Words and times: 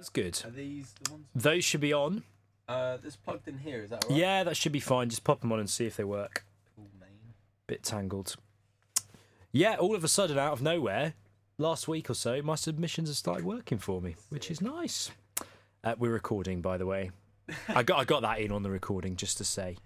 It's 0.00 0.08
good. 0.08 0.40
Are 0.46 0.50
these 0.50 0.94
the 1.02 1.12
ones? 1.12 1.26
Those 1.34 1.62
should 1.62 1.82
be 1.82 1.92
on. 1.92 2.22
Uh, 2.66 2.96
this 2.96 3.16
plugged 3.16 3.46
in 3.48 3.58
here. 3.58 3.82
Is 3.82 3.90
that 3.90 4.02
right? 4.08 4.18
Yeah, 4.18 4.44
that 4.44 4.56
should 4.56 4.72
be 4.72 4.80
fine. 4.80 5.10
Just 5.10 5.24
pop 5.24 5.42
them 5.42 5.52
on 5.52 5.58
and 5.58 5.68
see 5.68 5.84
if 5.84 5.96
they 5.96 6.04
work. 6.04 6.42
Cool. 6.74 6.86
Bit 7.66 7.82
tangled. 7.82 8.36
Yeah, 9.52 9.76
all 9.76 9.94
of 9.94 10.02
a 10.02 10.08
sudden, 10.08 10.38
out 10.38 10.54
of 10.54 10.62
nowhere, 10.62 11.12
last 11.58 11.86
week 11.86 12.08
or 12.08 12.14
so, 12.14 12.40
my 12.40 12.54
submissions 12.54 13.10
have 13.10 13.16
started 13.16 13.44
working 13.44 13.76
for 13.76 14.00
me, 14.00 14.16
which 14.30 14.50
is 14.50 14.62
nice. 14.62 15.10
Uh, 15.84 15.94
we're 15.98 16.12
recording, 16.12 16.62
by 16.62 16.78
the 16.78 16.86
way. 16.86 17.10
I 17.68 17.82
got 17.82 17.98
I 17.98 18.04
got 18.04 18.22
that 18.22 18.38
in 18.40 18.52
on 18.52 18.62
the 18.62 18.70
recording 18.70 19.16
just 19.16 19.36
to 19.38 19.44
say. 19.44 19.76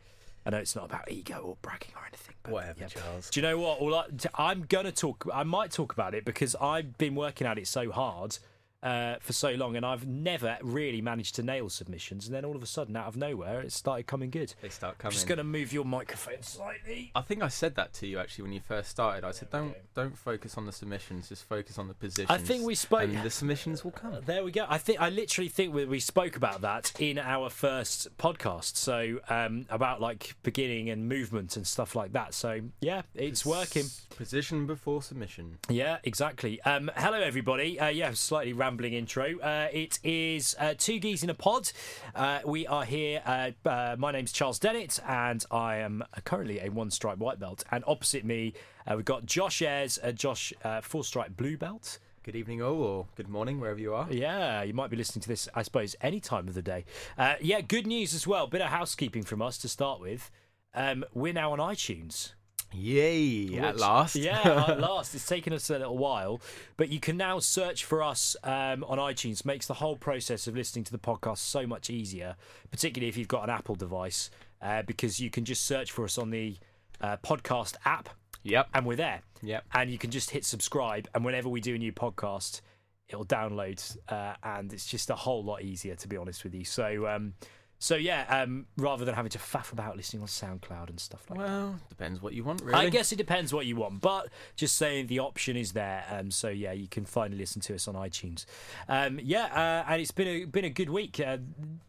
I 0.46 0.50
know 0.50 0.58
it's 0.58 0.76
not 0.76 0.84
about 0.84 1.10
ego 1.10 1.40
or 1.42 1.56
bragging 1.60 1.92
or 1.96 2.06
anything. 2.06 2.36
But 2.44 2.52
Whatever, 2.52 2.80
yeah. 2.82 2.86
Charles. 2.86 3.30
Do 3.30 3.40
you 3.40 3.46
know 3.46 3.58
what? 3.58 3.80
All 3.80 3.94
I, 3.96 4.06
I'm 4.36 4.66
gonna 4.68 4.92
talk. 4.92 5.26
I 5.34 5.42
might 5.42 5.72
talk 5.72 5.92
about 5.92 6.14
it 6.14 6.24
because 6.24 6.54
I've 6.54 6.96
been 6.98 7.16
working 7.16 7.48
at 7.48 7.58
it 7.58 7.66
so 7.66 7.90
hard 7.90 8.38
uh, 8.84 9.16
for 9.20 9.32
so 9.32 9.50
long, 9.52 9.76
and 9.76 9.84
I've 9.84 10.06
never 10.06 10.58
really 10.62 11.00
managed 11.00 11.34
to 11.36 11.42
nail 11.42 11.68
submissions. 11.70 12.26
And 12.26 12.34
then 12.34 12.44
all 12.44 12.54
of 12.54 12.62
a 12.62 12.66
sudden, 12.66 12.96
out 12.96 13.06
of 13.06 13.16
nowhere, 13.16 13.60
it 13.62 13.72
started 13.72 14.06
coming 14.06 14.30
good. 14.30 14.54
They 14.60 14.68
start 14.68 14.98
coming. 14.98 15.12
I'm 15.12 15.14
just 15.14 15.26
gonna 15.26 15.42
move 15.42 15.72
your 15.72 15.84
microphone 15.84 16.42
slightly. 16.42 17.10
I 17.14 17.22
think 17.22 17.42
I 17.42 17.48
said 17.48 17.74
that 17.76 17.94
to 17.94 18.06
you 18.06 18.18
actually 18.18 18.42
when 18.42 18.52
you 18.52 18.60
first 18.60 18.90
started. 18.90 19.24
I 19.24 19.30
said, 19.32 19.50
don't 19.50 19.72
go. 19.72 19.78
don't 19.94 20.18
focus 20.18 20.58
on 20.58 20.66
the 20.66 20.72
submissions, 20.72 21.30
just 21.30 21.44
focus 21.44 21.78
on 21.78 21.88
the 21.88 21.94
positions. 21.94 22.30
I 22.30 22.38
think 22.38 22.64
we 22.64 22.74
spoke. 22.74 23.02
and 23.02 23.22
the 23.22 23.30
submissions 23.30 23.82
will 23.84 23.90
come. 23.90 24.18
There 24.26 24.44
we 24.44 24.52
go. 24.52 24.66
I 24.68 24.78
think 24.78 25.00
I 25.00 25.08
literally 25.08 25.48
think 25.48 25.72
we, 25.74 25.86
we 25.86 26.00
spoke 26.00 26.36
about 26.36 26.60
that 26.60 26.92
in 27.00 27.18
our 27.18 27.48
first 27.48 28.14
podcast. 28.18 28.76
So 28.76 29.20
um, 29.30 29.64
about 29.70 30.00
like 30.02 30.34
beginning 30.42 30.90
and 30.90 31.08
movement 31.08 31.56
and 31.56 31.66
stuff 31.66 31.96
like 31.96 32.12
that. 32.12 32.34
So 32.34 32.60
yeah, 32.80 33.02
it's 33.14 33.46
working. 33.46 33.84
Position 34.10 34.66
before 34.66 35.02
submission. 35.02 35.58
Yeah, 35.68 35.98
exactly. 36.04 36.60
Um, 36.62 36.90
hello, 36.96 37.20
everybody. 37.20 37.80
Uh, 37.80 37.88
yeah, 37.88 38.12
slightly 38.12 38.52
rambling 38.52 38.73
intro. 38.82 39.38
Uh, 39.38 39.68
it 39.72 39.98
is 40.02 40.56
uh, 40.58 40.74
two 40.76 40.98
geese 40.98 41.22
in 41.22 41.30
a 41.30 41.34
pod. 41.34 41.70
Uh, 42.14 42.40
we 42.44 42.66
are 42.66 42.84
here. 42.84 43.22
Uh, 43.24 43.50
uh, 43.68 43.96
my 43.98 44.10
name's 44.10 44.32
Charles 44.32 44.58
Dennett, 44.58 44.98
and 45.06 45.44
I 45.50 45.76
am 45.76 46.02
currently 46.24 46.58
a 46.60 46.70
one 46.70 46.90
stripe 46.90 47.18
white 47.18 47.38
belt. 47.38 47.62
And 47.70 47.84
opposite 47.86 48.24
me, 48.24 48.54
uh, 48.86 48.96
we've 48.96 49.04
got 49.04 49.26
Josh 49.26 49.62
Ayres, 49.62 49.98
uh, 50.02 50.12
Josh 50.12 50.52
uh, 50.64 50.80
four 50.80 51.04
stripe 51.04 51.36
blue 51.36 51.56
belt. 51.56 51.98
Good 52.24 52.36
evening, 52.36 52.62
all, 52.62 52.82
or 52.82 53.06
good 53.16 53.28
morning, 53.28 53.60
wherever 53.60 53.78
you 53.78 53.94
are. 53.94 54.06
Yeah, 54.10 54.62
you 54.62 54.72
might 54.72 54.90
be 54.90 54.96
listening 54.96 55.20
to 55.22 55.28
this, 55.28 55.48
I 55.54 55.62
suppose, 55.62 55.94
any 56.00 56.20
time 56.20 56.48
of 56.48 56.54
the 56.54 56.62
day. 56.62 56.86
Uh, 57.18 57.34
yeah, 57.40 57.60
good 57.60 57.86
news 57.86 58.14
as 58.14 58.26
well. 58.26 58.46
Bit 58.46 58.62
of 58.62 58.68
housekeeping 58.68 59.22
from 59.22 59.42
us 59.42 59.58
to 59.58 59.68
start 59.68 60.00
with. 60.00 60.30
Um, 60.74 61.04
we're 61.14 61.34
now 61.34 61.52
on 61.52 61.58
iTunes. 61.58 62.32
Yay! 62.74 63.58
At 63.58 63.76
last. 63.78 64.16
Yeah, 64.16 64.40
at 64.68 64.80
last. 64.80 65.14
It's 65.14 65.26
taken 65.26 65.52
us 65.52 65.70
a 65.70 65.78
little 65.78 65.96
while, 65.96 66.40
but 66.76 66.88
you 66.88 67.00
can 67.00 67.16
now 67.16 67.38
search 67.38 67.84
for 67.84 68.02
us 68.02 68.36
um, 68.44 68.84
on 68.84 68.98
iTunes. 68.98 69.44
Makes 69.44 69.66
the 69.66 69.74
whole 69.74 69.96
process 69.96 70.46
of 70.46 70.56
listening 70.56 70.84
to 70.84 70.92
the 70.92 70.98
podcast 70.98 71.38
so 71.38 71.66
much 71.66 71.90
easier, 71.90 72.36
particularly 72.70 73.08
if 73.08 73.16
you've 73.16 73.28
got 73.28 73.44
an 73.44 73.50
Apple 73.50 73.74
device, 73.74 74.30
uh, 74.60 74.82
because 74.82 75.20
you 75.20 75.30
can 75.30 75.44
just 75.44 75.64
search 75.64 75.92
for 75.92 76.04
us 76.04 76.18
on 76.18 76.30
the 76.30 76.56
uh, 77.00 77.16
podcast 77.18 77.76
app, 77.84 78.08
Yep. 78.42 78.68
and 78.74 78.84
we're 78.86 78.96
there. 78.96 79.20
Yep. 79.42 79.64
And 79.74 79.90
you 79.90 79.98
can 79.98 80.10
just 80.10 80.30
hit 80.30 80.44
subscribe, 80.44 81.08
and 81.14 81.24
whenever 81.24 81.48
we 81.48 81.60
do 81.60 81.74
a 81.74 81.78
new 81.78 81.92
podcast, 81.92 82.60
it'll 83.08 83.24
download, 83.26 83.96
uh, 84.08 84.34
and 84.42 84.72
it's 84.72 84.86
just 84.86 85.10
a 85.10 85.14
whole 85.14 85.44
lot 85.44 85.62
easier, 85.62 85.94
to 85.96 86.08
be 86.08 86.16
honest 86.16 86.44
with 86.44 86.54
you. 86.54 86.64
So. 86.64 87.06
Um, 87.06 87.34
so 87.78 87.96
yeah, 87.96 88.24
um, 88.28 88.66
rather 88.76 89.04
than 89.04 89.14
having 89.14 89.30
to 89.30 89.38
faff 89.38 89.72
about 89.72 89.96
listening 89.96 90.22
on 90.22 90.28
SoundCloud 90.28 90.90
and 90.90 90.98
stuff 90.98 91.28
like 91.28 91.38
that. 91.38 91.46
Well, 91.46 91.80
depends 91.88 92.22
what 92.22 92.32
you 92.32 92.44
want, 92.44 92.62
really. 92.62 92.74
I 92.74 92.88
guess 92.88 93.12
it 93.12 93.16
depends 93.16 93.52
what 93.52 93.66
you 93.66 93.76
want, 93.76 94.00
but 94.00 94.28
just 94.56 94.76
saying 94.76 95.08
the 95.08 95.18
option 95.18 95.56
is 95.56 95.72
there. 95.72 96.04
Um, 96.10 96.30
so 96.30 96.48
yeah, 96.48 96.72
you 96.72 96.88
can 96.88 97.04
finally 97.04 97.38
listen 97.38 97.60
to 97.62 97.74
us 97.74 97.86
on 97.86 97.94
iTunes. 97.94 98.46
Um, 98.88 99.20
yeah, 99.22 99.44
uh, 99.46 99.90
and 99.90 100.00
it's 100.00 100.12
been 100.12 100.28
a 100.28 100.44
been 100.44 100.64
a 100.64 100.70
good 100.70 100.90
week. 100.90 101.20
Uh, 101.20 101.38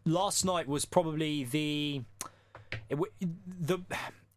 last 0.05 0.43
night 0.43 0.67
was 0.67 0.85
probably 0.85 1.43
the 1.43 2.01
it, 2.89 2.99
the. 3.61 3.79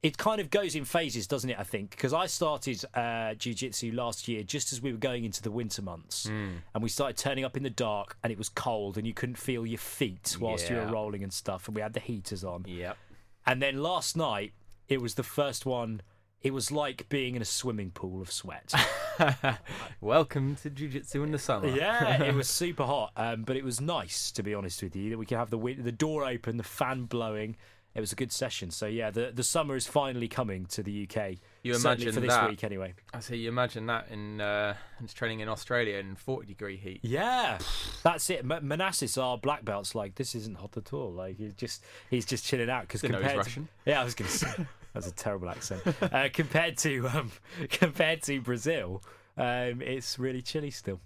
It 0.01 0.17
kind 0.17 0.41
of 0.41 0.49
goes 0.49 0.77
in 0.77 0.85
phases, 0.85 1.27
doesn't 1.27 1.51
it? 1.51 1.59
I 1.59 1.65
think 1.65 1.91
because 1.91 2.13
I 2.13 2.27
started 2.27 2.85
uh, 2.95 3.35
jiu-jitsu 3.35 3.91
last 3.93 4.29
year 4.29 4.45
just 4.45 4.73
as 4.73 4.81
we 4.81 4.93
were 4.93 4.99
going 4.99 5.25
into 5.25 5.43
the 5.43 5.51
winter 5.51 5.83
months, 5.83 6.27
and 6.27 6.83
we 6.83 6.89
started 6.89 7.17
turning 7.17 7.45
up 7.45 7.57
in 7.57 7.65
the 7.65 7.71
dark, 7.71 8.17
and 8.23 8.31
it 8.33 8.39
was 8.39 8.49
cold, 8.49 8.97
and 8.97 9.07
you 9.07 9.13
couldn't 9.15 9.39
feel 9.39 9.67
your 9.67 9.79
feet 9.79 10.37
whilst 10.41 10.71
you 10.71 10.77
were 10.77 10.87
rolling 10.87 11.25
and 11.25 11.33
stuff, 11.33 11.67
and 11.67 11.75
we 11.75 11.83
had 11.83 11.95
the 11.95 12.01
heaters 12.01 12.45
on. 12.45 12.65
Yep. 12.69 12.97
And 13.45 13.61
then 13.61 13.83
last 13.83 14.17
night, 14.17 14.53
it 14.89 15.01
was 15.03 15.15
the 15.15 15.25
first 15.25 15.67
one. 15.67 16.03
It 16.43 16.55
was 16.55 16.71
like 16.71 17.09
being 17.09 17.35
in 17.35 17.43
a 17.43 17.45
swimming 17.45 17.91
pool 17.91 18.23
of 18.23 18.31
sweat. 18.31 18.73
Welcome 20.01 20.55
to 20.63 20.71
Jiu 20.71 20.89
Jitsu 20.89 21.25
in 21.25 21.33
the 21.33 21.39
summer. 21.41 21.67
yeah, 21.67 22.23
it 22.23 22.35
was 22.35 22.49
super 22.63 22.85
hot, 22.85 23.11
um, 23.17 23.43
but 23.43 23.57
it 23.57 23.65
was 23.65 23.81
nice 23.81 24.31
to 24.33 24.45
be 24.45 24.55
honest 24.55 24.81
with 24.81 24.95
you 24.95 25.11
that 25.11 25.19
we 25.19 25.27
could 25.27 25.39
have 25.39 25.51
the 25.51 25.59
the 25.59 25.91
door 25.91 26.25
open, 26.25 26.57
the 26.57 26.63
fan 26.63 27.07
blowing. 27.07 27.57
It 27.95 28.01
was 28.01 28.13
a 28.13 28.17
good 28.17 28.31
session. 28.31 28.71
So 28.71 28.87
yeah, 28.87 29.11
the 29.11 29.33
the 29.35 29.43
summer 29.43 29.75
is 29.75 29.87
finally 29.87 30.29
coming 30.29 30.67
to 30.67 30.83
the 30.83 31.09
UK. 31.09 31.37
You 31.63 31.75
imagine 31.75 32.13
for 32.13 32.21
this 32.21 32.33
that. 32.33 32.49
week 32.49 32.63
anyway. 32.63 32.95
I 33.13 33.21
see. 33.21 33.37
you 33.37 33.49
imagine 33.49 33.87
that 33.87 34.09
in 34.11 34.41
uh, 34.41 34.75
it's 35.03 35.13
training 35.15 35.41
in 35.41 35.49
Australia 35.49 35.97
in 35.97 36.15
40 36.15 36.47
degree 36.47 36.77
heat. 36.77 37.01
Yeah, 37.03 37.59
that's 38.05 38.31
it. 38.31 38.45
M- 38.49 38.67
Manassas, 38.69 39.19
our 39.19 39.37
black 39.37 39.65
belts, 39.65 39.95
like 39.97 40.15
this 40.15 40.35
isn't 40.37 40.59
hot 40.59 40.77
at 40.77 40.93
all. 40.93 41.11
Like 41.13 41.39
he's 41.39 41.55
just 41.55 41.83
he's 42.09 42.25
just 42.25 42.45
chilling 42.45 42.71
out 42.71 42.83
because 42.83 43.01
Didn't 43.01 43.13
know 43.13 43.19
compared 43.19 43.35
to- 43.35 43.39
Russian. 43.51 43.69
yeah, 43.87 44.01
I 44.01 44.05
was 44.05 44.15
going 44.15 44.31
to 44.31 44.37
say 44.37 44.49
that's 44.95 45.07
a 45.09 45.13
terrible 45.13 45.49
accent. 45.49 45.83
Uh, 46.01 46.29
compared 46.33 46.77
to 46.79 47.09
um, 47.09 47.33
compared 47.71 48.23
to 48.25 48.41
Brazil, 48.41 49.03
um, 49.37 49.83
it's 49.83 50.19
really 50.21 50.43
chilly 50.43 50.71
still. 50.71 51.01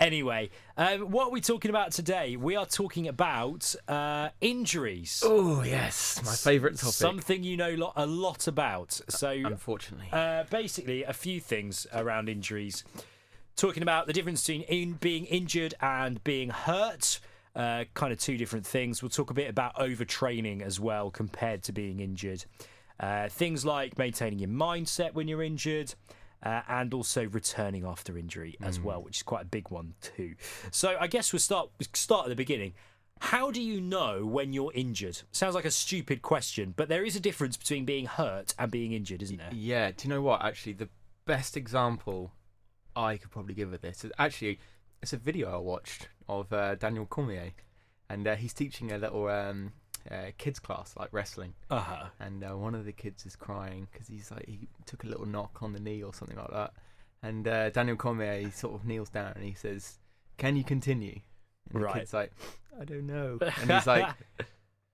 Anyway, 0.00 0.50
um, 0.76 1.10
what 1.10 1.28
are 1.28 1.30
we 1.30 1.40
talking 1.40 1.70
about 1.70 1.90
today? 1.92 2.36
We 2.36 2.54
are 2.56 2.66
talking 2.66 3.08
about 3.08 3.74
uh, 3.88 4.28
injuries. 4.40 5.22
Oh 5.24 5.62
yes, 5.62 6.20
my 6.24 6.34
favourite 6.34 6.76
topic. 6.76 6.94
Something 6.94 7.42
you 7.42 7.56
know 7.56 7.70
lo- 7.70 7.92
a 7.96 8.06
lot 8.06 8.46
about. 8.46 9.00
So 9.08 9.30
Unfortunately. 9.30 10.08
uh, 10.12 10.44
basically, 10.50 11.02
a 11.02 11.12
few 11.12 11.40
things 11.40 11.86
around 11.92 12.28
injuries. 12.28 12.84
Talking 13.56 13.82
about 13.82 14.06
the 14.06 14.12
difference 14.12 14.46
between 14.46 14.62
in 14.62 14.92
being 14.94 15.24
injured 15.26 15.74
and 15.80 16.22
being 16.22 16.50
hurt. 16.50 17.18
Uh, 17.56 17.84
kind 17.94 18.12
of 18.12 18.20
two 18.20 18.36
different 18.36 18.64
things. 18.64 19.02
We'll 19.02 19.08
talk 19.08 19.30
a 19.30 19.34
bit 19.34 19.50
about 19.50 19.74
overtraining 19.76 20.62
as 20.62 20.78
well 20.78 21.10
compared 21.10 21.64
to 21.64 21.72
being 21.72 21.98
injured. 21.98 22.44
Uh, 23.00 23.28
things 23.28 23.64
like 23.64 23.98
maintaining 23.98 24.38
your 24.38 24.48
mindset 24.48 25.14
when 25.14 25.26
you're 25.26 25.42
injured. 25.42 25.94
Uh, 26.40 26.62
and 26.68 26.94
also 26.94 27.26
returning 27.26 27.84
after 27.84 28.16
injury 28.16 28.56
as 28.62 28.78
well, 28.78 29.02
which 29.02 29.16
is 29.16 29.22
quite 29.24 29.42
a 29.42 29.48
big 29.48 29.70
one 29.70 29.94
too. 30.00 30.36
So 30.70 30.96
I 31.00 31.08
guess 31.08 31.32
we'll 31.32 31.40
start 31.40 31.70
start 31.94 32.26
at 32.26 32.28
the 32.28 32.36
beginning. 32.36 32.74
How 33.20 33.50
do 33.50 33.60
you 33.60 33.80
know 33.80 34.24
when 34.24 34.52
you're 34.52 34.72
injured? 34.72 35.22
Sounds 35.32 35.56
like 35.56 35.64
a 35.64 35.70
stupid 35.72 36.22
question, 36.22 36.74
but 36.76 36.88
there 36.88 37.04
is 37.04 37.16
a 37.16 37.20
difference 37.20 37.56
between 37.56 37.84
being 37.84 38.06
hurt 38.06 38.54
and 38.56 38.70
being 38.70 38.92
injured, 38.92 39.22
isn't 39.22 39.36
there? 39.36 39.50
Yeah, 39.52 39.90
do 39.90 40.06
you 40.06 40.14
know 40.14 40.22
what? 40.22 40.44
Actually, 40.44 40.74
the 40.74 40.88
best 41.24 41.56
example 41.56 42.32
I 42.94 43.16
could 43.16 43.30
probably 43.30 43.54
give 43.54 43.72
of 43.72 43.80
this 43.80 44.04
is 44.04 44.12
actually 44.18 44.60
it's 45.02 45.12
a 45.12 45.16
video 45.16 45.52
I 45.52 45.58
watched 45.58 46.08
of 46.28 46.52
uh, 46.52 46.74
Daniel 46.76 47.06
Cormier, 47.06 47.52
and 48.08 48.26
uh, 48.26 48.36
he's 48.36 48.52
teaching 48.52 48.92
a 48.92 48.98
little 48.98 49.28
um, 49.28 49.72
uh, 50.10 50.30
kids 50.38 50.58
class 50.58 50.94
like 50.98 51.08
wrestling, 51.12 51.54
Uh 51.70 51.80
huh. 51.80 52.04
and 52.20 52.44
uh, 52.44 52.56
one 52.56 52.74
of 52.74 52.84
the 52.84 52.92
kids 52.92 53.26
is 53.26 53.36
crying 53.36 53.88
because 53.92 54.08
he's 54.08 54.30
like 54.30 54.46
he 54.46 54.68
took 54.86 55.04
a 55.04 55.06
little 55.06 55.26
knock 55.26 55.62
on 55.62 55.72
the 55.72 55.80
knee 55.80 56.02
or 56.02 56.12
something 56.14 56.36
like 56.36 56.50
that, 56.50 56.72
and 57.22 57.46
uh, 57.48 57.70
Daniel 57.70 57.96
Cormier 57.96 58.40
he 58.40 58.50
sort 58.50 58.74
of 58.74 58.84
kneels 58.86 59.10
down 59.10 59.32
and 59.34 59.44
he 59.44 59.54
says, 59.54 59.98
"Can 60.36 60.56
you 60.56 60.64
continue?" 60.64 61.20
And 61.72 61.82
Right. 61.82 61.92
the 61.94 61.98
kid's 62.00 62.14
like, 62.14 62.32
"I 62.80 62.84
don't 62.84 63.06
know," 63.06 63.38
and 63.60 63.70
he's 63.70 63.86
like, 63.86 64.06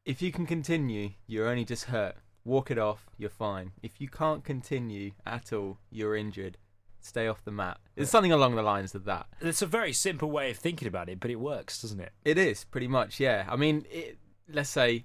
if 0.04 0.20
you 0.20 0.32
can 0.32 0.46
continue, 0.46 1.10
you're 1.26 1.48
only 1.48 1.64
just 1.64 1.84
hurt. 1.84 2.16
Walk 2.44 2.70
it 2.70 2.78
off, 2.78 3.06
you're 3.16 3.30
fine. 3.30 3.72
If 3.82 4.00
you 4.02 4.08
can't 4.08 4.44
continue 4.44 5.12
at 5.24 5.50
all, 5.52 5.78
you're 5.90 6.14
injured. 6.14 6.58
Stay 7.00 7.26
off 7.26 7.42
the 7.44 7.50
mat. 7.50 7.78
It's 7.96 8.10
something 8.10 8.32
along 8.32 8.54
the 8.54 8.62
lines 8.62 8.94
of 8.94 9.04
that. 9.04 9.26
it's 9.40 9.62
a 9.62 9.66
very 9.66 9.92
simple 9.94 10.30
way 10.30 10.50
of 10.50 10.58
thinking 10.58 10.86
about 10.88 11.08
it, 11.08 11.20
but 11.20 11.30
it 11.30 11.36
works, 11.36 11.80
doesn't 11.80 12.00
it? 12.00 12.12
It 12.24 12.36
is 12.38 12.64
pretty 12.64 12.88
much, 12.88 13.18
yeah. 13.20 13.46
I 13.48 13.56
mean, 13.56 13.86
it, 13.90 14.18
let's 14.48 14.70
say 14.70 15.04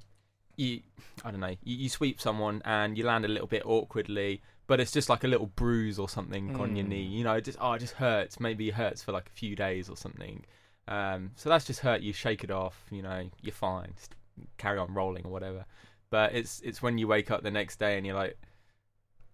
you, 0.57 0.81
I 1.23 1.31
don't 1.31 1.39
know, 1.39 1.55
you, 1.63 1.75
you 1.77 1.89
sweep 1.89 2.19
someone 2.19 2.61
and 2.65 2.97
you 2.97 3.05
land 3.05 3.25
a 3.25 3.29
little 3.29 3.47
bit 3.47 3.63
awkwardly, 3.65 4.41
but 4.67 4.79
it's 4.79 4.91
just 4.91 5.09
like 5.09 5.23
a 5.23 5.27
little 5.27 5.47
bruise 5.47 5.97
or 5.97 6.09
something 6.09 6.55
on 6.59 6.75
your 6.75 6.85
Mm. 6.85 6.89
knee. 6.89 7.03
You 7.03 7.23
know, 7.23 7.33
it 7.33 7.45
just 7.45 7.57
oh, 7.61 7.73
it 7.73 7.79
just 7.79 7.93
hurts. 7.93 8.39
Maybe 8.39 8.67
it 8.69 8.75
hurts 8.75 9.01
for 9.03 9.11
like 9.11 9.27
a 9.27 9.31
few 9.31 9.55
days 9.55 9.89
or 9.89 9.97
something. 9.97 10.45
Um, 10.87 11.31
so 11.35 11.49
that's 11.49 11.65
just 11.65 11.79
hurt. 11.81 12.01
You 12.01 12.13
shake 12.13 12.43
it 12.43 12.51
off. 12.51 12.83
You 12.91 13.01
know, 13.01 13.29
you're 13.41 13.53
fine. 13.53 13.93
Just 13.95 14.15
carry 14.57 14.77
on 14.79 14.93
rolling 14.93 15.25
or 15.25 15.31
whatever. 15.31 15.65
But 16.09 16.33
it's 16.35 16.59
it's 16.61 16.81
when 16.81 16.97
you 16.97 17.07
wake 17.07 17.31
up 17.31 17.41
the 17.43 17.51
next 17.51 17.79
day 17.79 17.97
and 17.97 18.05
you're 18.05 18.15
like, 18.15 18.37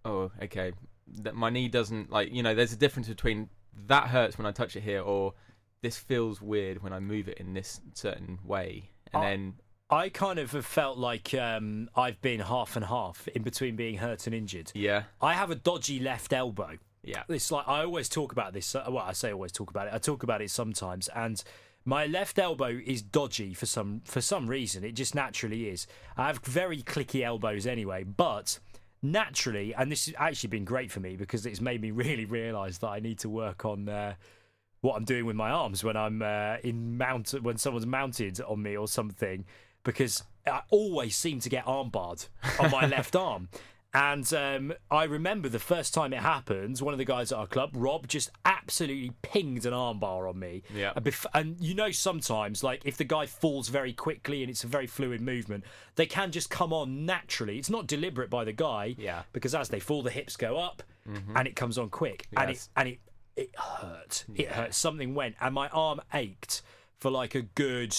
oh, 0.04 0.30
okay, 0.42 0.72
that 1.22 1.34
my 1.34 1.50
knee 1.50 1.68
doesn't 1.68 2.10
like. 2.10 2.32
You 2.32 2.42
know, 2.42 2.54
there's 2.54 2.72
a 2.72 2.76
difference 2.76 3.08
between 3.08 3.48
that 3.86 4.08
hurts 4.08 4.38
when 4.38 4.46
I 4.46 4.52
touch 4.52 4.76
it 4.76 4.82
here, 4.82 5.00
or 5.00 5.34
this 5.82 5.96
feels 5.98 6.40
weird 6.40 6.82
when 6.82 6.92
I 6.92 7.00
move 7.00 7.28
it 7.28 7.38
in 7.38 7.52
this 7.54 7.80
certain 7.94 8.38
way, 8.44 8.90
and 9.12 9.22
Oh. 9.22 9.26
then 9.26 9.54
I 9.88 10.08
kind 10.08 10.38
of 10.38 10.50
have 10.52 10.66
felt 10.66 10.98
like 10.98 11.32
um, 11.34 11.88
I've 11.94 12.20
been 12.20 12.40
half 12.40 12.74
and 12.76 12.84
half 12.84 13.28
in 13.28 13.42
between 13.42 13.76
being 13.76 13.98
hurt 13.98 14.26
and 14.26 14.34
injured. 14.34 14.72
yeah, 14.74 15.04
I 15.20 15.34
have 15.34 15.50
a 15.50 15.54
dodgy 15.54 16.00
left 16.00 16.32
elbow. 16.32 16.78
yeah, 17.04 17.22
It's 17.28 17.52
like 17.52 17.68
I 17.68 17.84
always 17.84 18.08
talk 18.08 18.32
about 18.32 18.52
this. 18.52 18.74
uh, 18.74 18.84
Well, 18.88 19.04
I 19.04 19.12
say 19.12 19.32
always 19.32 19.52
talk 19.52 19.70
about 19.70 19.86
it. 19.86 19.94
I 19.94 19.98
talk 19.98 20.22
about 20.24 20.42
it 20.42 20.50
sometimes, 20.50 21.08
and 21.14 21.42
My 21.84 22.06
left 22.06 22.36
elbow 22.40 22.80
is 22.84 23.00
dodgy 23.00 23.54
for 23.54 23.66
some 23.66 24.02
for 24.04 24.20
some 24.20 24.48
reason. 24.48 24.82
It 24.82 24.92
just 24.92 25.14
naturally 25.14 25.68
is. 25.68 25.86
I 26.16 26.26
have 26.26 26.40
very 26.44 26.82
clicky 26.82 27.22
elbows 27.22 27.64
anyway, 27.64 28.02
but 28.02 28.58
naturally, 29.02 29.72
and 29.72 29.92
this 29.92 30.06
has 30.06 30.14
actually 30.18 30.48
been 30.48 30.64
great 30.64 30.90
for 30.90 30.98
me 30.98 31.14
because 31.14 31.46
it's 31.46 31.60
made 31.60 31.80
me 31.80 31.90
really 32.02 32.24
realise 32.24 32.78
that 32.78 32.88
I 32.88 32.98
need 32.98 33.20
to 33.20 33.28
work 33.28 33.64
on 33.64 33.88
uh, 33.88 34.14
what 34.80 34.96
I'm 34.96 35.04
doing 35.04 35.26
with 35.26 35.36
my 35.36 35.50
arms 35.50 35.84
when 35.84 35.96
I'm 35.96 36.22
uh, 36.22 36.56
in 36.64 36.96
mount 36.98 37.30
when 37.40 37.56
someone's 37.56 37.86
mounted 37.86 38.40
on 38.40 38.62
me 38.62 38.76
or 38.76 38.88
something 38.88 39.44
because 39.86 40.22
I 40.46 40.60
always 40.70 41.16
seem 41.16 41.40
to 41.40 41.48
get 41.48 41.64
armbarred 41.64 42.28
on 42.60 42.70
my 42.70 42.86
left 42.96 43.16
arm. 43.16 43.48
And 43.94 44.30
um, 44.34 44.74
I 44.90 45.04
remember 45.04 45.48
the 45.48 45.58
first 45.58 45.94
time 45.94 46.12
it 46.12 46.18
happened, 46.18 46.78
one 46.80 46.92
of 46.92 46.98
the 46.98 47.06
guys 47.06 47.32
at 47.32 47.38
our 47.38 47.46
club, 47.46 47.70
Rob, 47.72 48.06
just 48.08 48.30
absolutely 48.44 49.12
pinged 49.22 49.64
an 49.64 49.72
armbar 49.72 50.28
on 50.28 50.38
me. 50.38 50.64
Yeah. 50.74 50.92
And, 50.94 51.02
bef- 51.02 51.24
and 51.32 51.56
you 51.58 51.74
know, 51.74 51.90
sometimes, 51.90 52.62
like 52.62 52.82
if 52.84 52.98
the 52.98 53.04
guy 53.04 53.24
falls 53.24 53.68
very 53.68 53.94
quickly 53.94 54.42
and 54.42 54.50
it's 54.50 54.64
a 54.64 54.66
very 54.66 54.86
fluid 54.86 55.22
movement, 55.22 55.64
they 55.94 56.04
can 56.04 56.30
just 56.30 56.50
come 56.50 56.74
on 56.74 57.06
naturally. 57.06 57.58
It's 57.58 57.70
not 57.70 57.86
deliberate 57.86 58.28
by 58.28 58.44
the 58.44 58.52
guy. 58.52 58.96
Yeah. 58.98 59.22
Because 59.32 59.54
as 59.54 59.70
they 59.70 59.80
fall, 59.80 60.02
the 60.02 60.10
hips 60.10 60.36
go 60.36 60.58
up 60.58 60.82
and 61.34 61.46
it 61.48 61.56
comes 61.56 61.78
on 61.78 61.88
quick. 61.88 62.26
And 62.36 62.50
it 62.50 62.54
Yes. 62.54 62.68
and 62.76 62.88
it 62.88 62.98
it 63.36 63.50
hurt. 63.58 64.24
It 64.34 64.48
hurt. 64.48 64.74
Something 64.74 65.14
went, 65.14 65.36
and 65.40 65.54
my 65.54 65.68
arm 65.68 66.00
ached 66.12 66.60
for 66.98 67.10
like 67.10 67.34
a 67.34 67.42
good 67.42 67.96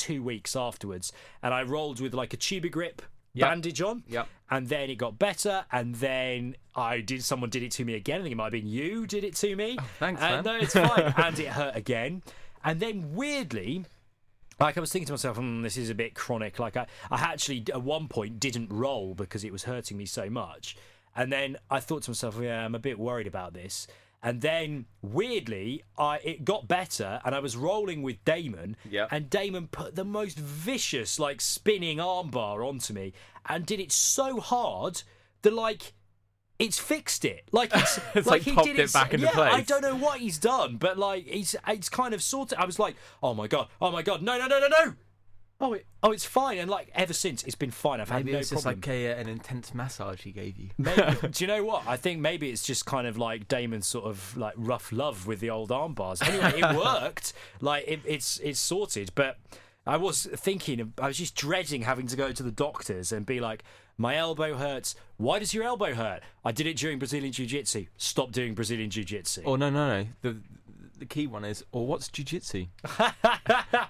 two 0.00 0.22
weeks 0.22 0.56
afterwards. 0.56 1.12
And 1.42 1.52
I 1.52 1.62
rolled 1.62 2.00
with 2.00 2.14
like 2.14 2.32
a 2.34 2.36
Tubigrip 2.36 3.00
Yep. 3.32 3.48
bandage 3.48 3.80
on. 3.80 4.02
Yep. 4.08 4.26
And 4.50 4.68
then 4.68 4.90
it 4.90 4.96
got 4.96 5.16
better, 5.16 5.64
and 5.70 5.94
then 5.94 6.56
I 6.74 7.00
did. 7.00 7.22
Someone 7.22 7.48
did 7.48 7.62
it 7.62 7.70
to 7.72 7.84
me 7.84 7.94
again. 7.94 8.20
I 8.20 8.22
think 8.24 8.32
it 8.32 8.36
might 8.36 8.44
have 8.46 8.52
been 8.52 8.66
you 8.66 9.06
did 9.06 9.22
it 9.22 9.36
to 9.36 9.54
me. 9.54 9.78
thanks, 10.00 10.20
and, 10.20 10.44
man. 10.44 10.44
No, 10.44 10.60
it's 10.60 10.72
fine. 10.72 11.14
and 11.16 11.38
it 11.38 11.46
hurt 11.46 11.76
again. 11.76 12.22
And 12.64 12.80
then 12.80 13.14
weirdly, 13.14 13.84
like 14.58 14.76
I 14.76 14.80
was 14.80 14.90
thinking 14.90 15.06
to 15.06 15.12
myself, 15.12 15.36
hmm, 15.36 15.62
this 15.62 15.76
is 15.76 15.90
a 15.90 15.94
bit 15.94 16.14
chronic. 16.14 16.58
Like 16.58 16.76
I, 16.76 16.86
I 17.10 17.20
actually 17.20 17.64
at 17.72 17.82
one 17.82 18.08
point 18.08 18.40
didn't 18.40 18.70
roll 18.72 19.14
because 19.14 19.44
it 19.44 19.52
was 19.52 19.62
hurting 19.62 19.96
me 19.96 20.06
so 20.06 20.28
much. 20.28 20.76
And 21.14 21.32
then 21.32 21.56
I 21.70 21.78
thought 21.80 22.02
to 22.04 22.10
myself, 22.10 22.36
yeah, 22.40 22.64
I'm 22.64 22.74
a 22.74 22.80
bit 22.80 22.98
worried 22.98 23.26
about 23.28 23.54
this. 23.54 23.86
And 24.22 24.42
then 24.42 24.86
weirdly, 25.00 25.82
I 25.96 26.18
it 26.18 26.44
got 26.44 26.68
better, 26.68 27.20
and 27.24 27.34
I 27.34 27.40
was 27.40 27.56
rolling 27.56 28.02
with 28.02 28.22
Damon. 28.24 28.76
And 29.10 29.30
Damon 29.30 29.68
put 29.68 29.94
the 29.94 30.04
most 30.04 30.38
vicious, 30.38 31.18
like 31.18 31.40
spinning 31.40 31.98
armbar 31.98 32.66
onto 32.66 32.92
me, 32.92 33.14
and 33.48 33.64
did 33.64 33.80
it 33.80 33.92
so 33.92 34.38
hard 34.40 35.02
that 35.42 35.54
like 35.54 35.94
it's 36.58 36.78
fixed 36.78 37.24
it. 37.24 37.48
Like 37.50 37.70
it's, 37.74 37.98
It's 38.14 38.26
like, 38.26 38.26
like 38.26 38.42
he 38.42 38.52
popped 38.52 38.66
did 38.66 38.78
it 38.78 38.92
back 38.92 39.14
into 39.14 39.26
yeah, 39.26 39.40
I 39.40 39.62
don't 39.62 39.80
know 39.80 39.96
what 39.96 40.20
he's 40.20 40.38
done, 40.38 40.76
but 40.76 40.98
like 40.98 41.26
he's 41.26 41.56
it's 41.66 41.88
kind 41.88 42.12
of 42.12 42.22
sorted. 42.22 42.58
I 42.58 42.66
was 42.66 42.78
like, 42.78 42.96
oh 43.22 43.32
my 43.34 43.48
god, 43.48 43.68
oh 43.80 43.90
my 43.90 44.02
god, 44.02 44.22
no, 44.22 44.38
no, 44.38 44.46
no, 44.46 44.60
no, 44.60 44.68
no. 44.68 44.94
Oh, 45.62 45.74
it, 45.74 45.84
oh, 46.02 46.10
it's 46.12 46.24
fine. 46.24 46.58
And 46.58 46.70
like 46.70 46.90
ever 46.94 47.12
since, 47.12 47.42
it's 47.44 47.54
been 47.54 47.70
fine. 47.70 48.00
I've 48.00 48.08
Maybe 48.10 48.30
had 48.30 48.32
no 48.32 48.38
it's 48.38 48.50
just 48.50 48.62
problem. 48.62 48.80
like 48.80 48.88
a, 48.88 49.12
an 49.20 49.28
intense 49.28 49.74
massage 49.74 50.22
he 50.22 50.32
gave 50.32 50.56
you. 50.58 50.70
Maybe, 50.78 51.02
do 51.30 51.44
you 51.44 51.48
know 51.48 51.62
what? 51.64 51.82
I 51.86 51.96
think 51.96 52.20
maybe 52.20 52.50
it's 52.50 52.64
just 52.64 52.86
kind 52.86 53.06
of 53.06 53.18
like 53.18 53.46
Damon's 53.46 53.86
sort 53.86 54.06
of 54.06 54.36
like 54.36 54.54
rough 54.56 54.90
love 54.90 55.26
with 55.26 55.40
the 55.40 55.50
old 55.50 55.70
arm 55.70 55.92
bars. 55.92 56.22
Anyway, 56.22 56.60
it 56.60 56.76
worked. 56.76 57.34
Like 57.60 57.84
it, 57.86 58.00
it's 58.06 58.38
it's 58.38 58.58
sorted. 58.58 59.12
But 59.14 59.36
I 59.86 59.98
was 59.98 60.24
thinking, 60.34 60.94
I 60.98 61.08
was 61.08 61.18
just 61.18 61.34
dreading 61.34 61.82
having 61.82 62.06
to 62.06 62.16
go 62.16 62.32
to 62.32 62.42
the 62.42 62.52
doctors 62.52 63.12
and 63.12 63.26
be 63.26 63.40
like, 63.40 63.62
my 63.98 64.16
elbow 64.16 64.54
hurts. 64.54 64.94
Why 65.18 65.38
does 65.38 65.52
your 65.52 65.64
elbow 65.64 65.92
hurt? 65.94 66.22
I 66.42 66.52
did 66.52 66.66
it 66.66 66.78
during 66.78 66.98
Brazilian 66.98 67.32
Jiu 67.32 67.44
Jitsu. 67.44 67.84
Stop 67.98 68.32
doing 68.32 68.54
Brazilian 68.54 68.88
Jiu 68.88 69.04
Jitsu. 69.04 69.42
Oh, 69.44 69.56
no, 69.56 69.68
no, 69.68 70.02
no. 70.02 70.06
The 70.22 70.38
the 71.00 71.06
key 71.06 71.26
one 71.26 71.44
is, 71.44 71.64
or 71.72 71.86
what's 71.86 72.08
jujitsu? 72.10 72.68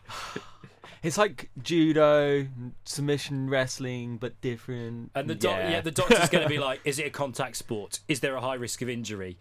it's 1.02 1.18
like 1.18 1.50
judo, 1.62 2.46
submission 2.84 3.48
wrestling, 3.50 4.16
but 4.18 4.40
different. 4.40 5.10
And 5.14 5.28
the 5.28 5.34
doc- 5.34 5.58
yeah. 5.58 5.80
the 5.80 5.90
doctor's 5.90 6.28
going 6.28 6.42
to 6.44 6.48
be 6.48 6.58
like, 6.68 6.80
"Is 6.84 6.98
it 6.98 7.06
a 7.06 7.10
contact 7.10 7.56
sport? 7.56 8.00
Is 8.08 8.20
there 8.20 8.34
a 8.36 8.40
high 8.40 8.54
risk 8.54 8.82
of 8.82 8.88
injury? 8.88 9.38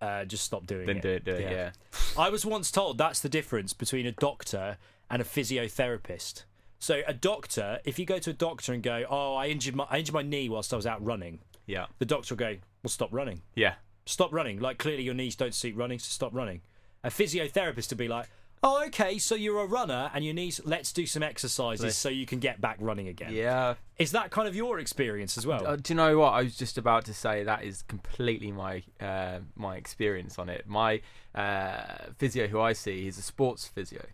Uh, 0.00 0.24
just 0.24 0.44
stop 0.44 0.66
doing 0.66 0.86
then 0.86 0.98
it." 0.98 1.02
Then 1.02 1.10
do 1.12 1.16
it, 1.16 1.24
do 1.24 1.32
it. 1.32 1.40
Yeah. 1.42 1.50
Yeah. 1.50 1.70
I 2.18 2.30
was 2.30 2.44
once 2.46 2.70
told 2.70 2.98
that's 2.98 3.20
the 3.20 3.28
difference 3.28 3.72
between 3.72 4.06
a 4.06 4.12
doctor 4.12 4.78
and 5.10 5.22
a 5.22 5.24
physiotherapist. 5.24 6.44
So 6.78 7.02
a 7.06 7.14
doctor, 7.14 7.80
if 7.84 7.98
you 7.98 8.06
go 8.06 8.18
to 8.18 8.30
a 8.30 8.34
doctor 8.34 8.72
and 8.72 8.82
go, 8.82 9.04
"Oh, 9.08 9.34
I 9.34 9.48
injured 9.48 9.74
my 9.74 9.86
I 9.90 9.98
injured 9.98 10.14
my 10.14 10.22
knee 10.22 10.48
whilst 10.48 10.72
I 10.72 10.76
was 10.76 10.86
out 10.86 11.04
running," 11.04 11.40
Yeah. 11.66 11.86
the 11.98 12.04
doctor 12.06 12.34
will 12.34 12.38
go, 12.38 12.56
"Well, 12.82 12.90
stop 12.90 13.10
running. 13.12 13.42
Yeah. 13.54 13.74
Stop 14.06 14.32
running. 14.32 14.60
Like 14.60 14.78
clearly 14.78 15.02
your 15.02 15.14
knees 15.14 15.36
don't 15.36 15.54
suit 15.54 15.74
running, 15.76 15.98
so 15.98 16.08
stop 16.10 16.34
running." 16.34 16.62
A 17.04 17.10
physiotherapist 17.10 17.90
would 17.90 17.98
be 17.98 18.08
like. 18.08 18.28
Oh, 18.62 18.84
okay. 18.86 19.18
So 19.18 19.34
you're 19.34 19.60
a 19.60 19.66
runner, 19.66 20.10
and 20.14 20.24
you 20.24 20.32
need. 20.34 20.58
Let's 20.64 20.92
do 20.92 21.06
some 21.06 21.22
exercises 21.22 21.96
so 21.96 22.08
you 22.08 22.26
can 22.26 22.38
get 22.40 22.60
back 22.60 22.76
running 22.80 23.08
again. 23.08 23.32
Yeah. 23.32 23.74
Is 23.98 24.12
that 24.12 24.30
kind 24.30 24.48
of 24.48 24.54
your 24.56 24.78
experience 24.78 25.36
as 25.38 25.46
well? 25.46 25.66
Uh, 25.66 25.76
do 25.76 25.92
you 25.92 25.96
know 25.96 26.18
what? 26.18 26.30
I 26.30 26.42
was 26.42 26.56
just 26.56 26.78
about 26.78 27.04
to 27.06 27.14
say 27.14 27.44
that 27.44 27.64
is 27.64 27.82
completely 27.82 28.52
my 28.52 28.82
uh, 29.00 29.40
my 29.56 29.76
experience 29.76 30.38
on 30.38 30.48
it. 30.48 30.66
My 30.66 31.00
uh, 31.34 32.06
physio, 32.16 32.46
who 32.48 32.60
I 32.60 32.72
see, 32.72 33.04
he's 33.04 33.18
a 33.18 33.22
sports 33.22 33.66
physio, 33.66 34.04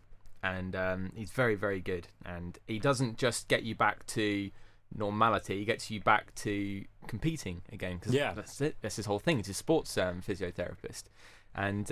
and 0.43 0.75
um, 0.77 1.13
he's 1.15 1.31
very 1.31 1.55
very 1.55 1.81
good. 1.81 2.09
And 2.25 2.59
he 2.67 2.79
doesn't 2.79 3.17
just 3.19 3.49
get 3.49 3.63
you 3.63 3.75
back 3.75 4.05
to 4.09 4.51
normality; 4.97 5.59
he 5.59 5.65
gets 5.65 5.91
you 5.91 6.01
back 6.01 6.35
to 6.37 6.85
competing 7.07 7.63
again. 7.73 7.99
Cause 7.99 8.13
Yeah. 8.13 8.33
that's 8.35 8.61
it. 8.61 8.77
That's 8.83 8.97
his 8.97 9.07
whole 9.07 9.19
thing. 9.19 9.39
He's 9.39 9.49
a 9.49 9.55
sports 9.55 9.97
um, 9.97 10.21
physiotherapist, 10.21 11.05
and. 11.55 11.91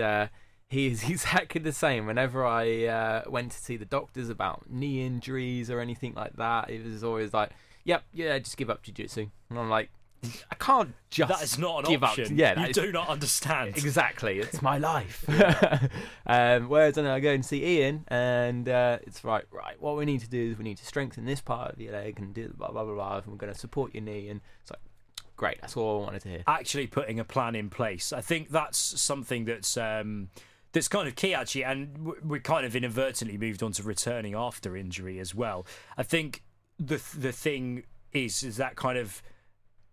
He 0.72 0.86
is 0.86 1.04
exactly 1.08 1.60
the 1.60 1.72
same. 1.72 2.06
Whenever 2.06 2.46
I 2.46 2.86
uh, 2.86 3.22
went 3.28 3.52
to 3.52 3.58
see 3.58 3.76
the 3.76 3.84
doctors 3.84 4.30
about 4.30 4.70
knee 4.70 5.04
injuries 5.04 5.70
or 5.70 5.80
anything 5.80 6.14
like 6.14 6.36
that, 6.36 6.70
it 6.70 6.82
was 6.82 7.04
always 7.04 7.34
like, 7.34 7.50
"Yep, 7.84 8.04
yeah, 8.14 8.38
just 8.38 8.56
give 8.56 8.70
up 8.70 8.82
jiu-jitsu." 8.82 9.28
And 9.50 9.58
I'm 9.58 9.68
like, 9.68 9.90
I 10.50 10.54
can't 10.54 10.94
just 11.10 11.28
that 11.28 11.42
is 11.42 11.58
not 11.58 11.84
an 11.84 11.90
give 11.90 12.04
option. 12.04 12.24
up. 12.24 12.30
Yeah, 12.32 12.60
you 12.60 12.68
is- 12.68 12.76
do 12.76 12.90
not 12.92 13.08
understand. 13.08 13.76
exactly. 13.76 14.38
It's 14.38 14.62
my 14.62 14.78
life. 14.78 15.24
um, 16.26 16.68
whereas 16.68 16.94
then 16.94 17.06
I 17.06 17.20
go 17.20 17.32
and 17.32 17.44
see 17.44 17.64
Ian, 17.64 18.04
and 18.08 18.68
uh, 18.68 18.98
it's 19.02 19.24
right, 19.24 19.44
right. 19.50 19.80
What 19.80 19.96
we 19.96 20.04
need 20.04 20.20
to 20.20 20.28
do 20.28 20.52
is 20.52 20.58
we 20.58 20.64
need 20.64 20.78
to 20.78 20.86
strengthen 20.86 21.24
this 21.24 21.40
part 21.40 21.72
of 21.72 21.80
your 21.80 21.92
leg 21.92 22.18
and 22.18 22.32
do 22.32 22.52
blah 22.56 22.70
blah 22.70 22.84
blah 22.84 22.94
blah. 22.94 23.16
And 23.18 23.26
we're 23.26 23.36
going 23.36 23.52
to 23.52 23.58
support 23.58 23.94
your 23.94 24.04
knee, 24.04 24.28
and 24.28 24.40
it's 24.62 24.70
like, 24.70 24.80
great. 25.36 25.60
That's 25.60 25.76
all 25.76 26.02
I 26.02 26.04
wanted 26.04 26.22
to 26.22 26.28
hear. 26.28 26.44
actually 26.46 26.86
putting 26.86 27.18
a 27.18 27.24
plan 27.24 27.54
in 27.54 27.68
place. 27.68 28.12
I 28.12 28.20
think 28.20 28.50
that's 28.50 28.78
something 28.78 29.44
that's 29.44 29.76
um, 29.76 30.28
that's 30.72 30.88
kind 30.88 31.06
of 31.08 31.14
key 31.16 31.34
actually, 31.34 31.64
and 31.64 32.12
we 32.24 32.40
kind 32.40 32.64
of 32.66 32.74
inadvertently 32.74 33.38
moved 33.38 33.62
on 33.62 33.72
to 33.72 33.82
returning 33.82 34.34
after 34.34 34.76
injury 34.76 35.18
as 35.18 35.34
well. 35.34 35.66
I 35.96 36.02
think 36.02 36.42
the 36.78 37.00
the 37.16 37.32
thing 37.32 37.84
is 38.12 38.42
is 38.42 38.56
that 38.56 38.76
kind 38.76 38.98
of 38.98 39.22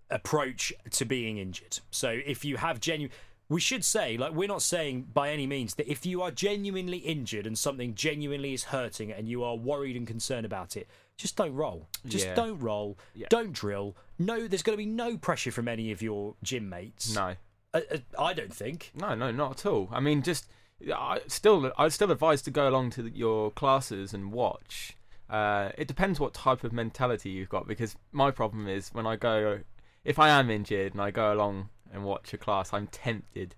approach 0.10 0.74
to 0.92 1.06
being 1.06 1.38
injured. 1.38 1.80
So 1.92 2.10
if 2.26 2.44
you 2.44 2.58
have 2.58 2.80
genuine 2.80 3.12
we 3.52 3.60
should 3.60 3.84
say, 3.84 4.16
like, 4.16 4.32
we're 4.34 4.48
not 4.48 4.62
saying 4.62 5.08
by 5.12 5.32
any 5.32 5.48
means 5.48 5.74
that 5.74 5.90
if 5.92 6.06
you 6.06 6.22
are 6.22 6.30
genuinely 6.30 6.98
injured 7.00 7.48
and 7.48 7.58
something 7.58 7.96
genuinely 7.96 8.54
is 8.54 8.66
hurting 8.66 9.12
and 9.12 9.28
you 9.28 9.44
are 9.44 9.56
worried 9.56 9.96
and 9.96 10.06
concerned 10.06 10.46
about 10.46 10.78
it, 10.78 10.88
just 11.18 11.36
don't 11.36 11.56
roll. 11.56 11.88
Just 12.06 12.28
Yeah. 12.28 12.36
don't 12.36 12.60
roll. 12.60 13.00
Yeah. 13.16 13.26
Don't 13.32 13.52
drill. 13.52 13.98
No, 14.20 14.48
there's 14.48 14.62
going 14.62 14.76
to 14.78 14.78
be 14.78 14.86
no 14.86 15.18
pressure 15.18 15.52
from 15.52 15.68
any 15.68 15.92
of 15.92 16.00
your 16.00 16.36
gym 16.44 16.70
mates. 16.70 17.12
No, 17.16 17.38
Uh, 17.74 17.82
uh, 17.92 17.98
I 18.20 18.34
don't 18.34 18.54
think. 18.54 18.92
no, 18.94 19.16
no, 19.16 19.32
not 19.32 19.52
at 19.62 19.66
all. 19.66 19.90
I 19.92 20.00
mean, 20.00 20.22
just 20.22 20.46
I 20.94 21.22
still, 21.28 21.72
I'd 21.78 21.94
still 21.94 22.12
advise 22.12 22.42
to 22.44 22.52
go 22.52 22.68
along 22.70 22.92
to 22.92 23.10
your 23.10 23.52
classes 23.52 24.14
and 24.14 24.32
watch. 24.32 24.96
Uh, 25.30 25.72
it 25.78 25.88
depends 25.88 26.20
what 26.20 26.34
type 26.34 26.64
of 26.64 26.74
mentality 26.74 27.30
you've 27.30 27.50
got 27.50 27.68
because 27.68 27.96
my 28.12 28.32
problem 28.32 28.68
is 28.68 28.90
when 28.90 29.06
I 29.06 29.16
go, 29.16 29.60
if 30.04 30.18
I 30.18 30.30
am 30.30 30.50
injured 30.50 30.94
and 30.94 31.02
I 31.02 31.12
go 31.12 31.34
along 31.34 31.70
and 31.94 32.04
watch 32.04 32.34
a 32.34 32.38
class, 32.38 32.74
I'm 32.74 32.88
tempted 32.88 33.56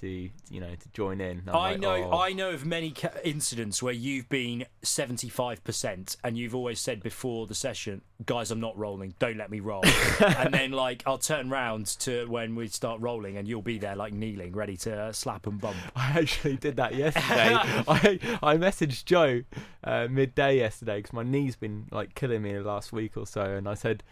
to, 0.00 0.08
you 0.08 0.60
know, 0.60 0.74
to 0.74 0.88
join 0.92 1.20
in. 1.20 1.42
I'm 1.46 1.54
I 1.54 1.70
like, 1.72 1.80
know. 1.80 2.10
"Oh." 2.12 2.18
I 2.18 2.32
know 2.32 2.50
of 2.50 2.64
many 2.64 2.94
incidents 3.24 3.82
where 3.82 3.92
you've 3.92 4.28
been 4.28 4.66
seventy-five 4.82 5.64
percent, 5.64 6.16
and 6.22 6.36
you've 6.36 6.54
always 6.54 6.80
said 6.80 7.02
before 7.02 7.46
the 7.46 7.54
session, 7.54 8.02
"Guys, 8.24 8.50
I'm 8.50 8.60
not 8.60 8.76
rolling. 8.76 9.14
Don't 9.18 9.36
let 9.36 9.50
me 9.50 9.60
roll." 9.60 9.84
and 10.20 10.52
then, 10.52 10.72
like, 10.72 11.02
I'll 11.06 11.18
turn 11.18 11.50
round 11.50 11.86
to 12.00 12.26
when 12.26 12.54
we 12.54 12.68
start 12.68 13.00
rolling, 13.00 13.36
and 13.36 13.48
you'll 13.48 13.62
be 13.62 13.78
there, 13.78 13.96
like, 13.96 14.12
kneeling, 14.12 14.52
ready 14.52 14.76
to 14.78 15.12
slap 15.12 15.46
and 15.46 15.60
bump. 15.60 15.76
I 15.96 16.18
actually 16.18 16.56
did 16.56 16.76
that 16.76 16.94
yesterday. 16.94 17.54
I 17.88 18.18
I 18.42 18.56
messaged 18.56 19.04
Joe 19.04 19.42
uh, 19.84 20.08
midday 20.10 20.58
yesterday 20.58 20.98
because 20.98 21.12
my 21.12 21.22
knee's 21.22 21.56
been 21.56 21.86
like 21.90 22.14
killing 22.14 22.42
me 22.42 22.52
the 22.52 22.62
last 22.62 22.92
week 22.92 23.16
or 23.16 23.26
so, 23.26 23.42
and 23.42 23.68
I 23.68 23.74
said, 23.74 24.02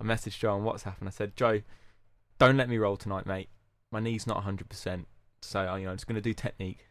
I 0.00 0.04
messaged 0.04 0.38
Joe 0.38 0.54
on 0.54 0.62
WhatsApp 0.62 0.98
and 1.00 1.08
I 1.08 1.12
said, 1.12 1.36
Joe, 1.36 1.62
don't 2.38 2.56
let 2.56 2.68
me 2.68 2.78
roll 2.78 2.96
tonight, 2.96 3.26
mate. 3.26 3.48
My 3.90 4.00
knee's 4.00 4.26
not 4.26 4.38
100, 4.38 4.68
percent 4.68 5.06
so 5.44 5.60
uh, 5.60 5.76
you 5.76 5.84
know 5.84 5.90
I'm 5.90 5.96
just 5.96 6.06
going 6.06 6.16
to 6.16 6.22
do 6.22 6.34
technique. 6.34 6.86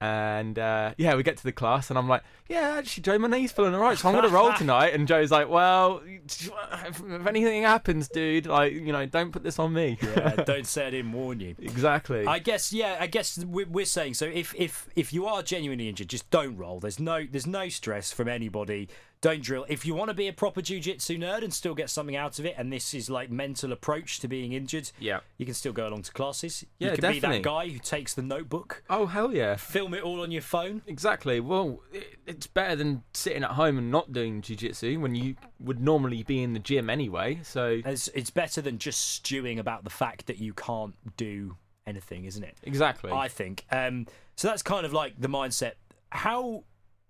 And 0.00 0.60
uh, 0.60 0.94
yeah, 0.96 1.16
we 1.16 1.24
get 1.24 1.38
to 1.38 1.42
the 1.42 1.50
class, 1.50 1.90
and 1.90 1.98
I'm 1.98 2.08
like, 2.08 2.22
"Yeah, 2.48 2.76
actually, 2.78 3.02
Joe, 3.02 3.18
my 3.18 3.26
knee's 3.26 3.50
feeling 3.50 3.74
alright, 3.74 3.98
so 3.98 4.08
I'm 4.08 4.14
gonna 4.14 4.28
roll 4.28 4.52
tonight." 4.56 4.94
And 4.94 5.08
Joe's 5.08 5.32
like, 5.32 5.48
"Well, 5.48 6.02
if 6.06 7.26
anything 7.26 7.64
happens, 7.64 8.08
dude, 8.08 8.46
like, 8.46 8.74
you 8.74 8.92
know, 8.92 9.06
don't 9.06 9.32
put 9.32 9.42
this 9.42 9.58
on 9.58 9.72
me." 9.72 9.98
Yeah, 10.00 10.36
don't 10.46 10.68
say 10.68 10.86
I 10.86 10.90
didn't 10.90 11.10
warn 11.10 11.40
you. 11.40 11.56
exactly. 11.58 12.26
I 12.26 12.38
guess 12.38 12.72
yeah. 12.72 12.96
I 13.00 13.08
guess 13.08 13.44
we're, 13.44 13.66
we're 13.66 13.84
saying 13.84 14.14
so. 14.14 14.26
If 14.26 14.54
if 14.56 14.88
if 14.94 15.12
you 15.12 15.26
are 15.26 15.42
genuinely 15.42 15.88
injured, 15.88 16.08
just 16.08 16.30
don't 16.30 16.56
roll. 16.56 16.78
There's 16.78 17.00
no 17.00 17.26
there's 17.28 17.48
no 17.48 17.68
stress 17.68 18.12
from 18.12 18.28
anybody. 18.28 18.88
Don't 19.20 19.42
drill. 19.42 19.66
If 19.68 19.84
you 19.84 19.94
want 19.94 20.10
to 20.10 20.14
be 20.14 20.28
a 20.28 20.32
proper 20.32 20.60
jujitsu 20.60 21.18
nerd 21.18 21.42
and 21.42 21.52
still 21.52 21.74
get 21.74 21.90
something 21.90 22.14
out 22.14 22.38
of 22.38 22.46
it, 22.46 22.54
and 22.56 22.72
this 22.72 22.94
is 22.94 23.10
like 23.10 23.30
mental 23.30 23.72
approach 23.72 24.20
to 24.20 24.28
being 24.28 24.52
injured, 24.52 24.90
yeah. 25.00 25.20
you 25.38 25.44
can 25.44 25.54
still 25.54 25.72
go 25.72 25.88
along 25.88 26.02
to 26.02 26.12
classes. 26.12 26.64
Yeah, 26.78 26.90
you 26.90 26.96
can 26.96 27.12
be 27.12 27.14
definitely. 27.20 27.38
that 27.38 27.44
guy 27.44 27.68
who 27.68 27.78
takes 27.78 28.14
the 28.14 28.22
notebook, 28.22 28.84
Oh 28.88 29.06
hell 29.06 29.34
yeah. 29.34 29.56
film 29.56 29.94
it 29.94 30.02
all 30.02 30.22
on 30.22 30.30
your 30.30 30.42
phone. 30.42 30.82
Exactly. 30.86 31.40
Well, 31.40 31.82
it, 31.92 32.16
it's 32.26 32.46
better 32.46 32.76
than 32.76 33.02
sitting 33.12 33.42
at 33.42 33.50
home 33.52 33.78
and 33.78 33.90
not 33.90 34.12
doing 34.12 34.40
jiu-jitsu 34.40 35.00
when 35.00 35.14
you 35.14 35.34
would 35.58 35.80
normally 35.80 36.22
be 36.22 36.42
in 36.42 36.52
the 36.52 36.60
gym 36.60 36.88
anyway. 36.88 37.40
So 37.42 37.80
It's, 37.84 38.08
it's 38.08 38.30
better 38.30 38.60
than 38.60 38.78
just 38.78 39.00
stewing 39.00 39.58
about 39.58 39.82
the 39.82 39.90
fact 39.90 40.26
that 40.26 40.38
you 40.38 40.54
can't 40.54 40.94
do 41.16 41.56
anything, 41.86 42.24
isn't 42.24 42.44
it? 42.44 42.56
exactly. 42.62 43.10
I 43.10 43.28
think. 43.28 43.64
Um, 43.72 44.06
so 44.36 44.46
that's 44.46 44.62
kind 44.62 44.86
of 44.86 44.92
like 44.92 45.14
the 45.18 45.28
mindset. 45.28 45.72
How 46.10 46.64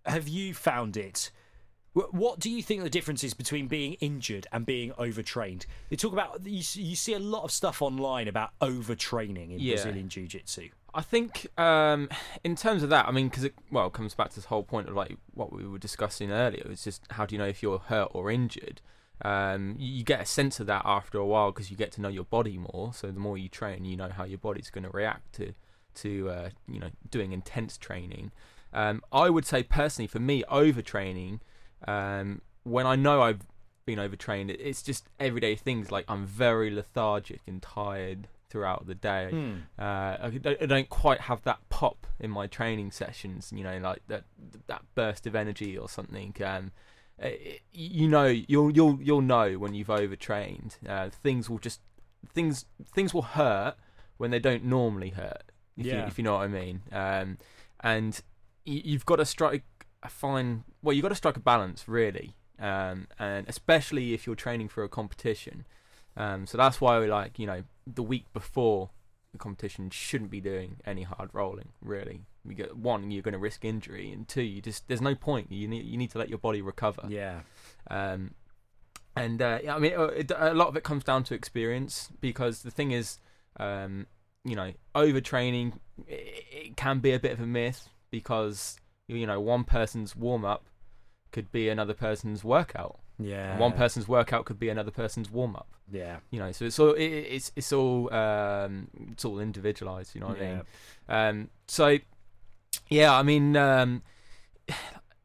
have 0.06 0.26
you 0.26 0.54
found 0.54 0.96
it? 0.96 1.30
Wh- 1.94 2.12
What 2.12 2.38
do 2.38 2.50
you 2.50 2.62
think 2.62 2.82
the 2.82 2.90
difference 2.90 3.22
is 3.24 3.34
between 3.34 3.66
being 3.68 3.94
injured 3.94 4.46
and 4.52 4.64
being 4.66 4.92
overtrained? 4.98 5.66
They 5.90 5.96
talk 5.96 6.12
about 6.12 6.44
you, 6.46 6.62
you 6.74 6.96
see 6.96 7.14
a 7.14 7.18
lot 7.18 7.44
of 7.44 7.50
stuff 7.50 7.80
online 7.82 8.28
about 8.28 8.50
overtraining 8.60 9.52
in 9.52 9.60
Yeah. 9.60 9.74
Brazilian 9.74 10.08
jiu-jitsu. 10.08 10.68
I 10.94 11.02
think 11.02 11.46
um, 11.58 12.08
in 12.42 12.56
terms 12.56 12.82
of 12.82 12.88
that, 12.90 13.06
I 13.06 13.10
mean, 13.12 13.28
because 13.28 13.44
it 13.44 13.54
well 13.70 13.86
it 13.88 13.92
comes 13.92 14.14
back 14.14 14.30
to 14.30 14.36
this 14.36 14.46
whole 14.46 14.62
point 14.62 14.88
of 14.88 14.94
like 14.94 15.16
what 15.34 15.52
we 15.52 15.66
were 15.66 15.78
discussing 15.78 16.30
earlier. 16.32 16.66
It's 16.70 16.84
just 16.84 17.02
how 17.10 17.26
do 17.26 17.34
you 17.34 17.38
know 17.38 17.46
if 17.46 17.62
you're 17.62 17.78
hurt 17.78 18.08
or 18.12 18.30
injured? 18.30 18.80
Um, 19.22 19.74
you, 19.78 19.92
you 19.98 20.04
get 20.04 20.20
a 20.20 20.26
sense 20.26 20.60
of 20.60 20.66
that 20.68 20.82
after 20.84 21.18
a 21.18 21.26
while 21.26 21.50
because 21.52 21.70
you 21.70 21.76
get 21.76 21.92
to 21.92 22.00
know 22.00 22.08
your 22.08 22.24
body 22.24 22.56
more. 22.56 22.92
So 22.94 23.08
the 23.08 23.20
more 23.20 23.36
you 23.36 23.48
train, 23.48 23.84
you 23.84 23.96
know 23.96 24.08
how 24.08 24.24
your 24.24 24.38
body's 24.38 24.70
going 24.70 24.84
to 24.84 24.90
react 24.90 25.34
to 25.34 25.52
to 25.96 26.30
uh, 26.30 26.50
you 26.66 26.80
know 26.80 26.90
doing 27.10 27.32
intense 27.32 27.76
training. 27.76 28.30
Um, 28.72 29.02
I 29.12 29.28
would 29.30 29.44
say 29.46 29.62
personally, 29.62 30.06
for 30.08 30.20
me, 30.20 30.42
overtraining. 30.50 31.40
Um, 31.86 32.42
when 32.64 32.86
I 32.86 32.96
know 32.96 33.22
I've 33.22 33.46
been 33.86 33.98
overtrained, 33.98 34.50
it's 34.50 34.82
just 34.82 35.08
everyday 35.18 35.54
things 35.56 35.90
like 35.90 36.04
I'm 36.08 36.26
very 36.26 36.70
lethargic 36.70 37.40
and 37.46 37.62
tired 37.62 38.28
throughout 38.50 38.86
the 38.86 38.94
day. 38.94 39.28
Hmm. 39.30 39.52
Uh, 39.78 40.16
I, 40.22 40.30
don't, 40.40 40.62
I 40.62 40.66
don't 40.66 40.88
quite 40.88 41.22
have 41.22 41.42
that 41.44 41.58
pop 41.68 42.06
in 42.18 42.30
my 42.30 42.46
training 42.46 42.90
sessions. 42.90 43.52
You 43.54 43.64
know, 43.64 43.78
like 43.78 44.02
that 44.08 44.24
that 44.66 44.82
burst 44.94 45.26
of 45.26 45.34
energy 45.34 45.76
or 45.76 45.88
something. 45.88 46.34
Um, 46.44 46.72
it, 47.18 47.60
you 47.72 48.08
know, 48.08 48.26
you'll 48.26 48.70
you'll 48.70 48.98
you'll 49.02 49.22
know 49.22 49.54
when 49.54 49.74
you've 49.74 49.90
overtrained. 49.90 50.76
Uh, 50.86 51.10
things 51.10 51.48
will 51.48 51.58
just 51.58 51.80
things 52.32 52.64
things 52.94 53.14
will 53.14 53.22
hurt 53.22 53.76
when 54.16 54.30
they 54.30 54.38
don't 54.38 54.64
normally 54.64 55.10
hurt. 55.10 55.44
If 55.76 55.86
you, 55.86 55.92
Yeah. 55.92 56.06
if 56.06 56.18
you 56.18 56.24
know 56.24 56.34
what 56.34 56.42
I 56.42 56.48
mean. 56.48 56.82
Um, 56.90 57.38
and 57.80 58.20
you've 58.64 59.06
got 59.06 59.16
to 59.16 59.24
strike 59.24 59.64
a 60.02 60.08
find 60.08 60.64
Well, 60.82 60.94
you've 60.94 61.02
got 61.02 61.10
to 61.10 61.14
strike 61.14 61.36
a 61.36 61.40
balance, 61.40 61.88
really. 61.88 62.34
Um, 62.58 63.06
and 63.18 63.48
especially 63.48 64.14
if 64.14 64.26
you're 64.26 64.36
training 64.36 64.68
for 64.68 64.82
a 64.82 64.88
competition. 64.88 65.64
Um, 66.16 66.46
so 66.46 66.58
that's 66.58 66.80
why 66.80 66.98
we 66.98 67.06
like, 67.06 67.38
you 67.38 67.46
know, 67.46 67.62
the 67.86 68.02
week 68.02 68.32
before 68.32 68.90
the 69.32 69.38
competition 69.38 69.90
shouldn't 69.90 70.30
be 70.30 70.40
doing 70.40 70.78
any 70.84 71.02
hard 71.02 71.30
rolling. 71.32 71.70
Really, 71.80 72.22
you 72.44 72.54
get 72.54 72.76
one, 72.76 73.10
you're 73.10 73.22
going 73.22 73.32
to 73.32 73.38
risk 73.38 73.64
injury, 73.64 74.10
and 74.10 74.26
two, 74.26 74.42
you 74.42 74.60
just 74.60 74.88
there's 74.88 75.00
no 75.00 75.14
point. 75.14 75.52
You 75.52 75.68
need 75.68 75.84
you 75.84 75.96
need 75.96 76.10
to 76.12 76.18
let 76.18 76.28
your 76.28 76.38
body 76.38 76.62
recover. 76.62 77.02
Yeah. 77.08 77.40
Um, 77.88 78.34
and 79.14 79.40
uh, 79.42 79.58
yeah, 79.62 79.74
I 79.74 79.78
mean, 79.78 79.94
uh, 79.96 80.04
it, 80.04 80.32
a 80.34 80.54
lot 80.54 80.68
of 80.68 80.76
it 80.76 80.84
comes 80.84 81.04
down 81.04 81.24
to 81.24 81.34
experience 81.34 82.08
because 82.20 82.62
the 82.62 82.70
thing 82.70 82.90
is, 82.92 83.18
um, 83.58 84.06
you 84.44 84.56
know, 84.56 84.72
overtraining 84.94 85.74
it, 86.06 86.44
it 86.50 86.76
can 86.76 87.00
be 87.00 87.12
a 87.12 87.18
bit 87.18 87.32
of 87.32 87.40
a 87.40 87.46
myth 87.46 87.88
because 88.10 88.78
you 89.08 89.26
know 89.26 89.40
one 89.40 89.64
person's 89.64 90.14
warm 90.14 90.44
up 90.44 90.66
could 91.32 91.50
be 91.50 91.68
another 91.68 91.94
person's 91.94 92.44
workout. 92.44 92.98
Yeah. 93.18 93.52
and 93.52 93.60
One 93.60 93.72
person's 93.72 94.06
workout 94.06 94.44
could 94.44 94.58
be 94.58 94.68
another 94.68 94.90
person's 94.90 95.30
warm 95.30 95.56
up. 95.56 95.68
Yeah. 95.90 96.18
You 96.30 96.38
know, 96.38 96.52
so 96.52 96.64
it's 96.66 96.78
all 96.78 96.92
it, 96.92 97.02
it's 97.02 97.52
it's 97.56 97.72
all 97.72 98.12
um, 98.12 98.88
it's 99.12 99.24
all 99.24 99.40
individualized. 99.40 100.14
You 100.14 100.20
know 100.20 100.28
what 100.28 100.38
I 100.38 100.40
mean? 100.40 100.62
Yeah. 101.08 101.28
Um, 101.28 101.50
so, 101.66 101.98
yeah, 102.88 103.12
I 103.12 103.22
mean, 103.22 103.56
um, 103.56 104.02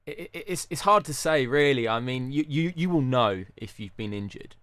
it, 0.06 0.30
it, 0.34 0.44
it's 0.48 0.68
it's 0.70 0.82
hard 0.82 1.06
to 1.06 1.13
say, 1.13 1.46
really. 1.46 1.88
I 1.88 2.00
mean, 2.00 2.32
you, 2.32 2.46
you, 2.48 2.74
you 2.75 2.90
will 2.90 3.02
know 3.02 3.46
if 3.58 3.80
you've 3.80 3.96
been 3.96 4.13
injured. 4.13 4.56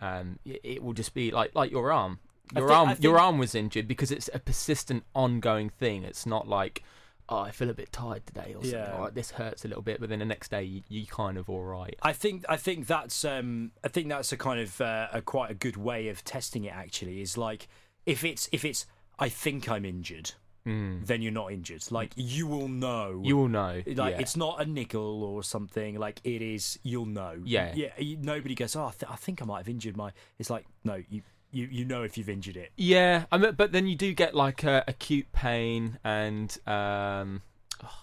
Um, 0.00 0.38
it, 0.44 0.60
it 0.62 0.82
will 0.82 0.92
just 0.92 1.14
be 1.14 1.30
like 1.30 1.54
like 1.54 1.70
your 1.70 1.90
arm. 1.90 2.20
Your 2.54 2.68
thi- 2.68 2.74
arm, 2.74 2.88
I 2.90 2.96
your 3.00 3.18
arm 3.18 3.38
was 3.38 3.54
injured 3.54 3.88
because 3.88 4.12
it's 4.12 4.30
a 4.32 4.38
persistent, 4.38 5.04
ongoing 5.14 5.68
thing. 5.68 6.04
It's 6.04 6.26
not 6.26 6.46
like, 6.46 6.84
oh, 7.28 7.38
I 7.38 7.50
feel 7.50 7.70
a 7.70 7.74
bit 7.74 7.92
tired 7.92 8.26
today, 8.26 8.54
or 8.56 8.62
something. 8.62 8.70
Yeah. 8.72 9.00
Like, 9.00 9.14
this 9.14 9.30
hurts 9.32 9.64
a 9.64 9.68
little 9.68 9.82
bit, 9.82 10.00
but 10.00 10.08
then 10.08 10.20
the 10.20 10.24
next 10.24 10.50
day 10.50 10.62
you, 10.62 10.82
you 10.88 11.06
kind 11.06 11.36
of 11.38 11.48
all 11.50 11.64
right. 11.64 11.96
I 12.02 12.12
think 12.12 12.44
I 12.48 12.56
think 12.56 12.86
that's 12.86 13.24
um 13.24 13.72
I 13.84 13.88
think 13.88 14.08
that's 14.08 14.32
a 14.32 14.36
kind 14.36 14.60
of 14.60 14.80
uh, 14.80 15.08
a 15.12 15.20
quite 15.22 15.50
a 15.50 15.54
good 15.54 15.76
way 15.76 16.08
of 16.08 16.24
testing 16.24 16.64
it. 16.64 16.72
Actually, 16.72 17.20
is 17.20 17.36
like 17.36 17.68
if 18.04 18.24
it's 18.24 18.48
if 18.52 18.64
it's 18.64 18.86
I 19.18 19.28
think 19.28 19.68
I'm 19.68 19.84
injured, 19.84 20.32
Mm. 20.66 21.06
then 21.06 21.22
you're 21.22 21.30
not 21.30 21.52
injured. 21.52 21.80
Like 21.92 22.10
you 22.16 22.46
will 22.48 22.66
know. 22.66 23.22
You 23.24 23.36
will 23.36 23.48
know. 23.48 23.82
like 23.86 24.14
yeah. 24.14 24.20
it's 24.20 24.36
not 24.36 24.60
a 24.60 24.64
nickel 24.64 25.22
or 25.22 25.44
something. 25.44 25.96
Like 25.96 26.20
it 26.24 26.42
is. 26.42 26.76
You'll 26.82 27.06
know. 27.06 27.40
Yeah. 27.44 27.72
Yeah. 27.74 27.92
Nobody 28.20 28.56
goes. 28.56 28.74
Oh, 28.74 28.86
I, 28.86 28.90
th- 28.90 29.10
I 29.10 29.14
think 29.14 29.40
I 29.40 29.44
might 29.44 29.58
have 29.58 29.68
injured 29.68 29.96
my. 29.96 30.10
It's 30.40 30.50
like 30.50 30.66
no. 30.82 31.00
You 31.08 31.22
you 31.52 31.68
you 31.70 31.84
know 31.84 32.02
if 32.02 32.16
you've 32.18 32.28
injured 32.28 32.56
it. 32.56 32.70
Yeah, 32.76 33.24
I 33.32 33.38
mean, 33.38 33.52
but 33.56 33.72
then 33.72 33.86
you 33.86 33.96
do 33.96 34.12
get 34.14 34.34
like 34.34 34.64
uh, 34.64 34.82
acute 34.86 35.30
pain 35.32 35.98
and 36.04 36.56
um, 36.66 37.42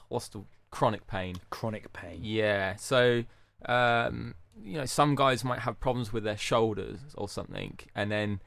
what's 0.09 0.27
the 0.29 0.43
chronic 0.71 1.07
pain? 1.07 1.35
Chronic 1.49 1.91
pain. 1.93 2.19
Yeah, 2.23 2.75
so 2.77 3.23
um, 3.65 4.35
you 4.63 4.77
know, 4.79 4.85
some 4.85 5.15
guys 5.15 5.43
might 5.43 5.59
have 5.59 5.79
problems 5.79 6.11
with 6.13 6.23
their 6.23 6.37
shoulders 6.37 6.99
or 7.15 7.27
something, 7.29 7.79
and 7.95 8.11
then 8.11 8.41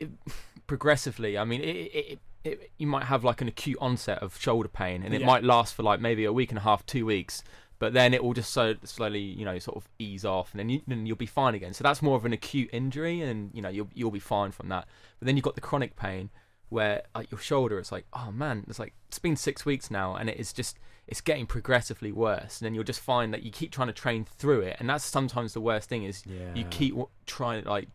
it, 0.00 0.10
progressively, 0.66 1.36
I 1.38 1.44
mean, 1.44 1.60
it, 1.60 1.66
it, 1.66 2.18
it, 2.44 2.70
you 2.78 2.86
might 2.86 3.04
have 3.04 3.24
like 3.24 3.40
an 3.40 3.48
acute 3.48 3.78
onset 3.80 4.18
of 4.22 4.38
shoulder 4.40 4.68
pain, 4.68 5.02
and 5.02 5.14
it 5.14 5.20
Yeah. 5.20 5.26
might 5.26 5.44
last 5.44 5.74
for 5.74 5.82
like 5.82 6.00
maybe 6.00 6.24
a 6.24 6.32
week 6.32 6.50
and 6.50 6.58
a 6.58 6.62
half, 6.62 6.84
two 6.86 7.06
weeks. 7.06 7.42
But 7.78 7.92
then 7.92 8.14
it 8.14 8.22
will 8.22 8.34
just 8.34 8.52
so 8.52 8.74
slowly, 8.84 9.20
you 9.20 9.44
know, 9.44 9.58
sort 9.58 9.76
of 9.76 9.88
ease 9.98 10.24
off, 10.24 10.52
and 10.52 10.60
then, 10.60 10.68
you, 10.70 10.80
then 10.86 11.06
you'll 11.06 11.16
be 11.16 11.26
fine 11.26 11.54
again. 11.54 11.74
So 11.74 11.82
that's 11.82 12.00
more 12.02 12.16
of 12.16 12.24
an 12.24 12.32
acute 12.32 12.70
injury, 12.72 13.20
and 13.20 13.50
you 13.52 13.60
know 13.60 13.68
you'll 13.68 13.90
you'll 13.94 14.10
be 14.10 14.20
fine 14.20 14.52
from 14.52 14.68
that. 14.68 14.86
But 15.18 15.26
then 15.26 15.36
you've 15.36 15.44
got 15.44 15.54
the 15.56 15.60
chronic 15.60 15.96
pain, 15.96 16.30
where 16.68 17.02
like 17.14 17.30
your 17.30 17.40
shoulder, 17.40 17.78
it's 17.78 17.92
like, 17.92 18.06
oh 18.12 18.30
man, 18.32 18.64
it's 18.68 18.78
like 18.78 18.94
it's 19.08 19.18
been 19.18 19.36
six 19.36 19.66
weeks 19.66 19.90
now, 19.90 20.14
and 20.14 20.30
it 20.30 20.38
is 20.38 20.52
just 20.52 20.78
it's 21.06 21.20
getting 21.20 21.46
progressively 21.46 22.12
worse. 22.12 22.60
And 22.60 22.64
then 22.66 22.74
you'll 22.74 22.84
just 22.84 23.00
find 23.00 23.34
that 23.34 23.42
you 23.42 23.50
keep 23.50 23.70
trying 23.72 23.88
to 23.88 23.92
train 23.92 24.24
through 24.24 24.60
it, 24.60 24.76
and 24.78 24.88
that's 24.88 25.04
sometimes 25.04 25.52
the 25.52 25.60
worst 25.60 25.88
thing 25.88 26.04
is 26.04 26.22
Yeah. 26.26 26.54
you 26.54 26.64
keep 26.70 26.94
trying 27.26 27.64
like 27.64 27.88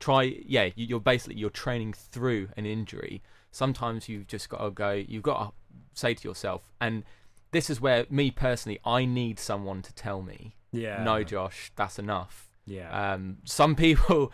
try 0.00 0.22
yeah 0.46 0.64
you- 0.76 0.86
you're 0.86 0.98
basically 1.00 1.36
you're 1.38 1.50
training 1.50 1.92
through 1.92 2.48
an 2.56 2.64
injury 2.64 3.22
sometimes 3.50 4.08
you've 4.08 4.26
just 4.26 4.48
got 4.48 4.58
to 4.64 4.70
go 4.70 4.92
you've 4.92 5.22
got 5.22 5.38
to 5.48 5.52
say 5.92 6.14
to 6.14 6.26
yourself 6.26 6.62
and 6.80 7.04
this 7.52 7.68
is 7.70 7.80
where 7.80 8.06
me 8.10 8.30
personally 8.30 8.78
i 8.84 9.04
need 9.04 9.38
someone 9.38 9.82
to 9.82 9.92
tell 9.94 10.22
me 10.22 10.54
Yeah. 10.72 11.02
no 11.02 11.22
josh 11.24 11.72
that's 11.76 11.98
enough 11.98 12.48
Yeah. 12.66 13.12
um 13.14 13.38
some 13.44 13.74
people 13.84 14.32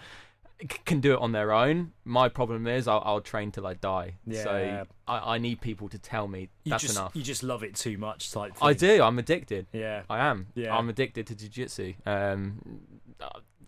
c- 0.60 0.66
can 0.84 1.00
do 1.00 1.14
it 1.14 1.20
on 1.20 1.32
their 1.32 1.52
own 1.52 1.92
my 2.04 2.28
problem 2.28 2.66
is 2.66 2.86
i'll, 2.88 3.02
I'll 3.04 3.20
train 3.20 3.50
till 3.52 3.66
i 3.66 3.74
die 3.74 4.14
Yeah. 4.26 4.42
so 4.44 4.86
I, 5.08 5.34
I 5.34 5.38
need 5.38 5.60
people 5.60 5.88
to 5.90 5.98
tell 5.98 6.28
me 6.28 6.48
you 6.64 6.70
that's 6.70 6.82
just 6.82 6.96
enough 6.96 7.12
you 7.14 7.22
just 7.22 7.42
love 7.42 7.62
it 7.62 7.74
too 7.74 7.96
much. 7.98 8.30
Type. 8.32 8.52
i 8.62 8.72
do 8.72 9.02
i'm 9.02 9.18
addicted 9.18 9.66
Yeah. 9.72 10.02
I 10.10 10.18
am. 10.26 10.48
Yeah. 10.54 10.76
I'm 10.76 10.88
addicted 10.88 11.26
to 11.28 11.34
jiu-jitsu. 11.34 11.94
Um, 12.04 12.60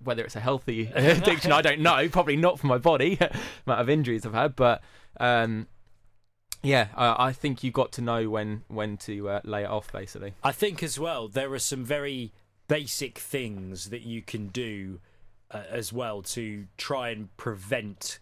whether 0.05 0.23
it's 0.25 0.37
a 0.37 0.40
healthy 0.40 0.87
addiction, 0.95 1.50
I 1.52 1.61
don't 1.61 1.81
know. 1.81 2.09
Probably 2.09 2.37
not 2.37 2.59
for 2.61 2.67
my 2.69 2.78
body, 2.78 3.19
amount 3.67 3.81
of 3.81 3.88
injuries 3.90 4.25
I've 4.25 4.33
had. 4.35 4.55
But 4.55 4.81
um, 5.19 5.67
yeah, 6.62 6.88
I, 6.97 7.29
I 7.29 7.33
think 7.33 7.62
you 7.62 7.71
got 7.71 7.93
to 7.93 8.03
know 8.03 8.29
when 8.31 8.65
when 8.69 8.97
to 8.99 9.29
uh, 9.29 9.41
lay 9.45 9.62
it 9.62 9.71
off, 9.71 9.93
basically. 9.93 10.35
I 10.43 10.53
think 10.53 10.83
as 10.83 10.99
well 10.99 11.29
there 11.29 11.53
are 11.53 11.59
some 11.59 11.85
very 11.85 12.33
basic 12.69 13.19
things 13.19 13.91
that 13.91 14.03
you 14.03 14.23
can 14.23 14.49
do 14.49 15.00
uh, 15.50 15.62
as 15.71 15.93
well 15.93 16.23
to 16.23 16.67
try 16.77 17.11
and 17.11 17.35
prevent 17.37 18.19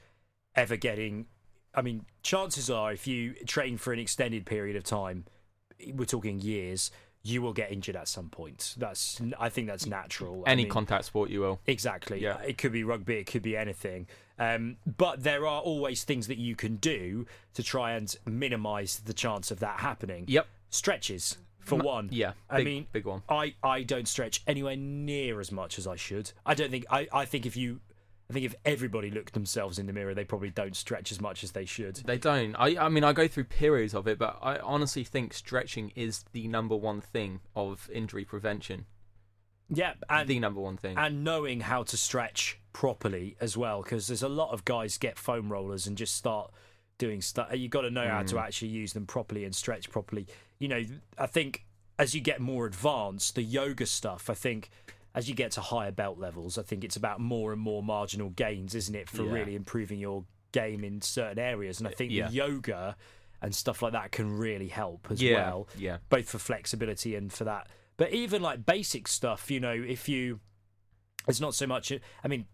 ever 0.55 0.76
getting. 0.76 1.26
I 1.75 1.83
mean, 1.83 2.07
chances 2.23 2.71
are 2.71 2.93
if 2.93 3.07
you 3.07 3.35
train 3.47 3.76
for 3.76 3.93
an 3.93 3.99
extended 3.99 4.47
period 4.47 4.76
of 4.76 4.85
time, 4.85 5.25
we're 5.95 6.07
talking 6.07 6.40
years, 6.40 6.90
you 7.23 7.43
will 7.43 7.52
get 7.52 7.73
injured 7.73 7.97
at 7.97 8.09
some 8.09 8.28
point. 8.31 8.75
That's 8.78 9.21
I 9.38 9.49
think 9.49 9.66
that's 9.66 9.87
natural. 9.87 10.45
I 10.47 10.52
Any 10.52 10.62
mean, 10.64 10.73
contact 10.73 11.07
sport, 11.07 11.28
you 11.28 11.40
will. 11.40 11.61
Exactly. 11.66 12.21
Yeah. 12.23 12.38
It 12.40 12.57
could 12.57 12.73
be 12.73 12.85
rugby, 12.85 13.16
it 13.16 13.26
could 13.26 13.43
be 13.43 13.57
anything. 13.57 14.07
Um, 14.38 14.76
but 14.85 15.23
there 15.23 15.47
are 15.47 15.61
always 15.61 16.05
things 16.05 16.26
that 16.26 16.38
you 16.38 16.57
can 16.57 16.76
do 16.76 17.26
to 17.55 17.62
try 17.62 17.93
and 17.93 18.14
minimise 18.26 19.00
the 19.00 19.14
chance 19.14 19.50
of 19.50 19.61
that 19.61 19.81
happening. 19.81 20.25
Yep. 20.28 20.47
stretches 20.71 21.38
for 21.61 21.76
one. 21.76 22.09
Yeah, 22.12 22.33
I 22.49 22.62
mean, 22.62 22.87
big 22.93 23.07
one. 23.07 23.23
I, 23.28 23.55
I 23.62 23.83
don't 23.83 24.07
stretch 24.07 24.43
anywhere 24.47 24.76
near 24.76 25.40
as 25.40 25.50
much 25.50 25.78
as 25.78 25.87
I 25.87 25.97
should. 25.97 26.33
I 26.45 26.55
don't 26.55 26.71
think 26.71 26.85
I, 26.90 27.09
I 27.12 27.25
think 27.25 27.45
if 27.45 27.57
you 27.57 27.81
I 28.28 28.33
think 28.33 28.45
if 28.45 28.55
everybody 28.64 29.11
looked 29.11 29.35
themselves 29.35 29.78
in 29.78 29.87
the 29.87 29.93
mirror, 29.93 30.14
they 30.14 30.25
probably 30.25 30.50
don't 30.50 30.75
stretch 30.75 31.12
as 31.12 31.21
much 31.21 31.45
as 31.45 31.52
they 31.52 31.64
should. 31.64 31.97
They 31.97 32.19
don't. 32.19 32.55
I 32.57 32.76
I 32.76 32.88
mean, 32.88 33.05
I 33.05 33.12
go 33.12 33.28
through 33.28 33.45
periods 33.45 33.95
of 33.95 34.07
it, 34.07 34.19
but 34.19 34.38
I 34.43 34.59
honestly 34.59 35.05
think 35.05 35.33
stretching 35.35 35.93
is 35.95 36.25
the 36.33 36.49
number 36.49 36.76
one 36.76 37.00
thing 37.00 37.40
of 37.55 37.88
injury 37.93 38.25
prevention. 38.25 38.87
Yeah, 39.68 39.94
and 40.08 40.28
the 40.28 40.38
number 40.38 40.61
one 40.61 40.76
thing. 40.76 40.96
and 40.96 41.25
knowing 41.25 41.61
how 41.61 41.82
to 41.85 41.96
stretch 41.96 42.61
properly 42.73 43.37
as 43.40 43.56
well, 43.56 43.82
because 43.82 44.06
there's 44.06 44.23
a 44.23 44.28
lot 44.28 44.52
of 44.52 44.64
guys 44.64 44.96
get 44.99 45.18
foam 45.18 45.50
rollers 45.52 45.87
and 45.87 45.96
just 45.96 46.14
start 46.14 46.52
doing 46.99 47.20
stuff. 47.20 47.49
You 47.54 47.68
got 47.68 47.82
to 47.82 47.90
know 47.90 48.06
how 48.08 48.23
Mm. 48.23 48.28
to 48.30 48.38
actually 48.38 48.68
use 48.68 48.92
them 48.92 49.06
properly 49.06 49.44
and 49.44 49.54
stretch 49.54 49.90
properly. 49.90 50.26
You 50.58 50.68
know, 50.68 50.82
I 51.18 51.26
think 51.26 51.64
as 51.99 52.14
you 52.14 52.20
get 52.20 52.40
more 52.40 52.66
advanced, 52.66 53.35
the 53.35 53.42
yoga 53.42 53.87
stuff, 53.87 54.30
I 54.30 54.35
think. 54.35 54.70
As 55.14 55.30
you 55.30 55.35
get 55.35 55.50
to 55.52 55.62
higher 55.62 55.90
belt 55.90 56.18
levels, 56.18 56.58
I 56.58 56.62
think 56.62 56.85
it's 56.85 56.96
about 56.96 57.20
more 57.20 57.50
and 57.50 57.61
more 57.61 57.82
marginal 57.82 58.28
gains, 58.28 58.75
isn't 58.75 58.94
it, 58.94 59.08
for 59.08 59.23
Yeah. 59.25 59.32
really 59.32 59.54
improving 59.54 59.99
your 59.99 60.26
game 60.52 60.85
in 60.85 61.00
certain 61.00 61.38
areas? 61.38 61.78
And 61.80 61.88
I 61.88 61.92
think 61.92 62.12
Yeah. 62.12 62.28
yoga 62.28 62.96
and 63.40 63.54
stuff 63.54 63.80
like 63.80 63.92
that 63.94 64.12
can 64.12 64.30
really 64.37 64.68
help 64.68 65.08
as 65.11 65.23
yeah, 65.23 65.35
well 65.37 65.68
yeah, 65.75 65.99
both 66.11 66.28
for 66.28 66.38
flexibility 66.38 67.14
and 67.14 67.32
for 67.32 67.44
that. 67.44 67.66
But 67.97 68.12
even 68.12 68.43
like 68.43 68.67
basic 68.67 69.09
stuff, 69.09 69.50
you 69.50 69.61
know, 69.61 69.73
if 69.73 70.09
you, 70.09 70.41
it's 71.26 71.41
not 71.41 71.55
so 71.55 71.67
much. 71.67 71.93
I 72.23 72.29
mean, 72.29 72.47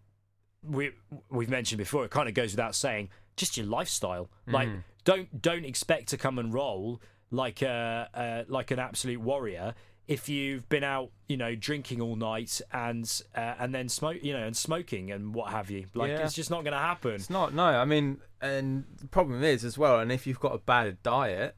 we 0.62 0.92
we've 1.30 1.50
mentioned 1.50 1.78
before. 1.78 2.04
It 2.04 2.10
kind 2.10 2.28
of 2.28 2.34
goes 2.34 2.52
without 2.52 2.74
saying. 2.74 3.08
Just 3.34 3.56
your 3.56 3.64
lifestyle. 3.66 4.30
Like, 4.46 4.68
Mm. 4.68 4.84
don't 5.04 5.40
don't 5.42 5.64
expect 5.64 6.08
to 6.08 6.18
come 6.18 6.38
and 6.38 6.52
roll 6.52 7.00
like 7.30 7.62
a 7.62 8.08
uh, 8.12 8.44
like 8.52 8.70
an 8.70 8.78
absolute 8.78 9.20
warrior 9.20 9.74
if 10.06 10.28
you've 10.28 10.68
been 10.68 10.84
out, 10.84 11.10
you 11.28 11.36
know, 11.38 11.54
drinking 11.54 12.00
all 12.02 12.14
night 12.14 12.60
and 12.72 13.22
uh, 13.34 13.54
and 13.58 13.74
then 13.74 13.88
smoke, 13.88 14.18
you 14.22 14.32
know, 14.34 14.44
and 14.44 14.54
smoking 14.56 15.10
and 15.10 15.34
what 15.34 15.50
have 15.50 15.70
you. 15.70 15.86
Like, 15.94 16.10
Yeah. 16.10 16.18
it's 16.24 16.34
just 16.34 16.50
not 16.50 16.62
going 16.62 16.72
to 16.74 16.78
happen. 16.78 17.12
It's 17.12 17.30
not. 17.30 17.54
No, 17.54 17.64
I 17.64 17.84
mean, 17.86 18.18
and 18.40 18.84
the 19.00 19.06
problem 19.08 19.42
is 19.42 19.64
as 19.64 19.78
well. 19.78 19.98
And 19.98 20.12
if 20.12 20.26
you've 20.26 20.40
got 20.40 20.54
a 20.54 20.58
bad 20.58 21.02
diet, 21.02 21.56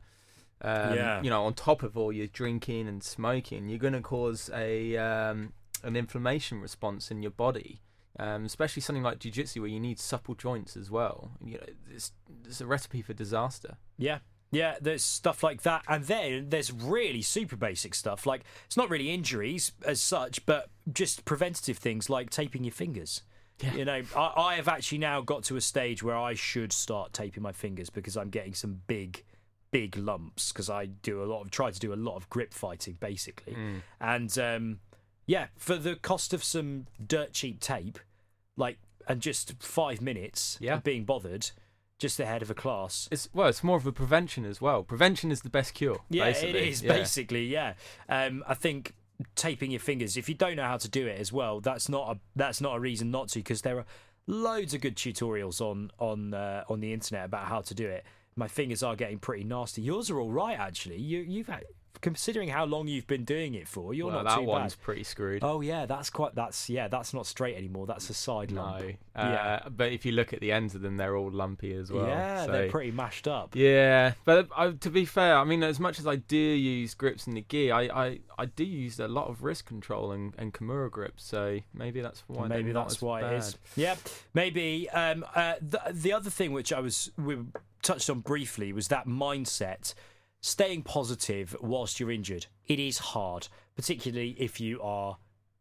um, 0.64 0.94
Yeah. 0.94 1.22
you 1.22 1.30
know, 1.30 1.44
on 1.44 1.54
top 1.54 1.82
of 1.82 1.96
all 1.96 2.12
your 2.12 2.26
drinking 2.26 2.88
and 2.88 3.02
smoking, 3.02 3.68
you're 3.68 3.78
going 3.78 3.92
to 3.94 4.00
cause 4.00 4.50
a 4.52 4.96
um, 4.96 5.52
an 5.82 5.94
inflammation 5.96 6.60
response 6.60 7.10
in 7.10 7.22
your 7.22 7.30
body. 7.32 7.80
Um, 8.16 8.44
especially 8.44 8.80
something 8.80 9.02
like 9.02 9.18
jiu-jitsu 9.18 9.60
where 9.60 9.68
you 9.68 9.80
need 9.80 9.98
supple 9.98 10.36
joints 10.36 10.76
as 10.76 10.88
well. 10.88 11.32
You 11.44 11.54
know, 11.54 11.64
it's, 11.90 12.12
it's 12.44 12.60
a 12.60 12.66
recipe 12.66 13.02
for 13.02 13.12
disaster. 13.12 13.76
Yeah. 13.98 14.18
Yeah, 14.52 14.76
there's 14.80 15.02
stuff 15.02 15.42
like 15.42 15.62
that. 15.62 15.82
And 15.88 16.04
then 16.04 16.48
there's 16.48 16.72
really 16.72 17.22
super 17.22 17.56
basic 17.56 17.92
stuff. 17.92 18.24
Like, 18.24 18.44
it's 18.66 18.76
not 18.76 18.88
really 18.88 19.12
injuries 19.12 19.72
as 19.84 20.00
such, 20.00 20.46
but 20.46 20.70
just 20.92 21.24
preventative 21.24 21.78
things 21.78 22.08
like 22.08 22.30
taping 22.30 22.62
your 22.62 22.70
fingers. 22.72 23.22
Yeah. 23.60 23.74
You 23.74 23.84
know, 23.84 24.02
I, 24.16 24.32
I 24.36 24.54
have 24.54 24.68
actually 24.68 24.98
now 24.98 25.20
got 25.20 25.42
to 25.44 25.56
a 25.56 25.60
stage 25.60 26.04
where 26.04 26.16
I 26.16 26.34
should 26.34 26.72
start 26.72 27.12
taping 27.12 27.42
my 27.42 27.50
fingers 27.50 27.90
because 27.90 28.16
I'm 28.16 28.30
getting 28.30 28.54
some 28.54 28.82
big, 28.86 29.24
big 29.74 29.96
lumps 29.96 30.52
because 30.52 30.70
I 30.70 30.86
do 30.86 31.20
a 31.20 31.26
lot 31.26 31.40
of, 31.42 31.50
try 31.50 31.72
to 31.72 31.80
do 31.80 31.92
a 31.92 31.96
lot 32.08 32.14
of 32.14 32.30
grip 32.30 32.54
fighting 32.54 32.96
basically. 33.00 33.54
Mm. 33.54 33.80
And 34.00 34.38
um, 34.38 34.78
yeah, 35.26 35.46
for 35.56 35.74
the 35.76 35.96
cost 35.96 36.32
of 36.32 36.44
some 36.44 36.86
dirt 37.04 37.32
cheap 37.32 37.58
tape, 37.58 37.98
like, 38.56 38.78
and 39.08 39.20
just 39.20 39.60
five 39.60 40.00
minutes 40.00 40.58
Yeah. 40.60 40.74
of 40.76 40.84
being 40.84 41.04
bothered, 41.04 41.50
just 41.98 42.20
ahead 42.20 42.40
of 42.40 42.50
a 42.50 42.54
class. 42.54 43.08
It's 43.10 43.28
well, 43.34 43.48
it's 43.48 43.64
more 43.64 43.76
of 43.76 43.84
a 43.86 43.90
prevention 43.92 44.44
as 44.44 44.60
well. 44.60 44.84
Prevention 44.84 45.32
is 45.32 45.42
the 45.42 45.50
best 45.50 45.74
cure. 45.74 45.98
Yeah, 46.08 46.26
basically. 46.26 46.58
it 46.60 46.68
is 46.68 46.82
Yeah. 46.82 46.92
basically. 46.92 47.46
Yeah, 47.46 47.74
um, 48.08 48.44
I 48.46 48.54
think 48.54 48.94
taping 49.34 49.72
your 49.72 49.80
fingers. 49.80 50.16
If 50.16 50.28
you 50.28 50.36
don't 50.36 50.54
know 50.56 50.68
how 50.68 50.76
to 50.78 50.88
do 50.88 51.06
it 51.08 51.18
as 51.18 51.32
well, 51.32 51.60
that's 51.60 51.88
not 51.88 52.16
a 52.16 52.20
that's 52.36 52.60
not 52.60 52.76
a 52.76 52.80
reason 52.80 53.10
not 53.10 53.28
to 53.30 53.40
because 53.40 53.62
there 53.62 53.78
are 53.78 53.86
loads 54.26 54.72
of 54.74 54.80
good 54.82 54.96
tutorials 54.96 55.60
on 55.60 55.90
on 55.98 56.32
uh, 56.32 56.62
on 56.68 56.78
the 56.80 56.92
internet 56.92 57.24
about 57.24 57.46
how 57.48 57.60
to 57.62 57.74
do 57.74 57.88
it. 57.88 58.04
My 58.36 58.48
fingers 58.48 58.82
are 58.82 58.96
getting 58.96 59.18
pretty 59.18 59.44
nasty. 59.44 59.82
Yours 59.82 60.10
are 60.10 60.20
all 60.20 60.30
right 60.30 60.58
actually. 60.58 60.98
You 60.98 61.20
you've 61.20 61.46
had 61.46 61.64
considering 62.00 62.48
how 62.48 62.64
long 62.64 62.86
you've 62.88 63.06
been 63.06 63.24
doing 63.24 63.54
it 63.54 63.66
for. 63.68 63.94
You're 63.94 64.06
Well, 64.08 64.22
not 64.22 64.30
that 64.30 64.36
too 64.40 64.42
one's 64.46 64.74
bad. 64.74 64.82
pretty 64.84 65.04
screwed. 65.04 65.42
Oh 65.44 65.60
yeah, 65.60 65.86
that's 65.86 66.10
quite. 66.10 66.34
That's 66.34 66.68
yeah, 66.68 66.88
that's 66.88 67.14
not 67.14 67.26
straight 67.26 67.56
anymore. 67.56 67.86
That's 67.86 68.10
a 68.10 68.14
side 68.14 68.50
lump. 68.52 68.80
no, 68.82 68.88
uh, 68.88 68.90
Yeah. 69.62 69.68
but 69.74 69.92
if 69.92 70.04
you 70.04 70.12
look 70.12 70.32
at 70.32 70.40
the 70.40 70.52
ends 70.52 70.74
of 70.74 70.82
them, 70.82 70.96
they're 70.96 71.16
all 71.16 71.30
lumpy 71.30 71.72
as 71.74 71.90
well. 71.90 72.06
yeah, 72.06 72.46
so- 72.46 72.52
they're 72.52 72.70
pretty 72.70 72.90
mashed 72.90 73.26
up. 73.28 73.54
Yeah, 73.56 74.12
but 74.24 74.48
uh, 74.56 74.72
to 74.80 74.90
be 74.90 75.04
fair, 75.04 75.36
I 75.38 75.44
mean, 75.44 75.62
as 75.62 75.80
much 75.80 75.98
as 75.98 76.06
I 76.06 76.16
do 76.16 76.36
use 76.36 76.94
grips 76.94 77.26
in 77.26 77.34
the 77.34 77.40
gear, 77.42 77.72
I, 77.74 77.82
I, 77.82 78.18
I 78.38 78.46
do 78.46 78.64
use 78.64 78.98
a 79.00 79.08
lot 79.08 79.28
of 79.28 79.42
wrist 79.42 79.64
control 79.66 80.12
and, 80.12 80.34
and 80.38 80.52
Kimura 80.52 80.90
grips, 80.90 81.24
so 81.24 81.58
maybe 81.72 82.00
that's 82.00 82.22
why. 82.26 82.48
maybe 82.48 82.72
that's 82.72 83.00
why 83.00 83.22
bad. 83.22 83.32
it 83.32 83.36
is. 83.38 83.58
Yeah, 83.76 83.96
maybe. 84.34 84.88
Um, 84.90 85.24
uh, 85.34 85.54
the, 85.60 85.80
the 85.92 86.12
other 86.12 86.30
thing 86.30 86.52
which 86.52 86.72
I 86.72 86.80
was 86.80 87.10
we 87.16 87.38
touched 87.82 88.08
on 88.10 88.20
briefly 88.20 88.72
was 88.72 88.88
that 88.88 89.06
mindset, 89.06 89.94
staying 90.46 90.82
positive 90.82 91.56
whilst 91.62 91.98
you're 91.98 92.10
injured. 92.10 92.46
It 92.66 92.78
is 92.78 92.98
hard, 92.98 93.48
particularly 93.76 94.36
if 94.38 94.60
you 94.60 94.78
are 94.82 95.16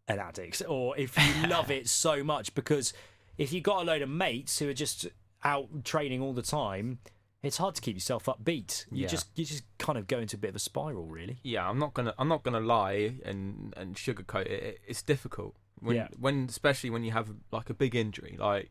an 0.09 0.19
addict 0.19 0.61
or 0.67 0.97
if 0.97 1.17
you 1.17 1.47
love 1.47 1.71
it 1.71 1.87
so 1.87 2.21
much. 2.21 2.53
Because 2.53 2.91
if 3.37 3.53
you've 3.53 3.63
got 3.63 3.81
a 3.81 3.85
load 3.85 4.01
of 4.01 4.09
mates 4.09 4.59
who 4.59 4.67
are 4.67 4.73
just 4.73 5.07
out 5.45 5.85
training 5.85 6.21
all 6.21 6.33
the 6.33 6.41
time, 6.41 6.99
it's 7.41 7.55
hard 7.57 7.75
to 7.75 7.81
keep 7.81 7.95
yourself 7.95 8.25
upbeat. 8.25 8.85
You 8.91 9.03
Yeah. 9.03 9.07
just 9.07 9.27
you 9.37 9.45
just 9.45 9.63
kind 9.77 9.97
of 9.97 10.05
go 10.07 10.19
into 10.19 10.35
a 10.35 10.39
bit 10.39 10.49
of 10.49 10.55
a 10.57 10.59
spiral, 10.59 11.05
really. 11.07 11.37
Yeah, 11.43 11.67
I'm 11.69 11.79
not 11.79 11.93
gonna 11.93 12.13
I'm 12.17 12.27
not 12.27 12.43
gonna 12.43 12.59
lie 12.59 13.15
and 13.23 13.73
and 13.77 13.95
sugarcoat 13.95 14.47
it. 14.47 14.63
it 14.63 14.81
it's 14.85 15.01
difficult 15.01 15.55
when 15.79 15.95
Yeah. 15.95 16.07
when 16.19 16.45
especially 16.49 16.89
when 16.89 17.03
you 17.05 17.11
have 17.11 17.33
like 17.51 17.69
a 17.69 17.73
big 17.73 17.95
injury, 17.95 18.35
like 18.37 18.69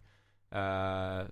uh, 0.53 1.25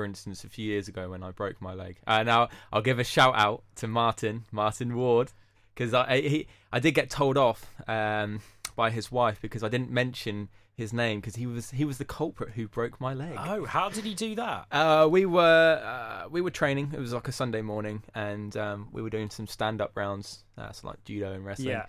for 0.00 0.04
instance, 0.06 0.44
a 0.44 0.48
few 0.48 0.64
years 0.64 0.88
ago 0.88 1.10
when 1.10 1.22
I 1.22 1.30
broke 1.30 1.60
my 1.60 1.74
leg. 1.74 1.98
Uh, 2.06 2.22
now 2.22 2.48
I'll 2.72 2.80
give 2.80 2.98
a 2.98 3.04
shout 3.04 3.34
out 3.36 3.62
to 3.76 3.86
Martin 3.86 4.44
Martin 4.50 4.96
Ward 4.96 5.30
because 5.74 5.92
I 5.92 6.04
I- 6.14 6.20
he 6.22 6.46
I 6.72 6.80
did 6.80 6.92
get 6.92 7.10
told 7.10 7.36
off 7.36 7.66
um, 7.86 8.40
by 8.76 8.88
his 8.90 9.12
wife 9.12 9.38
because 9.42 9.62
I 9.62 9.68
didn't 9.68 9.90
mention 9.90 10.48
his 10.74 10.94
name 10.94 11.20
because 11.20 11.36
he 11.36 11.44
was 11.46 11.70
he 11.72 11.84
was 11.84 11.98
the 11.98 12.06
culprit 12.06 12.52
who 12.54 12.66
broke 12.66 12.98
my 12.98 13.12
leg. 13.12 13.36
Oh, 13.36 13.66
how 13.66 13.90
did 13.90 14.04
he 14.04 14.14
do 14.14 14.34
that? 14.36 14.66
Uh, 14.72 15.06
we 15.10 15.26
were 15.26 15.82
uh, 15.84 16.28
we 16.30 16.40
were 16.40 16.50
training. 16.50 16.92
It 16.94 16.98
was 17.00 17.12
like 17.12 17.28
a 17.28 17.32
Sunday 17.32 17.60
morning, 17.60 18.02
and 18.14 18.56
um, 18.56 18.88
we 18.90 19.02
were 19.02 19.10
doing 19.10 19.28
some 19.28 19.46
stand 19.46 19.82
up 19.82 19.92
rounds. 19.94 20.44
That's 20.56 20.82
like 20.82 21.04
judo 21.04 21.34
and 21.34 21.44
wrestling. 21.44 21.68
Yeah. 21.76 21.86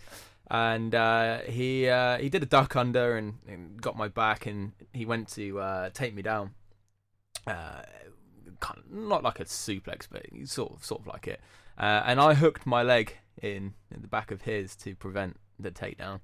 And 0.50 0.94
uh, 0.94 1.38
he 1.48 1.88
uh, 1.88 2.18
he 2.18 2.28
did 2.28 2.44
a 2.44 2.46
duck 2.46 2.76
under 2.76 3.16
and, 3.16 3.36
and 3.48 3.82
got 3.82 3.96
my 3.96 4.10
back, 4.10 4.46
and 4.48 4.74
he 4.92 5.06
went 5.06 5.30
to 5.36 5.62
uh, 5.62 5.90
take 5.94 6.14
me 6.14 6.22
down. 6.22 6.52
Uh, 7.48 7.82
kind 8.60 8.80
of, 8.80 8.92
not 8.92 9.24
like 9.24 9.40
a 9.40 9.46
suplex, 9.46 10.08
but 10.10 10.26
sort 10.46 10.74
of 10.74 10.86
sort 10.86 11.02
of 11.02 11.08
like 11.08 11.28
it. 11.28 11.42
Uh, 11.78 12.04
and 12.06 12.20
I 12.20 12.34
hooked 12.36 12.66
my 12.66 12.84
leg 12.84 13.18
in, 13.42 13.74
in 13.94 14.02
the 14.02 14.08
back 14.08 14.32
of 14.32 14.44
his 14.44 14.76
to 14.78 14.96
prevent 14.96 15.38
the 15.60 15.72
takedown. 15.72 16.20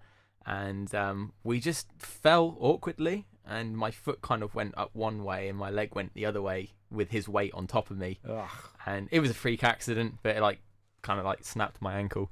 And 0.45 0.93
um, 0.95 1.34
we 1.43 1.60
just 1.60 1.88
fell 1.99 2.56
awkwardly, 2.60 3.27
and 3.45 3.77
my 3.77 3.91
foot 3.91 4.21
kind 4.21 4.43
of 4.43 4.56
went 4.56 4.77
up 4.77 4.91
one 4.93 5.23
way, 5.23 5.49
and 5.49 5.58
my 5.58 5.69
leg 5.69 5.93
went 5.93 6.13
the 6.13 6.25
other 6.25 6.41
way 6.41 6.71
with 6.89 7.10
his 7.12 7.27
weight 7.27 7.53
on 7.53 7.67
top 7.67 7.91
of 7.91 7.97
me. 7.97 8.19
Ugh, 8.27 8.49
And 8.86 9.10
it 9.12 9.19
was 9.19 9.30
a 9.30 9.34
freak 9.34 9.63
accident, 9.63 10.19
but 10.23 10.38
it 10.38 10.41
like 10.41 10.60
kind 11.01 11.19
of 11.19 11.25
like 11.25 11.43
snapped 11.43 11.81
my 11.81 11.95
ankle. 11.97 12.31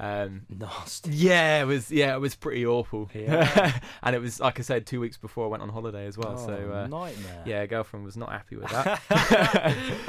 Um, 0.00 0.42
nasty. 0.48 1.10
yeah, 1.10 1.60
it 1.62 1.66
was. 1.66 1.90
Yeah, 1.90 2.14
it 2.14 2.20
was 2.20 2.34
pretty 2.36 2.64
awful. 2.64 3.10
Yeah. 3.12 3.78
and 4.02 4.14
it 4.14 4.20
was 4.20 4.38
like 4.40 4.58
I 4.58 4.62
said, 4.62 4.86
two 4.86 5.00
weeks 5.00 5.16
before 5.16 5.46
I 5.46 5.48
went 5.48 5.62
on 5.62 5.68
holiday 5.68 6.06
as 6.06 6.16
well. 6.16 6.36
Oh, 6.38 6.46
so 6.46 6.72
uh, 6.72 6.86
nightmare. 6.86 7.42
yeah, 7.44 7.66
girlfriend 7.66 8.04
was 8.04 8.16
not 8.16 8.30
happy 8.30 8.56
with 8.56 8.70
that. 8.70 9.00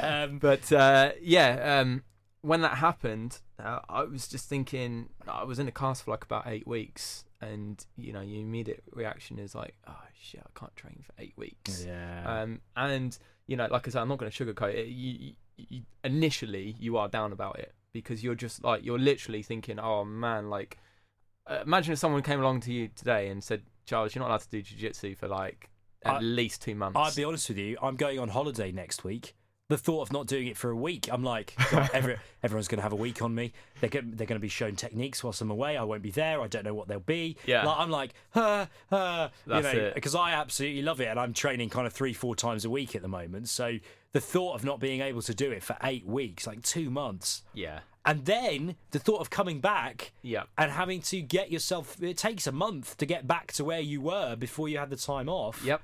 um, 0.00 0.38
but 0.38 0.72
uh, 0.72 1.12
yeah, 1.20 1.80
um, 1.80 2.04
when 2.42 2.62
that 2.62 2.78
happened, 2.78 3.40
uh, 3.62 3.80
I 3.88 4.04
was 4.04 4.28
just 4.28 4.48
thinking. 4.48 5.08
I 5.26 5.44
was 5.44 5.58
in 5.58 5.66
a 5.66 5.72
cast 5.72 6.04
for 6.04 6.12
like 6.12 6.24
about 6.24 6.46
eight 6.46 6.66
weeks, 6.68 7.24
and 7.40 7.84
you 7.96 8.12
know, 8.12 8.20
your 8.20 8.40
immediate 8.42 8.84
reaction 8.92 9.40
is 9.40 9.56
like, 9.56 9.74
"Oh 9.88 9.96
shit, 10.20 10.40
I 10.44 10.58
can't 10.58 10.74
train 10.76 11.02
for 11.02 11.14
eight 11.18 11.34
weeks." 11.36 11.84
yeah. 11.84 12.42
Um, 12.42 12.60
and 12.76 13.16
you 13.48 13.56
know, 13.56 13.66
like 13.68 13.88
I 13.88 13.90
said, 13.90 14.02
I'm 14.02 14.08
not 14.08 14.18
going 14.18 14.30
to 14.30 14.44
sugarcoat 14.44 14.74
it. 14.74 14.86
You, 14.86 15.12
you, 15.18 15.32
you, 15.56 15.82
initially, 16.04 16.76
you 16.78 16.96
are 16.96 17.08
down 17.08 17.32
about 17.32 17.58
it 17.58 17.74
because 17.92 18.22
you're 18.22 18.34
just 18.34 18.62
like 18.64 18.84
you're 18.84 18.98
literally 18.98 19.42
thinking, 19.42 19.78
"Oh 19.78 20.04
man!" 20.04 20.48
Like, 20.50 20.78
uh, 21.46 21.60
imagine 21.64 21.92
if 21.92 21.98
someone 21.98 22.22
came 22.22 22.40
along 22.40 22.60
to 22.62 22.72
you 22.72 22.88
today 22.88 23.28
and 23.28 23.42
said, 23.42 23.62
"Charles, 23.86 24.14
you're 24.14 24.20
not 24.20 24.28
allowed 24.28 24.40
to 24.42 24.48
do 24.48 24.62
jiu-jitsu 24.62 25.14
for 25.16 25.28
like 25.28 25.70
at 26.04 26.14
I- 26.16 26.20
least 26.20 26.62
two 26.62 26.74
months." 26.74 26.96
I'll 26.98 27.14
be 27.14 27.24
honest 27.24 27.48
with 27.48 27.58
you. 27.58 27.76
I'm 27.82 27.96
going 27.96 28.18
on 28.18 28.28
holiday 28.28 28.72
next 28.72 29.04
week. 29.04 29.34
The 29.70 29.78
thought 29.78 30.02
of 30.02 30.12
not 30.12 30.26
doing 30.26 30.48
it 30.48 30.56
for 30.56 30.70
a 30.70 30.76
week, 30.76 31.08
I'm 31.12 31.22
like, 31.22 31.54
every, 31.94 32.16
everyone's 32.42 32.66
going 32.66 32.78
to 32.78 32.82
have 32.82 32.92
a 32.92 32.96
week 32.96 33.22
on 33.22 33.32
me. 33.34 33.52
They're 33.80 33.88
going, 33.88 34.10
they're 34.16 34.26
going 34.26 34.38
to 34.38 34.42
be 34.42 34.48
shown 34.48 34.74
techniques 34.74 35.22
whilst 35.22 35.40
I'm 35.40 35.50
away. 35.50 35.76
I 35.76 35.84
won't 35.84 36.02
be 36.02 36.10
there. 36.10 36.40
I 36.40 36.48
don't 36.48 36.64
know 36.64 36.74
what 36.74 36.88
they'll 36.88 36.98
be. 36.98 37.36
Yeah. 37.46 37.64
Like, 37.64 37.78
I'm 37.78 37.90
like, 37.90 38.14
huh, 38.30 38.66
huh, 38.90 39.28
you 39.46 39.62
know, 39.62 39.92
because 39.94 40.16
I 40.16 40.32
absolutely 40.32 40.82
love 40.82 41.00
it, 41.00 41.06
and 41.06 41.20
I'm 41.20 41.32
training 41.32 41.70
kind 41.70 41.86
of 41.86 41.92
three, 41.92 42.12
four 42.12 42.34
times 42.34 42.64
a 42.64 42.70
week 42.70 42.96
at 42.96 43.02
the 43.02 43.08
moment. 43.08 43.48
So 43.48 43.78
the 44.10 44.20
thought 44.20 44.56
of 44.56 44.64
not 44.64 44.80
being 44.80 45.02
able 45.02 45.22
to 45.22 45.32
do 45.34 45.52
it 45.52 45.62
for 45.62 45.76
eight 45.84 46.04
weeks, 46.04 46.48
like 46.48 46.62
two 46.62 46.90
months, 46.90 47.42
yeah, 47.54 47.78
and 48.04 48.24
then 48.24 48.74
the 48.90 48.98
thought 48.98 49.20
of 49.20 49.30
coming 49.30 49.60
back 49.60 50.10
Yeah. 50.22 50.44
and 50.58 50.72
having 50.72 51.00
to 51.02 51.20
get 51.22 51.52
yourself. 51.52 52.02
It 52.02 52.16
takes 52.18 52.48
a 52.48 52.52
month 52.52 52.96
to 52.96 53.06
get 53.06 53.28
back 53.28 53.52
to 53.52 53.64
where 53.64 53.78
you 53.80 54.00
were 54.00 54.34
before 54.34 54.68
you 54.68 54.78
had 54.78 54.90
the 54.90 54.96
time 54.96 55.28
off. 55.28 55.62
Yep. 55.64 55.80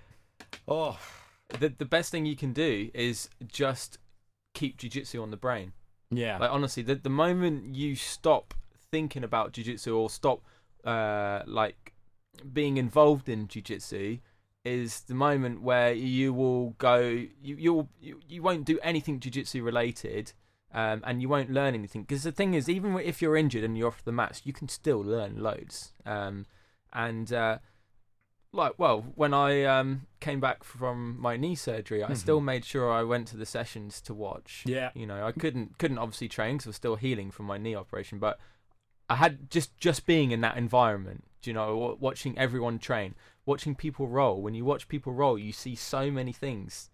Oh, 0.67 0.99
The 1.49 1.69
the 1.69 1.85
best 1.85 2.11
thing 2.11 2.27
you 2.27 2.37
can 2.37 2.53
do 2.53 2.91
is 2.95 3.29
just 3.47 3.99
keep 4.55 4.79
jujitsu 4.79 5.23
on 5.23 5.31
the 5.31 5.37
brain. 5.37 5.73
yeah. 6.11 6.39
Like 6.39 6.51
honestly, 6.51 6.83
the 6.83 6.97
the 6.97 7.11
moment 7.11 7.75
you 7.75 7.95
stop 7.97 8.55
thinking 8.91 9.25
about 9.25 9.53
jujitsu 9.53 9.97
or 9.97 10.09
stop 10.09 10.43
uh 10.85 11.43
like 11.47 11.93
being 12.53 12.77
involved 12.77 13.29
in 13.29 13.49
jujitsu 13.49 14.21
is 14.65 15.01
the 15.03 15.15
moment 15.15 15.63
where 15.63 15.93
you 15.93 16.33
will 16.33 16.71
go 16.79 16.99
you 16.99 17.57
you'll 17.57 17.89
you, 18.01 18.21
you 18.29 18.43
won't 18.43 18.65
do 18.65 18.79
anything 18.83 19.19
jujitsu 19.19 19.65
related 19.65 20.33
um, 20.75 21.03
and 21.05 21.23
you 21.23 21.29
won't 21.29 21.51
learn 21.51 21.75
anything 21.75 22.03
because 22.03 22.25
the 22.25 22.33
thing 22.33 22.55
is 22.55 22.69
even 22.69 22.99
if 22.99 23.23
you're 23.23 23.37
injured 23.37 23.65
and 23.65 23.79
you're 23.79 23.89
off 23.89 24.05
the 24.05 24.13
mats 24.13 24.43
you 24.45 24.53
can 24.53 24.69
still 24.69 25.03
learn 25.03 25.41
loads 25.41 25.93
um, 26.05 26.45
and 26.93 27.33
uh, 27.33 27.59
like 28.57 28.75
well 28.79 29.05
when 29.15 29.33
I 29.35 29.65
um, 29.65 30.07
came 30.21 30.41
back 30.41 30.65
from 30.65 31.17
my 31.21 31.37
knee 31.37 31.55
surgery 31.55 32.03
I 32.03 32.15
still 32.15 32.41
made 32.41 32.65
sure 32.65 32.91
I 32.93 33.03
went 33.03 33.29
to 33.29 33.37
the 33.37 33.47
sessions 33.47 34.01
to 34.03 34.15
watch 34.15 34.65
Yeah. 34.67 34.91
you 34.95 35.07
know 35.07 35.27
I 35.27 35.33
couldn't 35.33 35.79
couldn't 35.79 35.99
obviously 35.99 36.29
train 36.29 36.57
because 36.57 36.67
I 36.67 36.71
was 36.71 36.77
still 36.77 36.97
healing 36.97 37.31
from 37.31 37.47
my 37.47 37.59
knee 37.59 37.75
operation 37.77 38.19
but 38.19 38.39
I 39.09 39.17
had 39.17 39.51
just 39.51 39.77
just 39.79 40.07
being 40.07 40.31
in 40.33 40.41
that 40.41 40.57
environment 40.57 41.25
you 41.45 41.53
know 41.53 41.97
watching 42.01 42.37
everyone 42.39 42.79
train 42.81 43.15
watching 43.45 43.75
people 43.77 44.09
roll 44.09 44.43
when 44.43 44.55
you 44.55 44.65
watch 44.65 44.89
people 44.89 45.13
roll 45.13 45.39
you 45.39 45.53
see 45.53 45.77
so 45.77 46.11
many 46.11 46.33
things 46.33 46.91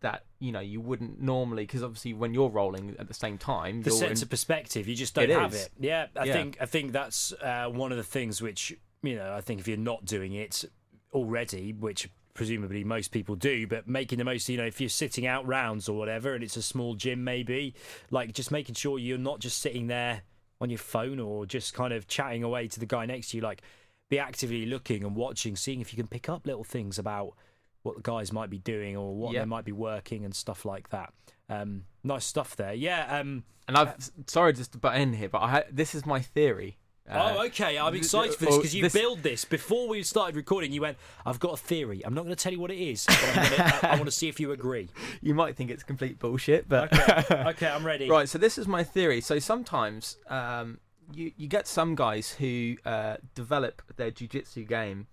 that 0.00 0.24
you 0.38 0.52
know 0.52 0.60
you 0.60 0.80
wouldn't 0.80 1.20
normally 1.20 1.64
because 1.64 1.82
obviously 1.82 2.14
when 2.14 2.32
you're 2.32 2.48
rolling 2.48 2.94
at 3.00 3.08
the 3.08 3.14
same 3.14 3.36
time 3.36 3.82
the 3.82 3.90
sense 3.90 4.20
in- 4.20 4.26
of 4.26 4.30
perspective 4.30 4.86
you 4.86 4.94
just 4.94 5.12
don't 5.14 5.28
It 5.28 5.36
have 5.36 5.52
is. 5.54 5.64
it 5.66 5.72
yeah 5.80 6.06
i 6.14 6.24
Yeah. 6.24 6.32
think 6.34 6.56
i 6.60 6.66
think 6.66 6.92
that's 6.92 7.32
uh, 7.32 7.66
one 7.68 7.90
of 7.90 7.98
the 7.98 8.04
things 8.04 8.40
which 8.40 8.76
you 9.02 9.16
know 9.16 9.34
i 9.34 9.40
think 9.40 9.60
if 9.60 9.68
you're 9.68 9.76
not 9.76 10.04
doing 10.04 10.32
it 10.32 10.64
already 11.12 11.72
which 11.72 12.08
presumably 12.34 12.84
most 12.84 13.10
people 13.10 13.34
do 13.34 13.66
but 13.66 13.88
making 13.88 14.18
the 14.18 14.24
most 14.24 14.48
you 14.48 14.56
know 14.56 14.64
if 14.64 14.80
you're 14.80 14.88
sitting 14.88 15.26
out 15.26 15.46
rounds 15.46 15.88
or 15.88 15.98
whatever 15.98 16.34
and 16.34 16.44
it's 16.44 16.56
a 16.56 16.62
small 16.62 16.94
gym 16.94 17.24
maybe 17.24 17.74
like 18.10 18.32
just 18.32 18.50
making 18.50 18.74
sure 18.74 18.98
you're 18.98 19.18
not 19.18 19.40
just 19.40 19.58
sitting 19.58 19.88
there 19.88 20.22
on 20.60 20.70
your 20.70 20.78
phone 20.78 21.18
or 21.18 21.46
just 21.46 21.74
kind 21.74 21.92
of 21.92 22.06
chatting 22.06 22.42
away 22.44 22.68
to 22.68 22.78
the 22.78 22.86
guy 22.86 23.06
next 23.06 23.30
to 23.30 23.36
you 23.36 23.42
like 23.42 23.62
be 24.08 24.18
actively 24.18 24.66
looking 24.66 25.04
and 25.04 25.14
watching 25.16 25.56
seeing 25.56 25.80
if 25.80 25.92
you 25.92 25.96
can 25.96 26.06
pick 26.06 26.28
up 26.28 26.46
little 26.46 26.64
things 26.64 26.98
about 26.98 27.34
what 27.82 27.96
the 27.96 28.02
guys 28.02 28.32
might 28.32 28.50
be 28.50 28.58
doing 28.58 28.96
or 28.96 29.14
what 29.14 29.32
they 29.40 29.46
might 29.46 29.64
be 29.64 29.72
working 29.72 30.24
and 30.24 30.34
stuff 30.34 30.64
like 30.64 30.88
that. 30.90 31.12
Um 31.48 31.84
nice 32.02 32.24
stuff 32.24 32.56
there. 32.56 32.72
Yeah 32.72 33.18
um 33.18 33.44
and 33.66 33.76
I've 33.76 34.10
sorry 34.26 34.52
just 34.52 34.72
to 34.72 34.78
butt 34.78 34.96
in 34.96 35.12
here 35.12 35.28
but 35.28 35.42
I 35.42 35.64
this 35.70 35.94
is 35.94 36.06
my 36.06 36.20
theory 36.20 36.78
Uh, 37.10 37.36
oh, 37.38 37.46
okay. 37.46 37.78
I'm 37.78 37.94
excited 37.94 38.34
for 38.34 38.44
this 38.44 38.56
because 38.56 38.74
you 38.74 38.82
this- 38.82 38.92
build 38.92 39.22
this 39.22 39.44
before 39.44 39.88
we 39.88 40.02
started 40.02 40.36
recording. 40.36 40.72
You 40.72 40.82
went, 40.82 40.98
"I've 41.24 41.40
got 41.40 41.54
a 41.54 41.56
theory. 41.56 42.02
I'm 42.04 42.12
not 42.14 42.24
going 42.24 42.34
to 42.36 42.42
tell 42.42 42.52
you 42.52 42.60
what 42.60 42.70
it 42.70 42.78
is. 42.78 43.06
But 43.06 43.24
I'm 43.34 43.50
gonna, 43.50 43.78
I, 43.82 43.88
I 43.88 43.94
want 43.94 44.06
to 44.06 44.10
see 44.12 44.28
if 44.28 44.38
you 44.40 44.52
agree." 44.52 44.88
you 45.22 45.34
might 45.34 45.56
think 45.56 45.70
it's 45.70 45.82
complete 45.82 46.18
bullshit 46.18 46.68
but 46.68 46.92
Okay, 47.30 47.66
I'm 47.66 47.84
ready. 47.84 48.08
Right, 48.08 48.28
so 48.28 48.38
this 48.38 48.58
is 48.58 48.66
my 48.68 48.84
theory. 48.84 49.20
So 49.20 49.38
sometimes 49.38 50.18
um, 50.28 50.78
you 51.12 51.32
you 51.36 51.48
get 51.48 51.66
some 51.66 51.94
guys 51.94 52.30
who 52.32 52.76
uh, 52.84 53.16
develop 53.34 53.82
their 53.96 54.10
jiu-jitsu 54.10 54.64
game 54.64 55.06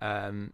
um, 0.00 0.52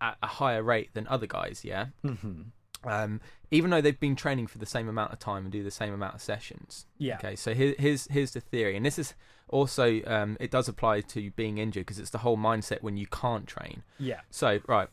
at 0.00 0.16
a 0.22 0.26
higher 0.26 0.62
rate 0.62 0.90
than 0.94 1.06
other 1.08 1.26
guys. 1.26 1.64
Yeah, 1.64 1.86
hmm 2.02 2.42
um, 2.84 3.20
even 3.50 3.70
though 3.70 3.80
they've 3.80 3.98
been 4.00 4.16
training 4.16 4.46
for 4.46 4.58
the 4.58 4.66
same 4.66 4.88
amount 4.88 5.12
of 5.12 5.18
time 5.18 5.44
and 5.44 5.52
do 5.52 5.62
the 5.62 5.70
same 5.70 5.92
amount 5.92 6.14
of 6.14 6.22
sessions. 6.22 6.86
Yeah. 6.98 7.16
Okay, 7.16 7.36
so 7.36 7.54
here, 7.54 7.74
here's 7.78 8.06
here's 8.10 8.30
the 8.32 8.40
theory, 8.40 8.76
and 8.76 8.84
this 8.86 8.98
is 8.98 9.14
also 9.48 10.00
um, 10.06 10.36
it 10.40 10.50
does 10.50 10.68
apply 10.68 11.00
to 11.02 11.30
being 11.32 11.58
injured 11.58 11.82
because 11.86 11.98
it's 11.98 12.10
the 12.10 12.18
whole 12.18 12.36
mindset 12.38 12.82
when 12.82 12.96
you 12.96 13.06
can't 13.06 13.46
train. 13.46 13.82
Yeah. 13.98 14.20
So 14.30 14.60
right, 14.66 14.88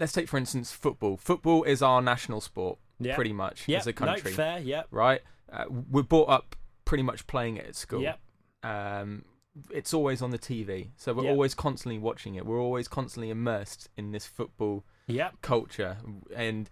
let's 0.00 0.12
take 0.12 0.28
for 0.28 0.36
instance 0.38 0.72
football. 0.72 1.16
Football 1.16 1.64
is 1.64 1.82
our 1.82 2.02
national 2.02 2.40
sport, 2.40 2.78
Yeah. 2.98 3.14
pretty 3.14 3.32
much 3.32 3.68
as 3.68 3.86
a 3.86 3.92
country 3.92 4.30
No, 4.30 4.36
fair. 4.36 4.58
Yeah. 4.60 4.82
right? 4.90 5.20
Uh, 5.52 5.64
we're 5.90 6.02
brought 6.02 6.28
up 6.28 6.56
pretty 6.84 7.02
much 7.02 7.26
playing 7.26 7.56
it 7.56 7.66
at 7.66 7.76
school. 7.76 8.02
Yeah. 8.02 8.16
Um, 8.62 9.24
it's 9.70 9.94
always 9.94 10.20
on 10.20 10.30
the 10.30 10.38
TV, 10.38 10.90
so 10.96 11.12
we're 11.12 11.28
always 11.30 11.54
constantly 11.54 11.98
watching 11.98 12.34
it. 12.34 12.44
We're 12.44 12.60
always 12.60 12.88
constantly 12.88 13.30
immersed 13.30 13.88
in 13.96 14.10
this 14.10 14.26
football 14.26 14.84
Yeah. 15.06 15.30
culture, 15.42 15.98
and 16.34 16.68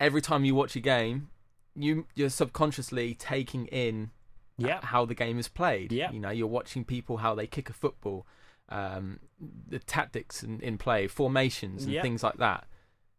every 0.00 0.22
time 0.22 0.44
you 0.44 0.54
watch 0.54 0.74
a 0.76 0.80
game, 0.80 1.28
you 1.74 2.06
you're 2.14 2.30
subconsciously 2.30 3.14
taking 3.14 3.66
in 3.66 4.10
Yeah. 4.56 4.80
how 4.82 5.04
the 5.04 5.14
game 5.14 5.38
is 5.38 5.48
played. 5.48 5.92
Yeah. 5.92 6.10
You 6.12 6.20
know, 6.20 6.30
you're 6.30 6.46
watching 6.46 6.84
people 6.84 7.18
how 7.18 7.34
they 7.34 7.46
kick 7.46 7.68
a 7.68 7.72
football, 7.72 8.26
um, 8.68 9.20
the 9.68 9.78
tactics 9.80 10.42
in, 10.42 10.60
in 10.60 10.78
play, 10.78 11.06
formations, 11.08 11.84
and 11.84 11.92
Yeah. 11.92 12.02
things 12.02 12.22
like 12.22 12.36
that. 12.38 12.66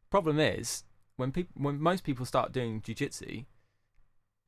Problem 0.10 0.40
is, 0.40 0.84
when 1.18 1.32
people, 1.32 1.62
when 1.62 1.80
most 1.80 2.04
people 2.04 2.26
start 2.26 2.52
doing 2.52 2.82
jujitsu, 2.82 3.46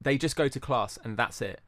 they 0.01 0.17
just 0.17 0.35
go 0.35 0.47
to 0.47 0.59
class 0.59 0.97
and 1.03 1.17
that's 1.17 1.41
it. 1.41 1.61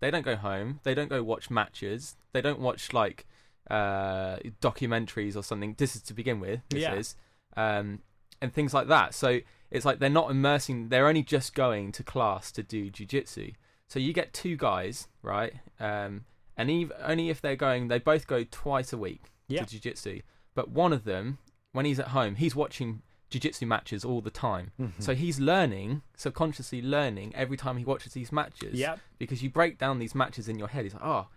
They 0.00 0.10
don't 0.10 0.22
go 0.24 0.36
home. 0.36 0.80
They 0.84 0.94
don't 0.94 1.08
go 1.08 1.22
watch 1.22 1.50
matches. 1.50 2.16
They 2.32 2.40
don't 2.40 2.60
watch 2.60 2.92
like 2.92 3.26
uh, 3.70 4.38
documentaries 4.62 5.36
or 5.36 5.42
something. 5.42 5.74
This 5.76 5.94
is 5.96 6.02
to 6.02 6.14
begin 6.14 6.40
with. 6.40 6.60
This 6.70 6.82
Yeah. 6.82 6.94
is, 6.94 7.14
um, 7.56 8.00
and 8.40 8.52
things 8.52 8.72
like 8.74 8.88
that. 8.88 9.14
So 9.14 9.40
it's 9.70 9.84
like 9.84 9.98
they're 9.98 10.08
not 10.10 10.30
immersing. 10.30 10.88
They're 10.88 11.08
only 11.08 11.22
just 11.22 11.54
going 11.54 11.92
to 11.92 12.02
class 12.04 12.50
to 12.52 12.62
do 12.62 12.90
jujitsu. 12.90 13.54
So 13.86 13.98
you 13.98 14.12
get 14.12 14.32
two 14.32 14.56
guys, 14.56 15.08
right? 15.22 15.54
Um, 15.80 16.24
and 16.56 16.70
ev 16.70 16.92
only 17.02 17.30
if 17.30 17.40
they're 17.40 17.56
going, 17.56 17.88
they 17.88 17.98
both 17.98 18.26
go 18.26 18.44
twice 18.44 18.92
a 18.92 18.98
week 18.98 19.30
Yeah. 19.48 19.62
to 19.64 19.66
jiu-jitsu. 19.70 20.22
But 20.54 20.70
one 20.70 20.92
of 20.92 21.04
them, 21.04 21.38
when 21.72 21.84
he's 21.86 22.00
at 22.00 22.08
home, 22.08 22.34
he's 22.34 22.54
watching 22.56 23.02
jiu-jitsu 23.30 23.64
matches 23.66 24.04
all 24.04 24.20
the 24.20 24.30
time. 24.30 24.72
Mhm. 24.80 25.00
So 25.02 25.14
he's 25.14 25.38
learning, 25.38 26.02
subconsciously 26.16 26.82
learning 26.82 27.34
every 27.34 27.56
time 27.56 27.76
he 27.76 27.84
watches 27.84 28.12
these 28.14 28.32
matches. 28.32 28.74
Yeah. 28.74 28.96
Because 29.18 29.42
you 29.42 29.50
break 29.50 29.78
down 29.78 29.98
these 29.98 30.14
matches 30.14 30.48
in 30.48 30.58
your 30.58 30.68
head. 30.68 30.84
He's 30.84 30.94
like, 30.94 31.04
oh, 31.04 31.28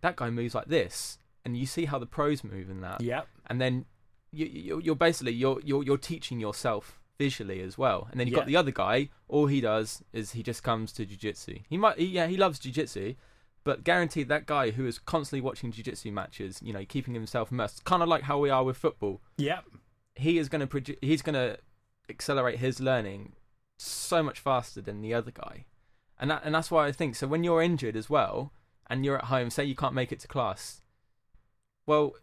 that 0.00 0.16
guy 0.16 0.30
moves 0.30 0.54
like 0.54 0.66
this, 0.66 1.18
and 1.44 1.56
you 1.56 1.66
see 1.66 1.84
how 1.84 1.98
the 1.98 2.06
pros 2.06 2.42
move 2.42 2.70
in 2.70 2.80
that 2.80 3.00
Yeah. 3.00 3.22
and 3.46 3.60
then 3.60 3.84
you, 4.32 4.46
you, 4.46 4.80
you're 4.82 4.94
basically 4.96 5.32
you're, 5.32 5.60
you're 5.64 5.82
you're 5.82 5.98
teaching 5.98 6.40
yourself 6.40 6.98
visually 7.18 7.60
as 7.60 7.76
well. 7.78 8.08
And 8.10 8.18
then 8.18 8.26
you've 8.26 8.32
Yeah. 8.34 8.40
got 8.40 8.46
the 8.46 8.56
other 8.56 8.70
guy. 8.70 9.10
All 9.28 9.46
he 9.46 9.60
does 9.60 10.02
is 10.12 10.32
he 10.32 10.42
just 10.42 10.62
comes 10.62 10.92
to 10.94 11.04
jiu-jitsu. 11.04 11.58
He 11.68 11.76
might, 11.76 11.98
he, 11.98 12.06
yeah, 12.06 12.26
he 12.26 12.36
loves 12.36 12.58
jiu-jitsu, 12.58 13.14
but 13.64 13.84
guaranteed 13.84 14.28
that 14.28 14.46
guy 14.46 14.70
who 14.70 14.86
is 14.86 14.98
constantly 14.98 15.40
watching 15.40 15.70
jiu-jitsu 15.70 16.10
matches, 16.10 16.60
you 16.62 16.72
know, 16.72 16.84
keeping 16.84 17.14
himself 17.14 17.52
immersed, 17.52 17.84
kind 17.84 18.02
of 18.02 18.08
like 18.08 18.22
how 18.24 18.38
we 18.38 18.50
are 18.50 18.64
with 18.64 18.76
football. 18.76 19.20
Yeah. 19.36 19.60
He 20.16 20.38
is 20.38 20.48
going 20.48 20.66
to 20.66 20.66
produ- 20.66 20.98
he's 21.00 21.22
going 21.22 21.34
to 21.34 21.58
accelerate 22.08 22.58
his 22.58 22.80
learning 22.80 23.34
so 23.78 24.22
much 24.22 24.40
faster 24.40 24.80
than 24.80 25.00
the 25.00 25.14
other 25.14 25.30
guy, 25.30 25.64
and 26.18 26.30
that 26.30 26.42
and 26.44 26.54
that's 26.54 26.70
why 26.70 26.86
I 26.86 26.92
think 26.92 27.14
so. 27.16 27.26
When 27.26 27.42
you're 27.44 27.62
injured 27.62 27.96
as 27.96 28.10
well, 28.10 28.52
and 28.88 29.04
you're 29.04 29.18
at 29.18 29.24
home, 29.26 29.48
say 29.50 29.64
you 29.64 29.74
can't 29.76 29.94
make 29.94 30.12
it 30.12 30.20
to 30.20 30.28
class, 30.28 30.82
well, 31.86 32.14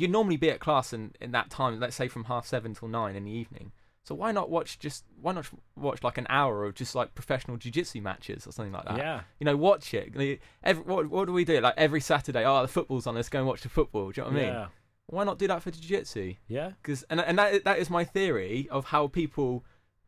you'd 0.00 0.10
normally 0.10 0.36
be 0.36 0.50
at 0.50 0.60
class 0.60 0.92
in, 0.92 1.12
in 1.20 1.32
that 1.32 1.50
time, 1.50 1.80
let's 1.80 1.96
say 1.96 2.08
from 2.08 2.24
half 2.24 2.46
seven 2.46 2.74
till 2.74 2.88
nine 2.88 3.16
in 3.16 3.24
the 3.24 3.30
evening. 3.30 3.72
So 4.04 4.14
why 4.14 4.32
not 4.32 4.48
watch 4.48 4.78
just 4.78 5.04
why 5.20 5.32
not 5.32 5.50
watch 5.76 6.02
like 6.02 6.16
an 6.16 6.26
hour 6.30 6.64
of 6.64 6.74
just 6.74 6.94
like 6.94 7.14
professional 7.14 7.58
jiu-jitsu 7.58 8.00
matches 8.00 8.46
or 8.46 8.52
something 8.52 8.72
like 8.72 8.86
that? 8.86 8.96
Yeah. 8.96 9.20
You 9.38 9.44
know, 9.44 9.56
watch 9.56 9.92
it. 9.92 10.40
Every, 10.64 10.82
what, 10.82 11.10
what 11.10 11.26
do 11.26 11.32
we 11.34 11.44
do? 11.44 11.60
Like 11.60 11.74
every 11.76 12.00
Saturday, 12.00 12.42
oh, 12.46 12.62
the 12.62 12.68
football's 12.68 13.06
on. 13.06 13.16
Let's 13.16 13.28
go 13.28 13.40
and 13.40 13.46
watch 13.46 13.60
the 13.60 13.68
football. 13.68 14.10
Do 14.10 14.20
you 14.20 14.24
know 14.24 14.32
what 14.32 14.40
I 14.40 14.42
mean? 14.42 14.52
Yeah. 14.54 14.66
Why 15.08 15.24
not 15.24 15.38
do 15.38 15.46
that 15.48 15.62
for 15.62 15.70
jiu-jitsu? 15.70 16.34
Yeah. 16.46 16.72
Because 16.80 17.02
and 17.10 17.20
and 17.20 17.38
that 17.38 17.64
that 17.64 17.78
is 17.78 17.90
my 17.90 18.04
theory 18.04 18.66
of 18.70 18.86
how 18.86 19.08
people 19.08 19.64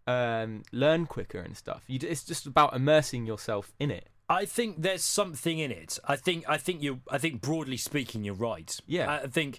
um, 0.06 0.62
learn 0.72 1.04
quicker 1.04 1.38
and 1.38 1.54
stuff. 1.54 1.84
You, 1.86 1.98
it's 2.02 2.24
just 2.24 2.46
about 2.46 2.74
immersing 2.74 3.26
yourself 3.26 3.74
in 3.78 3.90
it. 3.90 4.08
I 4.30 4.44
think 4.44 4.80
there's 4.80 5.04
something 5.04 5.58
in 5.58 5.72
it. 5.72 5.98
I 6.06 6.16
think 6.16 6.44
I 6.48 6.56
think 6.56 6.82
you 6.82 7.00
I 7.10 7.18
think 7.18 7.42
broadly 7.42 7.76
speaking 7.76 8.24
you're 8.24 8.34
right. 8.34 8.78
Yeah. 8.86 9.10
I 9.10 9.26
think 9.26 9.58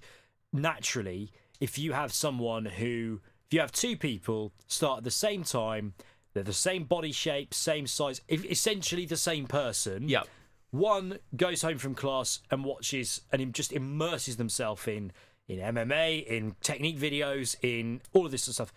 naturally 0.53 1.31
if 1.59 1.77
you 1.77 1.93
have 1.93 2.11
someone 2.13 2.65
who 2.65 3.21
if 3.47 3.53
you 3.53 3.59
have 3.59 3.71
two 3.71 3.95
people 3.97 4.51
start 4.67 4.99
at 4.99 5.03
the 5.03 5.11
same 5.11 5.43
time, 5.43 5.93
they're 6.33 6.41
the 6.43 6.53
same 6.53 6.85
body 6.85 7.11
shape, 7.11 7.53
same 7.53 7.85
size, 7.85 8.21
if- 8.29 8.45
essentially 8.49 9.05
the 9.05 9.17
same 9.17 9.45
person. 9.45 10.07
Yeah. 10.07 10.23
One 10.71 11.19
goes 11.35 11.61
home 11.61 11.77
from 11.77 11.93
class 11.95 12.39
and 12.49 12.63
watches 12.63 13.21
and 13.31 13.53
just 13.53 13.73
immerses 13.73 14.37
themselves 14.37 14.87
in 14.87 15.11
in 15.47 15.59
MMA, 15.59 16.25
in 16.25 16.55
technique 16.61 16.97
videos, 16.97 17.57
in 17.61 18.01
all 18.13 18.25
of 18.25 18.31
this 18.31 18.43
sort 18.43 18.51
of 18.51 18.55
stuff, 18.69 18.73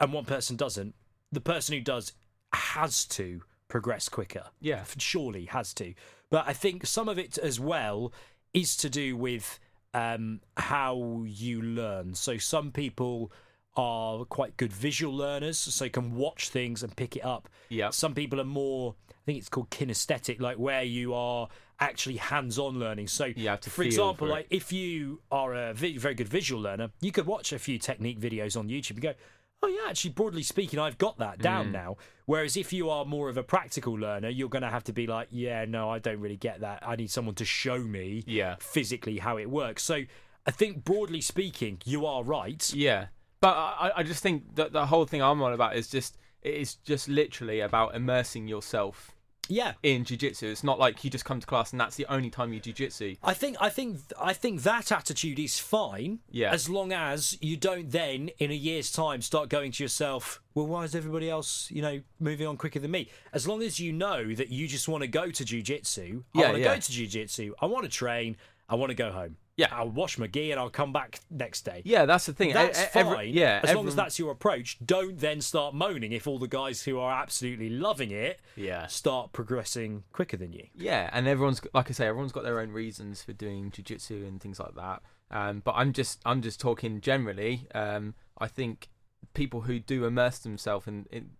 and 0.00 0.12
one 0.12 0.26
person 0.26 0.54
doesn't. 0.54 0.94
The 1.32 1.40
person 1.40 1.74
who 1.74 1.80
does 1.80 2.12
has 2.52 3.06
to 3.06 3.42
progress 3.68 4.08
quicker 4.10 4.44
Yeah. 4.60 4.84
surely 4.98 5.46
has 5.46 5.72
to. 5.74 5.94
But 6.30 6.46
I 6.46 6.52
think 6.52 6.84
some 6.86 7.08
of 7.08 7.18
it 7.18 7.38
as 7.38 7.58
well 7.58 8.12
is 8.52 8.76
to 8.78 8.90
do 8.90 9.16
with 9.16 9.58
um, 9.94 10.40
how 10.56 11.24
you 11.26 11.62
learn. 11.62 12.14
So 12.14 12.36
some 12.36 12.70
people 12.72 13.32
are 13.76 14.24
quite 14.26 14.56
good 14.56 14.72
visual 14.72 15.14
learners, 15.14 15.58
so 15.58 15.88
can 15.88 16.14
watch 16.14 16.50
things 16.50 16.82
and 16.82 16.94
pick 16.94 17.16
it 17.16 17.24
up. 17.24 17.48
Yeah. 17.68 17.90
Some 17.90 18.14
people 18.14 18.40
are 18.40 18.44
more 18.44 18.94
I 19.08 19.24
think 19.24 19.38
it's 19.38 19.48
called 19.48 19.70
kinesthetic, 19.70 20.38
like 20.38 20.58
where 20.58 20.82
you 20.82 21.14
are 21.14 21.48
actually 21.80 22.16
hands-on 22.16 22.78
learning. 22.78 23.08
So, 23.08 23.32
to 23.56 23.70
for 23.70 23.82
example, 23.82 24.26
for 24.26 24.30
like 24.30 24.46
if 24.50 24.70
you 24.70 25.22
are 25.30 25.54
a 25.54 25.72
very 25.72 26.14
good 26.14 26.28
visual 26.28 26.60
learner, 26.60 26.90
you 27.00 27.10
could 27.10 27.24
watch 27.24 27.50
a 27.54 27.58
few 27.58 27.78
technique 27.78 28.20
videos 28.20 28.54
on 28.54 28.68
YouTube 28.68 28.92
and 28.92 29.00
go, 29.00 29.14
"Oh 29.62 29.68
yeah, 29.68 29.88
actually, 29.88 30.10
broadly 30.10 30.42
speaking, 30.42 30.78
I've 30.78 30.98
got 30.98 31.18
that 31.18 31.38
Mm. 31.38 31.42
down 31.42 31.72
now." 31.72 31.96
Whereas 32.26 32.56
if 32.56 32.72
you 32.72 32.88
are 32.90 33.04
more 33.04 33.28
of 33.28 33.36
a 33.36 33.42
practical 33.42 33.94
learner, 33.94 34.28
you're 34.28 34.48
going 34.48 34.62
to 34.62 34.70
have 34.70 34.84
to 34.84 34.92
be 34.92 35.06
like, 35.06 35.28
"Yeah, 35.30 35.64
no, 35.66 35.90
I 35.90 35.98
don't 35.98 36.20
really 36.20 36.36
get 36.36 36.60
that. 36.60 36.82
I 36.86 36.96
need 36.96 37.10
someone 37.10 37.34
to 37.36 37.44
show 37.44 37.78
me 37.78 38.24
Yeah. 38.26 38.56
physically 38.60 39.18
how 39.18 39.36
it 39.38 39.50
works." 39.50 39.82
So, 39.82 40.04
I 40.46 40.50
think 40.50 40.84
broadly 40.84 41.20
speaking, 41.20 41.80
you 41.84 42.04
are 42.06 42.22
right. 42.22 42.72
Yeah, 42.74 43.06
but 43.40 43.54
I, 43.56 43.92
I 43.96 44.02
just 44.02 44.22
think 44.22 44.56
that 44.56 44.72
the 44.72 44.86
whole 44.86 45.06
thing 45.06 45.22
I'm 45.22 45.42
on 45.42 45.52
about 45.52 45.76
is 45.76 45.88
just 45.88 46.18
it 46.42 46.54
is 46.54 46.74
just 46.74 47.08
literally 47.08 47.60
about 47.60 47.94
immersing 47.94 48.46
yourself 48.48 49.14
Yeah, 49.48 49.74
in 49.82 50.04
jiu-jitsu. 50.04 50.46
It's 50.46 50.64
not 50.64 50.78
like 50.78 51.04
you 51.04 51.10
just 51.10 51.24
come 51.24 51.40
to 51.40 51.46
class 51.46 51.72
and 51.72 51.80
that's 51.80 51.96
the 51.96 52.06
only 52.06 52.30
time 52.30 52.52
you 52.52 52.60
jiu-jitsu. 52.60 53.16
I 53.22 53.34
think 53.34 53.56
I 53.60 53.68
think 53.68 53.98
I 54.20 54.32
think 54.32 54.62
that 54.62 54.90
attitude 54.90 55.38
is 55.38 55.58
fine. 55.58 56.20
Yeah. 56.30 56.52
As 56.52 56.68
long 56.68 56.92
as 56.92 57.36
you 57.40 57.56
don't 57.56 57.90
then 57.90 58.30
in 58.38 58.50
a 58.50 58.54
year's 58.54 58.90
time 58.90 59.22
start 59.22 59.48
going 59.48 59.72
to 59.72 59.82
yourself, 59.82 60.40
well, 60.54 60.66
why 60.66 60.84
is 60.84 60.94
everybody 60.94 61.28
else, 61.28 61.70
you 61.70 61.82
know, 61.82 62.00
moving 62.20 62.46
on 62.46 62.56
quicker 62.56 62.78
than 62.80 62.90
me? 62.90 63.10
As 63.32 63.46
long 63.46 63.62
as 63.62 63.78
you 63.78 63.92
know 63.92 64.34
that 64.34 64.50
you 64.50 64.66
just 64.66 64.88
want 64.88 65.02
to 65.02 65.08
go 65.08 65.30
to 65.30 65.44
jujitsu, 65.44 66.22
I 66.34 66.40
Yeah, 66.40 66.44
want 66.46 66.54
to 66.56 66.60
yeah. 66.62 66.74
go 66.74 66.80
to 66.80 66.92
jujitsu, 66.92 67.52
I 67.60 67.66
want 67.66 67.84
to 67.84 67.90
train, 67.90 68.36
I 68.68 68.76
want 68.76 68.90
to 68.90 68.96
go 68.96 69.12
home. 69.12 69.36
Yeah. 69.56 69.68
I'll 69.70 69.88
wash 69.90 70.18
my 70.18 70.26
gi 70.26 70.50
and 70.50 70.58
I'll 70.58 70.68
come 70.70 70.92
back 70.92 71.20
next 71.30 71.62
day. 71.62 71.82
Yeah, 71.84 72.06
that's 72.06 72.26
the 72.26 72.32
thing. 72.32 72.52
That's 72.52 72.80
e- 72.80 72.86
fine. 72.92 73.06
every- 73.06 73.30
yeah, 73.30 73.60
as 73.62 73.74
long 73.74 73.86
as 73.86 73.94
that's 73.94 74.18
your 74.18 74.32
approach, 74.32 74.78
don't 74.84 75.18
then 75.18 75.40
start 75.40 75.74
moaning 75.74 76.10
if 76.12 76.26
all 76.26 76.38
the 76.40 76.48
guys 76.48 76.82
who 76.82 76.98
are 76.98 77.12
absolutely 77.12 77.70
loving 77.70 78.10
it 78.10 78.40
Yeah. 78.56 78.86
start 78.88 79.32
progressing 79.32 80.02
quicker 80.12 80.36
than 80.36 80.52
you. 80.52 80.66
Yeah, 80.74 81.08
and 81.12 81.28
everyone's 81.28 81.60
like 81.72 81.88
I 81.88 81.92
say, 81.92 82.06
everyone's 82.06 82.32
got 82.32 82.42
their 82.42 82.58
own 82.58 82.70
reasons 82.72 83.22
for 83.22 83.32
doing 83.32 83.70
jiu-jitsu 83.70 84.24
and 84.26 84.40
things 84.40 84.58
like 84.58 84.74
that. 84.74 85.02
Um, 85.30 85.60
but 85.64 85.72
I'm 85.76 85.92
just 85.92 86.20
I'm 86.26 86.42
just 86.42 86.60
talking 86.60 87.00
generally. 87.00 87.66
Um, 87.74 88.14
I 88.38 88.48
think 88.48 88.88
people 89.34 89.62
who 89.62 89.78
do 89.78 90.04
immerse 90.04 90.38
themselves 90.40 90.86
in, 90.88 91.06
in 91.12 91.30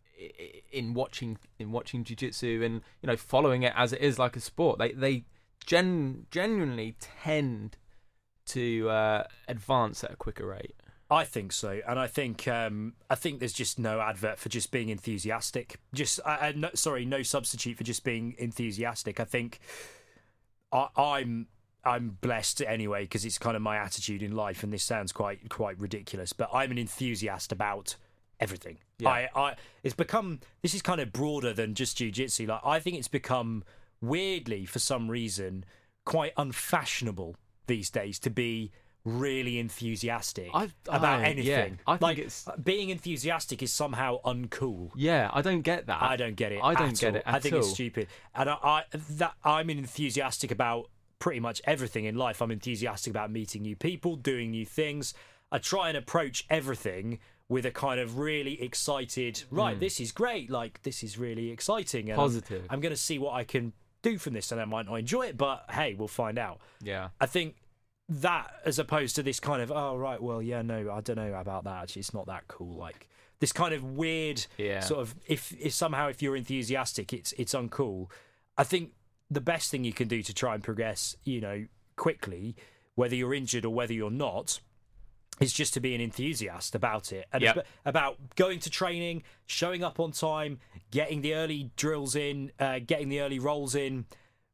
in 0.73 0.95
watching 0.95 1.37
in 1.59 1.73
watching 1.73 2.05
jiu-jitsu 2.05 2.63
and 2.65 2.81
you 3.03 3.07
know 3.09 3.17
following 3.17 3.63
it 3.65 3.73
as 3.77 3.93
it 3.93 4.01
is 4.01 4.19
like 4.19 4.37
a 4.37 4.41
sport, 4.41 4.79
they 4.79 4.93
they 4.93 5.25
gen 5.67 6.27
genuinely 6.31 6.97
tend 7.01 7.77
to 8.47 8.89
uh, 8.89 9.25
advance 9.49 10.05
at 10.05 10.13
a 10.13 10.17
quicker 10.17 10.47
rate. 10.47 10.75
I 11.11 11.25
think 11.25 11.53
so, 11.53 11.81
and 11.87 11.99
I 11.99 12.07
think 12.07 12.49
um, 12.49 12.95
I 13.11 13.15
think 13.15 13.39
there's 13.39 13.53
just 13.53 13.79
no 13.79 14.01
advert 14.01 14.39
for 14.39 14.49
just 14.49 14.71
being 14.71 14.89
enthusiastic. 14.89 15.77
Just 15.93 16.19
uh, 16.25 16.39
uh, 16.41 16.53
no, 16.57 16.71
sorry, 16.75 17.05
no 17.05 17.23
substitute 17.23 17.77
for 17.77 17.85
just 17.85 18.05
being 18.05 18.35
enthusiastic. 18.39 19.21
I 19.21 19.25
think 19.25 19.61
I, 20.73 20.89
I'm 20.97 21.47
I'm 21.85 22.17
blessed 22.21 22.63
anyway 22.63 23.03
because 23.03 23.25
it's 23.25 23.39
kind 23.39 23.55
of 23.55 23.63
my 23.63 23.77
attitude 23.77 24.23
in 24.23 24.35
life, 24.35 24.63
and 24.63 24.73
this 24.73 24.83
sounds 24.83 25.13
quite 25.13 25.49
quite 25.51 25.79
ridiculous, 25.79 26.33
but 26.33 26.49
I'm 26.53 26.71
an 26.71 26.79
enthusiast 26.79 27.53
about 27.53 27.97
everything. 28.41 28.79
Yeah. 28.99 29.11
I, 29.11 29.29
I 29.37 29.57
it's 29.83 29.95
become 29.95 30.41
this 30.63 30.75
is 30.75 30.81
kind 30.81 31.01
of 31.01 31.13
broader 31.13 31.53
than 31.53 31.75
just 31.75 31.99
jujitsu. 31.99 32.49
Like 32.49 32.63
I 32.65 32.81
think 32.81 32.97
it's 32.97 33.09
become 33.09 33.63
weirdly 34.01 34.65
for 34.65 34.79
some 34.79 35.11
reason 35.11 35.65
quite 36.05 36.33
unfashionable 36.37 37.37
these 37.67 37.91
days 37.91 38.19
to 38.21 38.31
be 38.31 38.73
really 39.05 39.59
enthusiastic 39.59 40.51
I- 40.55 40.71
about 40.89 41.21
I- 41.21 41.25
anything. 41.25 41.47
yeah, 41.47 41.77
I 41.87 41.93
think 41.93 42.03
like 42.03 42.19
it's- 42.19 42.49
being 42.63 42.89
enthusiastic 42.89 43.63
is 43.63 43.73
somehow 43.73 44.23
uncool. 44.23 44.93
Yeah, 44.97 45.31
I 45.33 45.43
don't 45.43 45.63
get 45.63 45.87
that. 45.87 46.03
I 46.03 46.17
don't 46.17 46.37
get 46.37 46.53
it. 46.53 46.61
I 46.63 46.75
don't 46.75 46.93
at 46.93 46.99
get 46.99 47.11
all. 47.11 47.17
it 47.17 47.23
I 47.27 47.39
think 47.39 47.55
it's 47.55 47.71
stupid, 47.71 48.09
and 48.35 48.49
I, 48.49 48.55
I 48.63 48.85
that 48.93 49.35
I'm 49.45 49.69
enthusiastic 49.71 50.51
about 50.51 50.91
pretty 51.19 51.41
much 51.41 51.61
everything 51.65 52.05
in 52.07 52.17
life. 52.17 52.41
I'm 52.41 52.51
enthusiastic 52.51 53.11
about 53.11 53.31
meeting 53.31 53.63
new 53.63 53.77
people, 53.77 54.17
doing 54.17 54.51
new 54.51 54.67
things. 54.67 55.15
I 55.53 55.59
try 55.59 55.89
and 55.89 55.97
approach 55.97 56.45
everything 56.51 57.19
with 57.49 57.67
a 57.67 57.71
kind 57.71 58.01
of 58.01 58.19
really 58.19 58.61
excited. 58.63 59.45
Right, 59.51 59.75
hmm. 59.75 59.81
this 59.81 60.01
is 60.01 60.13
great. 60.13 60.51
Like 60.51 60.83
this 60.83 61.03
is 61.03 61.19
really 61.19 61.51
exciting. 61.51 62.11
And 62.11 62.21
I'm-. 62.21 62.27
Positive. 62.27 62.67
I'm, 62.71 62.81
going 62.81 62.95
to 62.95 63.01
see 63.01 63.19
what 63.19 63.35
I 63.35 63.45
can 63.45 63.73
do 64.05 64.19
from 64.19 64.35
this, 64.35 64.53
and 64.53 64.61
I 64.61 64.65
might 64.65 64.87
not 64.87 64.95
enjoy 64.95 65.23
it, 65.27 65.37
but 65.37 65.65
hey, 65.71 65.95
we'll 65.95 66.07
find 66.09 66.39
out. 66.39 66.61
Yeah. 66.81 67.09
I 67.21 67.27
think 67.27 67.57
that 68.09 68.51
as 68.65 68.79
opposed 68.79 69.17
to 69.17 69.23
this 69.23 69.41
kind 69.41 69.63
of 69.63 69.73
oh 69.73 69.97
right 69.97 70.23
well 70.23 70.43
yeah 70.43 70.61
no 70.61 70.93
I 70.93 71.01
don't 71.01 71.17
know 71.17 71.33
about 71.33 71.65
that 71.65 71.85
actually 71.85 72.01
it's 72.01 72.13
not 72.13 72.27
that 72.27 72.47
cool 72.49 72.77
like 72.77 73.09
this 73.41 73.51
kind 73.51 73.73
of 73.73 73.83
weird 73.83 74.45
Yeah. 74.59 74.81
sort 74.81 75.01
of 75.01 75.15
if 75.27 75.53
if 75.59 75.73
somehow 75.73 76.09
if 76.09 76.21
you're 76.21 76.37
enthusiastic 76.37 77.15
it's 77.15 77.33
it's 77.39 77.55
uncool 77.55 78.09
I 78.59 78.65
think 78.65 78.91
the 79.31 79.41
best 79.41 79.71
thing 79.71 79.85
you 79.85 79.95
can 79.95 80.07
do 80.07 80.23
to 80.23 80.35
try 80.35 80.53
and 80.55 80.63
progress 80.63 81.17
you 81.25 81.41
know 81.41 81.65
quickly 81.97 82.57
whether 82.95 83.15
you're 83.15 83.33
injured 83.33 83.65
or 83.65 83.73
whether 83.73 83.95
you're 83.95 84.11
not 84.11 84.61
is 85.41 85.53
just 85.53 85.75
to 85.75 85.81
be 85.81 85.95
an 85.95 86.01
enthusiast 86.01 86.75
about 86.75 87.13
it 87.13 87.27
and 87.33 87.43
Yep. 87.43 87.67
about 87.85 88.19
going 88.37 88.61
to 88.61 88.71
training 88.71 89.23
showing 89.47 89.83
up 89.83 89.99
on 89.99 90.13
time 90.13 90.59
getting 90.93 91.23
the 91.23 91.35
early 91.35 91.71
drills 91.77 92.15
in 92.15 92.53
uh, 92.61 92.79
getting 92.87 93.09
the 93.09 93.21
early 93.21 93.39
rolls 93.39 93.75
in 93.75 94.05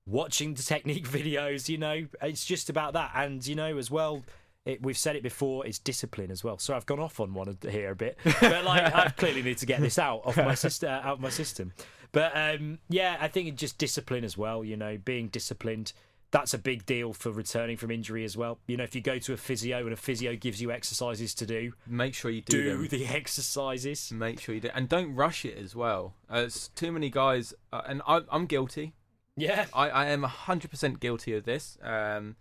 watching 0.06 0.54
the 0.54 0.62
technique 0.62 1.06
videos 1.18 1.68
you 1.68 1.76
know? 1.78 2.06
It's 2.22 2.44
just 2.44 2.70
about 2.70 2.94
that. 2.94 3.12
And 3.14 3.46
you 3.46 3.54
know 3.54 3.76
as 3.76 3.90
well 3.90 4.22
it, 4.64 4.82
we've 4.82 4.98
said 4.98 5.16
it 5.16 5.22
before 5.22 5.66
it's 5.66 5.78
discipline 5.78 6.30
as 6.30 6.42
well. 6.44 6.58
So 6.58 6.74
i've 6.74 6.86
gone 6.86 7.00
off 7.00 7.20
on 7.20 7.34
one 7.34 7.56
here 7.68 7.90
a 7.92 7.96
bit 7.96 8.18
but 8.40 8.64
like 8.64 8.94
i 8.94 9.08
clearly 9.16 9.42
need 9.42 9.58
to 9.58 9.66
get 9.66 9.80
this 9.80 9.98
out 9.98 10.22
of 10.24 10.36
my 10.36 10.54
system 10.54 10.88
out 10.90 11.04
of 11.14 11.20
my 11.20 11.30
system. 11.30 11.72
But 12.12 12.32
um 12.36 12.78
yeah 12.88 13.16
i 13.20 13.28
think 13.28 13.48
it's 13.48 13.60
just 13.60 13.78
discipline 13.78 14.24
as 14.24 14.36
well 14.36 14.64
you 14.64 14.76
know 14.76 14.98
being 14.98 15.28
disciplined 15.28 15.92
that's 16.30 16.54
a 16.54 16.58
big 16.58 16.86
deal 16.86 17.12
for 17.12 17.30
returning 17.30 17.76
from 17.76 17.90
injury 17.90 18.24
as 18.24 18.36
well 18.36 18.58
you 18.66 18.76
know 18.76 18.84
if 18.84 18.94
you 18.94 19.00
go 19.00 19.18
to 19.18 19.32
a 19.32 19.36
physio 19.36 19.78
and 19.78 19.92
a 19.92 19.96
physio 19.96 20.36
gives 20.36 20.60
you 20.60 20.70
exercises 20.70 21.34
to 21.34 21.46
do 21.46 21.72
Make 21.86 22.14
sure 22.14 22.30
you 22.30 22.42
do, 22.42 22.86
do 22.86 22.88
the 22.96 23.06
exercises 23.06 24.12
Make 24.12 24.40
sure 24.40 24.54
you 24.54 24.60
do, 24.60 24.70
and 24.74 24.88
don't 24.88 25.14
rush 25.14 25.44
it 25.44 25.58
as 25.58 25.74
well. 25.74 26.14
As 26.28 26.68
too 26.74 26.92
many 26.92 27.10
guys, 27.10 27.52
uh, 27.72 27.82
and 27.86 28.02
I, 28.06 28.22
I'm 28.30 28.46
guilty. 28.46 28.94
yeah 29.36 29.66
I, 29.74 29.90
I 29.90 30.06
am 30.06 30.22
hundred 30.22 30.70
percent 30.70 31.00
guilty 31.00 31.34
of 31.34 31.44
this. 31.44 31.78
Um, 31.82 32.36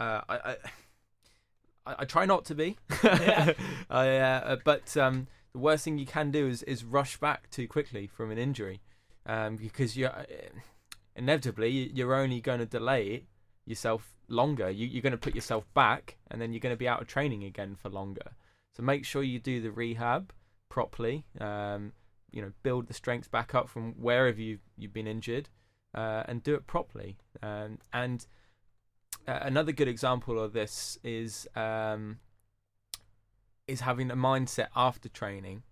uh, 0.00 0.20
I, 0.28 0.56
I, 1.86 1.94
I, 2.00 2.04
try 2.04 2.24
not 2.24 2.44
to 2.46 2.54
be. 2.54 2.76
Yeah. 3.04 3.52
I, 3.90 4.16
uh, 4.18 4.56
but 4.64 4.96
um, 4.96 5.28
the 5.52 5.58
worst 5.58 5.84
thing 5.84 5.98
you 5.98 6.06
can 6.06 6.30
do 6.30 6.48
is 6.48 6.62
is 6.64 6.84
rush 6.84 7.18
back 7.18 7.50
too 7.50 7.68
quickly 7.68 8.06
from 8.06 8.30
an 8.30 8.38
injury, 8.38 8.80
um, 9.26 9.56
because 9.56 9.96
you're 9.96 10.12
inevitably 11.16 11.90
you're 11.94 12.14
only 12.14 12.40
going 12.40 12.60
to 12.60 12.66
delay 12.66 13.24
yourself 13.64 14.14
longer. 14.28 14.70
You, 14.70 14.86
you're 14.86 15.02
going 15.02 15.12
to 15.12 15.18
put 15.18 15.34
yourself 15.34 15.64
back, 15.74 16.16
and 16.30 16.40
then 16.40 16.52
you're 16.52 16.60
going 16.60 16.74
to 16.74 16.78
be 16.78 16.88
out 16.88 17.00
of 17.00 17.08
training 17.08 17.44
again 17.44 17.76
for 17.76 17.88
longer. 17.88 18.32
So 18.72 18.82
make 18.82 19.04
sure 19.04 19.22
you 19.22 19.38
do 19.38 19.60
the 19.60 19.70
rehab 19.70 20.32
properly. 20.68 21.24
Um, 21.40 21.92
you 22.30 22.40
know, 22.40 22.52
build 22.62 22.88
the 22.88 22.94
strength 22.94 23.30
back 23.30 23.54
up 23.54 23.68
from 23.68 23.92
wherever 23.92 24.40
you 24.40 24.58
you've 24.76 24.94
been 24.94 25.06
injured, 25.06 25.50
uh, 25.94 26.22
and 26.26 26.42
do 26.42 26.54
it 26.54 26.66
properly. 26.66 27.18
Um, 27.42 27.78
and 27.92 28.26
uh, 29.28 29.40
another 29.42 29.72
good 29.72 29.88
example 29.88 30.40
of 30.40 30.54
this 30.54 30.98
is 31.04 31.46
um, 31.54 32.18
is 33.68 33.80
having 33.80 34.10
a 34.10 34.16
mindset 34.16 34.68
after 34.74 35.08
training. 35.08 35.62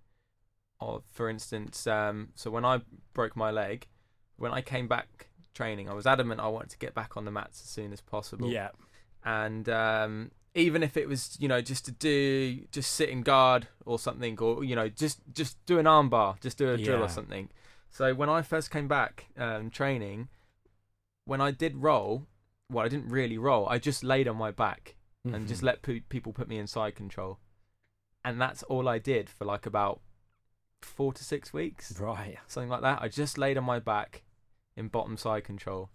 Of, 0.82 1.02
for 1.12 1.28
instance, 1.28 1.86
um, 1.86 2.30
so 2.34 2.50
when 2.50 2.64
I 2.64 2.80
broke 3.12 3.36
my 3.36 3.50
leg, 3.50 3.86
when 4.36 4.52
I 4.52 4.62
came 4.62 4.88
back 4.88 5.29
training, 5.54 5.88
I 5.88 5.94
was 5.94 6.06
adamant 6.06 6.40
I 6.40 6.48
wanted 6.48 6.70
to 6.70 6.78
get 6.78 6.94
back 6.94 7.16
on 7.16 7.24
the 7.24 7.30
mats 7.30 7.60
as 7.62 7.68
soon 7.68 7.92
as 7.92 8.00
possible. 8.00 8.50
Yeah. 8.50 8.70
And 9.24 9.68
um, 9.68 10.30
even 10.54 10.82
if 10.82 10.96
it 10.96 11.08
was 11.08 11.36
you 11.40 11.48
know 11.48 11.60
just 11.60 11.84
to 11.86 11.92
do 11.92 12.64
just 12.72 12.92
sit 12.92 13.08
in 13.08 13.22
guard 13.22 13.68
or 13.86 13.98
something 13.98 14.38
or 14.40 14.64
you 14.64 14.74
know 14.74 14.88
just 14.88 15.20
just 15.32 15.64
do 15.66 15.78
an 15.78 15.86
arm 15.86 16.08
bar 16.08 16.36
just 16.40 16.58
do 16.58 16.70
a 16.72 16.76
drill 16.76 17.02
or 17.02 17.08
something. 17.08 17.48
So 17.90 18.14
when 18.14 18.28
i 18.28 18.40
first 18.42 18.70
came 18.70 18.88
back 18.88 19.26
um, 19.36 19.68
training 19.70 20.28
when 21.24 21.40
i 21.40 21.50
did 21.50 21.76
roll 21.76 22.26
well 22.70 22.84
i 22.84 22.88
didn't 22.88 23.08
really 23.08 23.38
roll. 23.38 23.68
I 23.68 23.78
just 23.78 24.02
laid 24.04 24.26
on 24.28 24.36
my 24.36 24.50
back 24.50 24.96
and 25.24 25.46
just 25.46 25.60
Mhm. 25.60 25.66
let 25.66 25.82
pe- 25.82 26.00
people 26.00 26.32
put 26.32 26.48
me 26.48 26.56
in 26.58 26.66
side 26.66 26.94
control. 26.94 27.38
And 28.24 28.40
that's 28.40 28.62
all 28.64 28.88
i 28.88 28.98
did 28.98 29.28
for 29.28 29.44
like 29.44 29.66
about 29.66 30.00
four 30.82 31.12
to 31.12 31.22
six 31.22 31.52
weeks. 31.52 32.00
Right. 32.00 32.38
Something 32.46 32.70
like 32.70 32.80
that. 32.82 33.02
I 33.02 33.08
just 33.08 33.36
laid 33.38 33.58
on 33.58 33.64
my 33.64 33.78
back 33.80 34.22
in 34.80 34.88
bottom 34.88 35.16
side 35.16 35.44
control. 35.44 35.90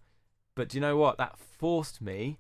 But 0.56 0.70
do 0.70 0.78
you 0.78 0.82
know 0.82 0.96
what? 0.96 1.18
That 1.18 1.38
forced 1.38 2.02
me 2.02 2.40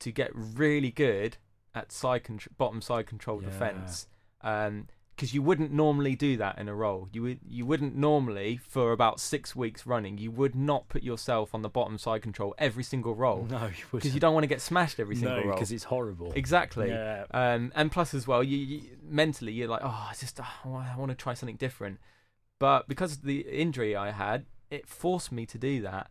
to 0.00 0.10
get 0.10 0.30
really 0.34 0.90
good 0.90 1.36
at 1.74 1.92
side 1.92 2.22
bottom 2.58 2.80
side 2.80 3.06
control 3.06 3.40
Yeah. 3.40 3.50
defense. 3.50 4.08
Um, 4.40 4.88
because 5.14 5.32
you 5.32 5.42
wouldn't 5.42 5.70
normally 5.70 6.16
do 6.16 6.36
that 6.38 6.58
in 6.58 6.66
a 6.68 6.74
roll. 6.74 7.08
You 7.12 7.22
would 7.22 7.38
you 7.48 7.64
wouldn't 7.64 7.94
normally 7.94 8.56
for 8.56 8.90
about 8.90 9.20
six 9.20 9.54
weeks 9.54 9.86
running. 9.86 10.18
You 10.18 10.32
would 10.32 10.56
not 10.56 10.88
put 10.88 11.04
yourself 11.04 11.54
on 11.54 11.62
the 11.62 11.68
bottom 11.68 11.98
side 11.98 12.20
control 12.22 12.52
every 12.58 12.82
single 12.82 13.14
roll 13.14 13.46
no 13.48 13.66
you 13.66 13.84
because 13.92 14.12
you 14.12 14.18
don't 14.18 14.34
want 14.34 14.42
to 14.42 14.48
get 14.48 14.60
smashed 14.60 14.98
every 14.98 15.14
single 15.14 15.36
no 15.36 15.42
roll. 15.44 15.52
because 15.52 15.70
it's 15.70 15.84
horrible 15.84 16.32
Exactly. 16.34 16.88
yeah 16.88 17.26
Um, 17.30 17.70
and 17.76 17.92
plus 17.92 18.12
as 18.12 18.26
well, 18.26 18.42
you, 18.42 18.56
you 18.58 18.80
mentally 19.04 19.52
you're 19.52 19.68
like, 19.68 19.82
oh, 19.84 20.08
I 20.10 20.14
just 20.18 20.40
oh, 20.40 20.74
I 20.74 20.96
want 20.96 21.10
to 21.10 21.14
try 21.14 21.34
something 21.34 21.56
different. 21.66 22.00
But 22.58 22.88
because 22.88 23.12
of 23.12 23.22
the 23.22 23.42
injury 23.42 23.94
I 23.94 24.10
had, 24.10 24.46
it 24.74 24.88
forced 24.88 25.30
me 25.32 25.44
to 25.46 25.58
do 25.58 25.74
that, 25.82 26.10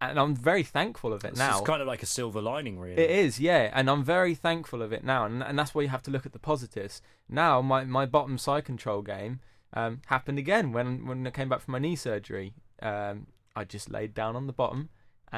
and 0.00 0.18
I'm 0.18 0.34
very 0.34 0.62
thankful 0.62 1.12
of 1.12 1.24
it 1.24 1.28
It's 1.32 1.38
now. 1.38 1.52
just 1.52 1.66
kind 1.66 1.80
of 1.82 1.88
like 1.88 2.02
a 2.02 2.06
silver 2.18 2.42
lining, 2.42 2.78
really. 2.78 3.00
It 3.02 3.10
is, 3.10 3.40
yeah, 3.40 3.70
and 3.72 3.88
I'm 3.90 4.04
very 4.04 4.34
thankful 4.34 4.82
of 4.82 4.92
it 4.92 5.04
now, 5.04 5.24
and, 5.26 5.42
and 5.42 5.58
that's 5.58 5.74
why 5.74 5.82
you 5.82 5.88
have 5.88 6.02
to 6.02 6.10
look 6.10 6.26
at 6.26 6.32
the 6.32 6.38
positives. 6.38 7.00
Now, 7.28 7.62
my, 7.62 7.84
my 7.84 8.06
bottom 8.06 8.36
side 8.38 8.64
control 8.64 9.02
game 9.02 9.40
um, 9.72 10.02
happened 10.06 10.38
again 10.38 10.72
when 10.72 11.06
when 11.06 11.26
I 11.26 11.30
came 11.30 11.48
back 11.48 11.60
from 11.62 11.72
my 11.72 11.78
knee 11.78 11.96
surgery. 11.96 12.54
Um, 12.82 13.26
I 13.56 13.64
just 13.64 13.88
laid 13.90 14.14
down 14.14 14.34
on 14.36 14.46
the 14.46 14.52
bottom, 14.52 14.88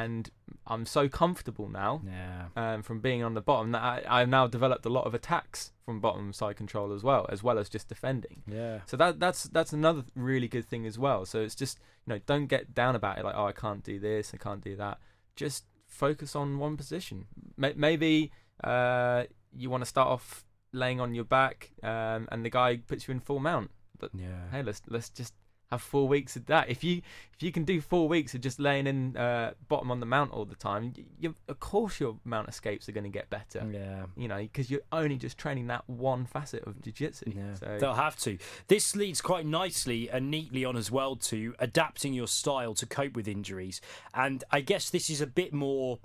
and 0.02 0.22
I'm 0.66 0.84
so 0.86 1.02
comfortable 1.08 1.68
now 1.68 2.02
Yeah. 2.04 2.46
um, 2.62 2.82
from 2.82 3.00
being 3.00 3.22
on 3.22 3.34
the 3.34 3.40
bottom 3.50 3.72
that 3.72 3.82
I, 3.82 3.96
I've 4.16 4.28
now 4.28 4.46
developed 4.46 4.84
a 4.86 4.88
lot 4.98 5.06
of 5.06 5.14
attacks 5.14 5.72
from 5.84 6.00
bottom 6.00 6.32
side 6.32 6.56
control 6.56 6.92
as 6.92 7.02
well, 7.02 7.22
as 7.34 7.42
well 7.46 7.58
as 7.58 7.68
just 7.68 7.88
defending. 7.88 8.42
Yeah. 8.60 8.80
So 8.86 8.96
that 9.02 9.12
that's 9.24 9.44
that's 9.56 9.72
another 9.72 10.02
really 10.14 10.48
good 10.48 10.66
thing 10.72 10.84
as 10.86 10.96
well. 10.98 11.20
So 11.26 11.36
it's 11.40 11.54
just 11.54 11.78
you 12.04 12.08
know 12.14 12.20
don't 12.26 12.46
get 12.46 12.74
down 12.74 12.94
about 13.00 13.18
it 13.18 13.24
like 13.24 13.34
oh 13.40 13.46
I 13.46 13.52
can't 13.64 13.82
do 13.92 13.98
this 14.08 14.32
I 14.34 14.38
can't 14.46 14.62
do 14.70 14.74
that. 14.76 14.98
Just 15.44 15.64
focus 15.86 16.36
on 16.36 16.58
one 16.58 16.76
position. 16.76 17.26
May- 17.56 17.74
Maybe 17.76 18.32
uh, 18.64 19.24
you 19.56 19.70
want 19.70 19.82
to 19.82 19.86
start 19.94 20.08
off 20.08 20.44
laying 20.72 21.00
on 21.00 21.14
your 21.14 21.24
back, 21.24 21.70
um, 21.82 22.28
and 22.32 22.44
the 22.44 22.50
guy 22.50 22.76
puts 22.90 23.06
you 23.06 23.12
in 23.12 23.20
full 23.20 23.38
mount. 23.40 23.70
Yeah. 24.14 24.50
Hey, 24.52 24.62
let's 24.62 24.82
let's 24.88 25.08
just 25.20 25.32
have 25.70 25.82
four 25.82 26.06
weeks 26.06 26.36
of 26.36 26.46
that. 26.46 26.68
If 26.68 26.84
you 26.84 27.02
if 27.34 27.42
you 27.42 27.52
can 27.52 27.64
do 27.64 27.80
four 27.80 28.08
weeks 28.08 28.34
of 28.34 28.40
just 28.40 28.58
laying 28.60 28.86
in 28.86 29.16
uh, 29.16 29.52
bottom 29.68 29.90
on 29.90 30.00
the 30.00 30.06
mount 30.06 30.32
all 30.32 30.44
the 30.44 30.54
time, 30.54 30.94
you, 31.18 31.34
of 31.48 31.60
course 31.60 32.00
your 32.00 32.18
mount 32.24 32.48
escapes 32.48 32.88
are 32.88 32.92
going 32.92 33.04
to 33.04 33.10
get 33.10 33.28
better. 33.28 33.66
Yeah. 33.70 34.06
You 34.16 34.28
know, 34.28 34.38
because 34.38 34.70
you're 34.70 34.82
only 34.92 35.16
just 35.16 35.36
training 35.36 35.66
that 35.66 35.88
one 35.88 36.24
facet 36.24 36.66
of 36.66 36.80
jiu-jitsu. 36.80 37.32
Yeah, 37.36 37.54
So 37.54 37.78
they'll 37.80 37.94
have 37.94 38.16
to. 38.20 38.38
This 38.68 38.96
leads 38.96 39.20
quite 39.20 39.44
nicely 39.44 40.08
and 40.08 40.30
neatly 40.30 40.64
on 40.64 40.76
as 40.76 40.90
well 40.90 41.16
to 41.16 41.54
adapting 41.58 42.14
your 42.14 42.28
style 42.28 42.74
to 42.74 42.86
cope 42.86 43.14
with 43.14 43.28
injuries. 43.28 43.80
And 44.14 44.44
I 44.50 44.60
guess 44.60 44.88
this 44.88 45.10
is 45.10 45.20
a 45.20 45.26
bit 45.26 45.52
more 45.52 45.98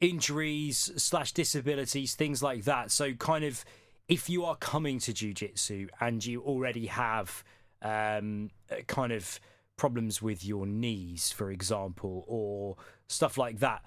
injuries 0.00 0.92
slash 0.96 1.32
disabilities, 1.32 2.14
things 2.14 2.42
like 2.42 2.64
that. 2.64 2.90
So, 2.90 3.12
kind 3.14 3.44
of, 3.44 3.64
if 4.08 4.30
you 4.30 4.44
are 4.44 4.56
coming 4.56 4.98
to 5.00 5.12
jujitsu 5.12 5.88
and 6.00 6.24
you 6.24 6.42
already 6.42 6.86
have 6.86 7.44
um, 7.82 8.50
uh, 8.70 8.76
kind 8.86 9.12
of 9.12 9.40
problems 9.76 10.20
with 10.20 10.44
your 10.44 10.66
knees, 10.66 11.32
for 11.32 11.50
example, 11.50 12.24
or 12.28 12.76
stuff 13.08 13.38
like 13.38 13.58
that. 13.60 13.82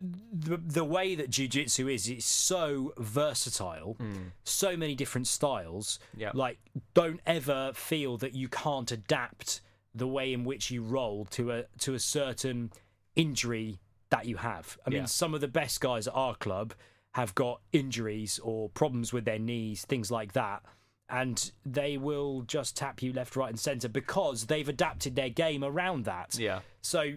The, 0.00 0.56
the 0.58 0.84
way 0.84 1.16
that 1.16 1.28
jiu-jitsu 1.28 1.88
is 1.88 2.08
it's 2.08 2.24
so 2.24 2.92
versatile 2.98 3.96
Mm, 3.98 4.30
so 4.44 4.76
many 4.76 4.94
different 4.94 5.26
styles 5.26 5.98
yeah, 6.16 6.30
like 6.34 6.58
don't 6.94 7.18
ever 7.26 7.72
feel 7.74 8.16
that 8.18 8.32
you 8.32 8.48
can't 8.48 8.90
adapt 8.92 9.60
the 9.92 10.06
way 10.06 10.32
in 10.32 10.44
which 10.44 10.70
you 10.70 10.84
roll 10.84 11.24
to 11.32 11.50
a 11.50 11.64
to 11.80 11.94
a 11.94 11.98
certain 11.98 12.70
injury 13.16 13.80
that 14.10 14.26
you 14.26 14.36
have 14.36 14.78
i 14.86 14.90
Yeah. 14.90 14.98
mean 14.98 15.06
some 15.08 15.34
of 15.34 15.40
the 15.40 15.48
best 15.48 15.80
guys 15.80 16.06
at 16.06 16.14
our 16.14 16.36
club 16.36 16.74
have 17.14 17.34
got 17.34 17.60
injuries 17.72 18.38
or 18.38 18.68
problems 18.68 19.12
with 19.12 19.24
their 19.24 19.40
knees 19.40 19.84
things 19.84 20.12
like 20.12 20.32
that 20.34 20.62
and 21.10 21.52
they 21.64 21.96
will 21.96 22.42
just 22.42 22.76
tap 22.76 23.02
you 23.02 23.12
left 23.12 23.36
right 23.36 23.50
and 23.50 23.58
center 23.58 23.88
because 23.88 24.46
they've 24.46 24.68
adapted 24.68 25.16
their 25.16 25.30
game 25.30 25.64
around 25.64 26.04
that 26.04 26.38
yeah, 26.38 26.60
so 26.82 27.14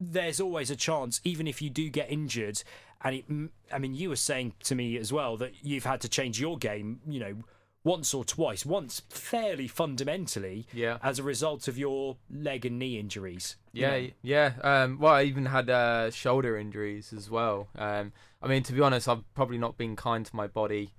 there's 0.00 0.40
always 0.40 0.70
a 0.70 0.76
chance, 0.76 1.20
even 1.24 1.46
if 1.46 1.60
you 1.60 1.70
do 1.70 1.88
get 1.90 2.10
injured. 2.10 2.62
And 3.02 3.16
it, 3.16 3.24
I 3.72 3.78
mean, 3.78 3.94
you 3.94 4.08
were 4.10 4.16
saying 4.16 4.54
to 4.64 4.74
me 4.74 4.96
as 4.96 5.12
well 5.12 5.36
that 5.38 5.52
you've 5.62 5.84
had 5.84 6.00
to 6.02 6.08
change 6.08 6.40
your 6.40 6.56
game, 6.58 7.00
you 7.08 7.20
know, 7.20 7.36
once 7.84 8.12
or 8.12 8.24
twice, 8.24 8.66
once 8.66 9.02
fairly 9.08 9.68
fundamentally 9.68 10.66
yeah. 10.72 10.98
as 11.02 11.18
a 11.18 11.22
result 11.22 11.68
of 11.68 11.78
your 11.78 12.16
leg 12.30 12.66
and 12.66 12.78
knee 12.78 12.98
injuries. 12.98 13.56
you 13.72 13.82
Yeah, 13.82 13.90
know. 13.90 14.08
yeah. 14.22 14.52
Um, 14.62 14.98
well, 14.98 15.14
I 15.14 15.22
even 15.24 15.46
had 15.46 15.70
uh, 15.70 16.10
shoulder 16.10 16.56
injuries 16.56 17.12
as 17.12 17.30
well. 17.30 17.68
Um, 17.76 18.12
I 18.42 18.48
mean, 18.48 18.62
to 18.64 18.72
be 18.72 18.80
honest, 18.80 19.08
I've 19.08 19.32
probably 19.34 19.58
not 19.58 19.78
been 19.78 19.96
kind 19.96 20.26
to 20.26 20.36
my 20.36 20.46
body 20.46 20.92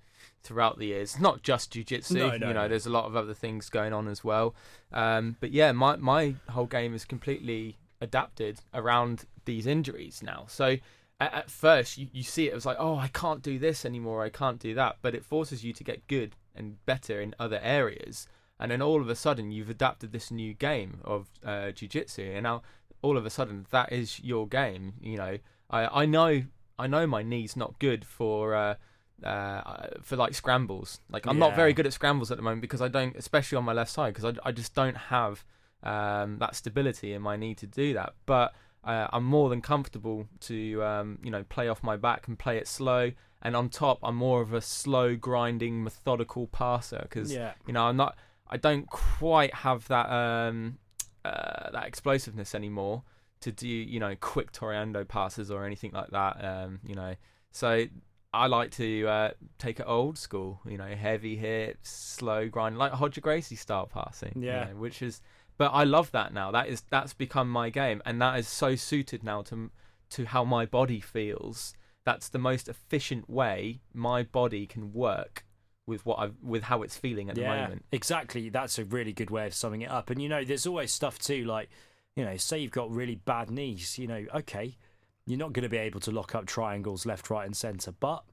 throughout 0.50 0.80
the 0.80 0.88
years. 0.88 1.20
Not 1.20 1.44
just 1.44 1.72
jujitsu. 1.74 2.16
No, 2.16 2.28
no, 2.30 2.34
you 2.34 2.54
know, 2.54 2.64
no. 2.64 2.68
there's 2.68 2.88
a 2.88 2.90
lot 3.00 3.06
of 3.06 3.16
other 3.16 3.36
things 3.36 3.70
going 3.70 3.94
on 3.94 4.08
as 4.08 4.24
well. 4.24 4.56
Um, 4.92 5.38
but 5.40 5.52
yeah, 5.52 5.72
my 5.72 5.96
my 5.96 6.36
whole 6.50 6.66
game 6.66 6.96
is 6.96 7.06
completely 7.06 7.78
adapted 8.02 8.60
around 8.74 9.26
these 9.46 9.66
injuries 9.68 10.22
now. 10.24 10.46
So. 10.48 10.78
At, 11.22 11.34
at 11.34 11.52
first, 11.52 11.98
you, 11.98 12.08
you 12.14 12.24
see 12.24 12.48
it 12.48 12.54
as 12.54 12.66
like, 12.66 12.78
oh, 12.80 12.96
I 12.96 13.10
can't 13.10 13.42
do 13.42 13.60
this 13.60 13.84
anymore, 13.84 14.24
I 14.24 14.30
can't 14.30 14.58
do 14.58 14.74
that, 14.76 15.00
but 15.02 15.14
it 15.14 15.26
forces 15.26 15.66
you 15.66 15.74
to 15.74 15.84
get 15.84 16.08
good 16.08 16.38
and 16.56 16.78
better 16.86 17.20
in 17.20 17.36
other 17.38 17.60
areas, 17.62 18.26
and 18.58 18.72
then 18.72 18.82
all 18.82 19.02
of 19.02 19.10
a 19.10 19.16
sudden 19.16 19.52
you've 19.52 19.70
adapted 19.70 20.14
this 20.14 20.32
new 20.32 20.54
game 20.54 21.02
of 21.04 21.28
uh, 21.46 21.72
jiu-jitsu, 21.72 22.24
and 22.36 22.44
now 22.44 22.62
all 23.02 23.18
of 23.18 23.26
a 23.26 23.30
sudden 23.30 23.66
that 23.72 23.92
is 23.92 24.22
your 24.22 24.48
game. 24.48 24.94
You 25.02 25.18
know, 25.18 25.38
I 25.70 26.04
I 26.04 26.06
know 26.06 26.44
I 26.84 26.88
know 26.88 27.06
my 27.06 27.22
knee's 27.22 27.58
not 27.58 27.80
good 27.80 28.06
for 28.06 28.56
uh, 28.56 28.76
uh, 29.24 29.88
for 30.02 30.16
like 30.16 30.34
scrambles. 30.34 31.00
Like 31.10 31.26
I'm 31.28 31.40
not 31.40 31.52
Yeah. 31.52 31.56
very 31.58 31.74
good 31.74 31.86
at 31.86 31.94
scrambles 31.94 32.32
at 32.32 32.38
the 32.38 32.44
moment 32.44 32.62
because 32.62 32.82
I 32.82 32.88
don't, 32.88 33.16
especially 33.16 33.58
on 33.58 33.64
my 33.66 33.74
left 33.74 33.92
side, 33.92 34.14
because 34.14 34.38
I 34.44 34.50
I 34.50 34.52
just 34.52 34.74
don't 34.76 34.98
have 34.98 35.44
um, 35.84 36.38
that 36.40 36.56
stability 36.56 37.14
in 37.14 37.22
my 37.22 37.36
knee 37.38 37.56
to 37.56 37.68
do 37.68 37.94
that. 37.94 38.14
But 38.26 38.54
uh, 38.84 39.08
I'm 39.12 39.24
more 39.26 39.50
than 39.50 39.62
comfortable 39.62 40.28
to 40.42 40.84
um, 40.84 41.20
you 41.24 41.32
know 41.32 41.44
play 41.44 41.68
off 41.68 41.84
my 41.84 41.98
back 41.98 42.28
and 42.28 42.38
play 42.38 42.58
it 42.58 42.68
slow. 42.68 43.12
And 43.42 43.56
on 43.56 43.70
top, 43.70 44.00
I'm 44.04 44.16
more 44.18 44.42
of 44.42 44.54
a 44.54 44.60
slow, 44.60 45.16
grinding, 45.16 45.82
methodical 45.84 46.48
passer 46.48 47.00
because 47.04 47.32
Yeah. 47.34 47.54
you 47.66 47.74
know, 47.74 47.84
I'm 47.84 47.96
not. 47.98 48.18
I 48.50 48.58
don't 48.58 48.88
quite 48.90 49.54
have 49.54 49.88
that 49.88 50.10
um, 50.12 50.80
uh, 51.24 51.70
that 51.72 51.86
explosiveness 51.86 52.54
anymore 52.56 53.04
to 53.42 53.52
do 53.54 53.68
you 53.68 54.00
know 54.02 54.16
quick 54.20 54.52
Toreando 54.52 55.08
passes 55.08 55.50
or 55.52 55.66
anything 55.66 55.92
like 55.94 56.10
that. 56.10 56.44
Um, 56.44 56.80
you 56.86 56.96
know, 56.96 57.16
so 57.52 57.86
I 58.32 58.48
like 58.48 58.72
to 58.72 59.08
uh, 59.08 59.32
take 59.58 59.80
it 59.80 59.86
old 59.88 60.18
school. 60.18 60.62
You 60.68 60.78
know, 60.78 60.96
heavy 60.96 61.36
hips, 61.36 61.90
slow 61.90 62.48
grind, 62.48 62.78
like 62.78 63.00
Roger 63.00 63.22
Gracie 63.22 63.56
style 63.56 63.88
passing. 63.88 64.34
you 64.36 64.44
Yeah. 64.48 64.66
know, 64.66 64.76
which 64.76 65.02
is. 65.02 65.22
But 65.58 65.72
I 65.74 65.84
love 65.84 66.12
that 66.12 66.34
now. 66.34 66.52
That 66.52 66.68
is 66.70 66.82
that's 66.90 67.14
become 67.14 67.50
my 67.50 67.70
game, 67.70 68.02
and 68.06 68.22
that 68.22 68.40
is 68.40 68.48
so 68.48 68.76
suited 68.76 69.24
now 69.24 69.42
to 69.44 69.72
to 70.12 70.26
how 70.26 70.44
my 70.44 70.66
body 70.66 71.00
feels. 71.00 71.74
That's 72.06 72.30
the 72.30 72.40
most 72.40 72.70
efficient 72.70 73.30
way 73.30 73.82
my 73.94 74.24
body 74.24 74.66
can 74.66 74.94
work 74.94 75.44
with 75.86 76.06
what 76.06 76.20
I 76.20 76.30
with 76.42 76.64
how 76.64 76.82
it's 76.84 76.98
feeling 76.98 77.30
at 77.30 77.36
the 77.36 77.42
moment. 77.62 77.86
exactly. 77.92 78.50
That's 78.50 78.80
a 78.80 78.86
really 78.86 79.12
good 79.12 79.30
way 79.32 79.48
of 79.48 79.54
summing 79.54 79.82
it 79.82 79.90
up. 79.92 80.10
And 80.10 80.22
you 80.22 80.30
know, 80.30 80.44
there's 80.46 80.66
always 80.66 80.94
stuff 80.94 81.20
too, 81.20 81.44
like 81.46 81.70
you 82.16 82.24
know, 82.24 82.38
say 82.38 82.60
you've 82.60 82.72
got 82.72 82.90
really 82.90 83.16
bad 83.16 83.52
knees. 83.52 83.98
You 84.00 84.08
know, 84.08 84.26
okay, 84.36 84.78
you're 85.30 85.38
not 85.38 85.54
going 85.54 85.64
to 85.64 85.70
be 85.70 85.78
able 85.78 86.00
to 86.02 86.12
lock 86.12 86.34
up 86.36 86.46
triangles 86.46 87.06
left, 87.06 87.30
right, 87.30 87.46
and 87.46 87.56
centre, 87.56 87.92
but 87.92 88.24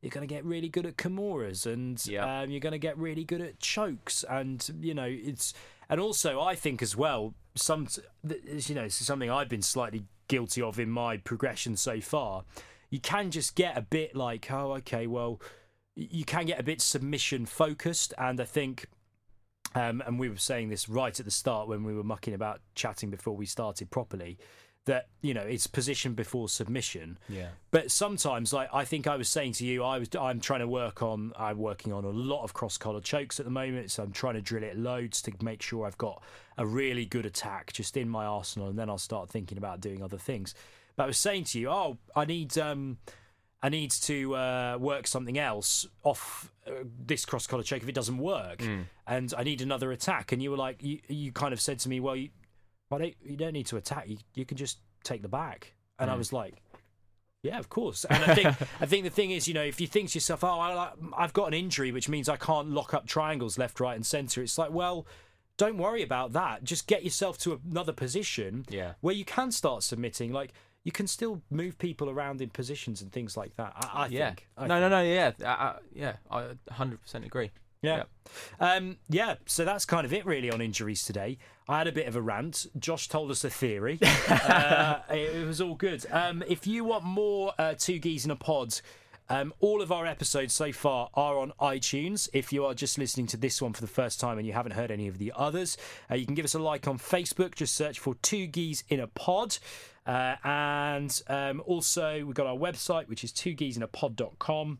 you're 0.00 0.10
going 0.10 0.26
to 0.26 0.32
get 0.32 0.44
really 0.44 0.68
good 0.68 0.86
at 0.86 0.96
kimuras, 0.96 1.66
and 1.66 2.04
Yeah. 2.06 2.42
um, 2.42 2.50
you're 2.50 2.60
going 2.60 2.72
to 2.72 2.78
get 2.78 2.96
really 2.96 3.24
good 3.24 3.40
at 3.40 3.58
chokes, 3.58 4.24
and 4.28 4.70
you 4.80 4.94
know, 4.94 5.08
it's 5.08 5.52
and 5.88 6.00
also 6.00 6.40
I 6.40 6.54
think 6.54 6.80
as 6.82 6.96
well, 6.96 7.34
some 7.54 7.88
you 8.22 8.74
know, 8.74 8.84
this 8.84 9.00
is 9.00 9.06
something 9.06 9.30
I've 9.30 9.48
been 9.48 9.62
slightly 9.62 10.04
guilty 10.28 10.62
of 10.62 10.78
in 10.78 10.90
my 10.90 11.16
progression 11.16 11.76
so 11.76 12.00
far. 12.00 12.44
You 12.90 13.00
can 13.00 13.30
just 13.30 13.56
get 13.56 13.76
a 13.76 13.82
bit 13.82 14.14
like, 14.14 14.50
oh, 14.52 14.74
okay, 14.74 15.06
well, 15.06 15.40
you 15.96 16.24
can 16.24 16.46
get 16.46 16.60
a 16.60 16.62
bit 16.62 16.80
submission 16.80 17.46
focused, 17.46 18.14
and 18.18 18.40
I 18.40 18.44
think, 18.44 18.86
um, 19.74 20.02
and 20.06 20.18
we 20.18 20.28
were 20.28 20.36
saying 20.36 20.68
this 20.68 20.88
right 20.88 21.18
at 21.18 21.24
the 21.24 21.32
start 21.32 21.66
when 21.66 21.82
we 21.82 21.94
were 21.94 22.04
mucking 22.04 22.34
about 22.34 22.60
chatting 22.74 23.10
before 23.10 23.36
we 23.36 23.46
started 23.46 23.90
properly, 23.90 24.38
that 24.86 25.08
you 25.22 25.32
know 25.32 25.42
it's 25.42 25.66
position 25.66 26.14
before 26.14 26.48
submission. 26.48 27.18
Yeah. 27.28 27.48
But 27.70 27.90
sometimes, 27.90 28.52
like 28.52 28.68
I 28.72 28.84
think 28.84 29.06
I 29.06 29.16
was 29.16 29.28
saying 29.28 29.52
to 29.54 29.66
you, 29.66 29.82
I 29.82 29.98
was 29.98 30.08
I'm 30.18 30.40
trying 30.40 30.60
to 30.60 30.68
work 30.68 31.02
on 31.02 31.32
I'm 31.38 31.58
working 31.58 31.92
on 31.92 32.04
a 32.04 32.10
lot 32.10 32.44
of 32.44 32.54
cross 32.54 32.76
collar 32.76 33.00
chokes 33.00 33.38
at 33.40 33.46
the 33.46 33.52
moment, 33.52 33.90
so 33.90 34.02
I'm 34.02 34.12
trying 34.12 34.34
to 34.34 34.40
drill 34.40 34.62
it 34.62 34.76
loads 34.76 35.22
to 35.22 35.32
make 35.42 35.62
sure 35.62 35.86
I've 35.86 35.98
got 35.98 36.22
a 36.58 36.66
really 36.66 37.06
good 37.06 37.26
attack 37.26 37.72
just 37.72 37.96
in 37.96 38.08
my 38.08 38.24
arsenal, 38.24 38.68
and 38.68 38.78
then 38.78 38.88
I'll 38.90 38.98
start 38.98 39.30
thinking 39.30 39.58
about 39.58 39.80
doing 39.80 40.02
other 40.02 40.18
things. 40.18 40.54
But 40.96 41.04
I 41.04 41.06
was 41.06 41.18
saying 41.18 41.44
to 41.44 41.60
you, 41.60 41.70
oh, 41.70 41.98
I 42.14 42.24
need 42.24 42.56
um, 42.58 42.98
I 43.62 43.70
need 43.70 43.90
to 43.92 44.36
uh, 44.36 44.76
work 44.78 45.06
something 45.06 45.38
else 45.38 45.86
off 46.02 46.52
uh, 46.66 46.84
this 47.06 47.24
cross 47.24 47.46
collar 47.46 47.62
choke 47.62 47.82
if 47.82 47.88
it 47.88 47.94
doesn't 47.94 48.18
work, 48.18 48.62
and 49.06 49.32
I 49.36 49.42
need 49.42 49.62
another 49.62 49.90
attack. 49.90 50.32
And 50.32 50.42
you 50.42 50.50
were 50.50 50.58
like, 50.58 50.82
you 50.82 51.00
you 51.08 51.32
kind 51.32 51.54
of 51.54 51.60
said 51.60 51.78
to 51.80 51.88
me, 51.88 51.98
well, 51.98 52.14
you, 52.14 52.28
why 52.94 53.00
don't 53.00 53.14
you 53.24 53.36
don't 53.36 53.52
need 53.52 53.66
to 53.66 53.76
attack? 53.76 54.08
You 54.08 54.18
you 54.34 54.44
can 54.44 54.56
just 54.56 54.78
take 55.02 55.20
the 55.22 55.28
back. 55.28 55.74
And 55.98 56.10
I 56.10 56.14
was 56.14 56.32
like, 56.32 56.54
yeah, 57.42 57.58
of 57.58 57.68
course. 57.68 58.04
And 58.04 58.22
I 58.22 58.34
think 58.34 58.46
I 58.80 58.86
think 58.86 59.02
the 59.02 59.10
thing 59.10 59.32
is, 59.32 59.48
you 59.48 59.54
know, 59.54 59.64
if 59.64 59.80
you 59.80 59.88
think 59.88 60.10
to 60.10 60.14
yourself, 60.16 60.44
oh, 60.44 60.60
I, 60.60 60.90
I've 61.16 61.32
got 61.32 61.48
an 61.48 61.54
injury, 61.54 61.90
which 61.90 62.08
means 62.08 62.28
I 62.28 62.36
can't 62.36 62.70
lock 62.70 62.94
up 62.94 63.06
triangles 63.06 63.58
left, 63.58 63.80
right, 63.80 63.96
and 63.96 64.06
centre. 64.06 64.42
It's 64.42 64.58
like, 64.58 64.70
well, 64.70 65.06
don't 65.56 65.76
worry 65.76 66.02
about 66.02 66.32
that. 66.34 66.62
Just 66.62 66.86
get 66.86 67.02
yourself 67.02 67.36
to 67.38 67.60
another 67.68 67.92
position 67.92 68.64
Yeah. 68.68 68.92
where 69.00 69.14
you 69.14 69.24
can 69.24 69.50
start 69.50 69.82
submitting. 69.82 70.32
Like 70.32 70.52
you 70.84 70.92
can 70.92 71.08
still 71.08 71.42
move 71.50 71.76
people 71.78 72.08
around 72.08 72.40
in 72.40 72.50
positions 72.50 73.02
and 73.02 73.10
things 73.10 73.36
like 73.36 73.56
that. 73.56 73.72
I, 73.76 74.04
I 74.04 74.06
yeah. 74.06 74.28
think. 74.28 74.48
I 74.56 74.66
no, 74.68 74.78
no, 74.78 74.88
no. 74.88 75.02
Yeah. 75.02 75.32
Uh, 75.44 75.78
yeah. 75.92 76.14
I 76.30 76.50
100% 76.70 77.26
agree. 77.26 77.50
Yeah. 77.84 77.96
Yep. 77.96 78.08
Um, 78.58 78.96
yeah, 79.08 79.34
so 79.46 79.64
that's 79.64 79.84
kind 79.84 80.04
of 80.04 80.12
it 80.12 80.26
really 80.26 80.50
on 80.50 80.60
injuries 80.60 81.04
today. 81.04 81.38
I 81.68 81.78
had 81.78 81.86
a 81.86 81.92
bit 81.92 82.06
of 82.08 82.16
a 82.16 82.22
rant. 82.22 82.66
Josh 82.78 83.08
told 83.08 83.30
us 83.30 83.44
a 83.44 83.50
theory. 83.50 83.98
uh, 84.28 84.98
it, 85.10 85.36
it 85.36 85.46
was 85.46 85.60
all 85.60 85.74
good. 85.74 86.04
Um, 86.10 86.42
if 86.48 86.66
you 86.66 86.84
want 86.84 87.04
more 87.04 87.52
uh, 87.58 87.74
Two 87.78 87.98
Geese 87.98 88.24
in 88.24 88.30
a 88.30 88.36
Pod, 88.36 88.80
um, 89.28 89.54
all 89.60 89.80
of 89.80 89.90
our 89.90 90.06
episodes 90.06 90.52
so 90.52 90.72
far 90.72 91.08
are 91.14 91.38
on 91.38 91.52
iTunes. 91.60 92.28
If 92.32 92.52
you 92.52 92.66
are 92.66 92.74
just 92.74 92.98
listening 92.98 93.26
to 93.28 93.36
this 93.36 93.62
one 93.62 93.72
for 93.72 93.80
the 93.80 93.86
first 93.86 94.20
time 94.20 94.36
and 94.36 94.46
you 94.46 94.52
haven't 94.52 94.72
heard 94.72 94.90
any 94.90 95.08
of 95.08 95.18
the 95.18 95.32
others, 95.34 95.78
uh, 96.10 96.14
you 96.14 96.26
can 96.26 96.34
give 96.34 96.44
us 96.44 96.54
a 96.54 96.58
like 96.58 96.86
on 96.86 96.98
Facebook. 96.98 97.54
Just 97.54 97.74
search 97.74 97.98
for 97.98 98.14
Two 98.16 98.46
Geese 98.46 98.84
in 98.88 99.00
a 99.00 99.06
Pod. 99.06 99.58
Uh, 100.06 100.36
and 100.44 101.22
um, 101.28 101.62
also, 101.64 102.24
we've 102.26 102.34
got 102.34 102.46
our 102.46 102.56
website, 102.56 103.08
which 103.08 103.24
is 103.24 103.32
twogeeseinapod.com. 103.32 103.78
in 103.78 103.82
a 103.82 103.88
twogeeseinapod.com. 103.88 104.78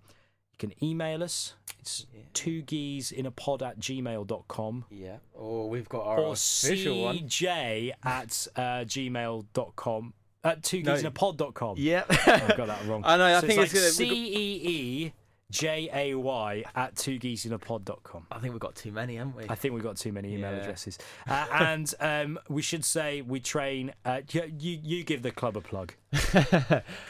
You 0.61 0.69
can 0.69 0.85
email 0.85 1.23
us. 1.23 1.55
It's 1.81 2.07
two 2.33 2.63
geese 2.63 3.11
in 3.13 3.27
a 3.27 3.31
pod 3.31 3.63
at 3.63 3.79
gmail.com 3.79 4.85
Yeah. 4.91 5.17
Or 5.35 5.69
we've 5.69 5.89
got 5.89 6.07
our 6.07 6.19
or 6.21 6.33
official 6.33 7.03
one. 7.03 7.19
cj 7.19 7.93
at 8.05 8.47
uh, 8.57 8.61
gmail.com. 8.85 10.15
At 10.45 10.63
two 10.63 10.83
geese 10.83 11.01
in 11.01 11.07
a 11.07 11.11
pod.com. 11.11 11.77
Yep. 11.79 12.07
I 12.11 12.55
got 12.57 12.67
that 12.69 12.85
wrong. 12.87 13.03
I 13.07 13.17
know, 13.17 13.25
I 13.25 13.41
So 13.41 13.47
think 13.47 13.63
it's 13.63 13.75
it's 13.75 13.97
C 13.97 14.05
E 14.07 14.61
E 15.07 15.13
J 15.55 15.89
A 15.93 16.15
Y 16.17 16.65
at 16.75 16.97
two 16.97 17.17
geese 17.19 17.47
in 17.47 17.53
a 17.53 17.59
pod.com. 17.61 18.27
I 18.33 18.39
think 18.41 18.53
we've 18.55 18.61
got 18.61 18.75
too 18.75 18.91
many, 18.91 19.15
haven't 19.17 19.37
we? 19.37 19.45
I 19.49 19.55
think 19.55 19.73
we've 19.73 19.85
got 19.85 19.97
too 19.97 20.11
many 20.13 20.35
email 20.35 20.51
Yeah. 20.53 20.59
addresses. 20.59 20.99
Uh, 21.29 21.47
and 21.53 21.95
um, 22.01 22.39
we 22.49 22.61
should 22.61 22.85
say 22.85 23.23
we 23.23 23.39
train. 23.39 23.93
Uh, 24.05 24.23
you, 24.33 24.81
you, 24.83 25.05
give 25.05 25.23
the 25.23 25.31
club 25.31 25.57
a 25.57 25.61
plug. 25.61 25.95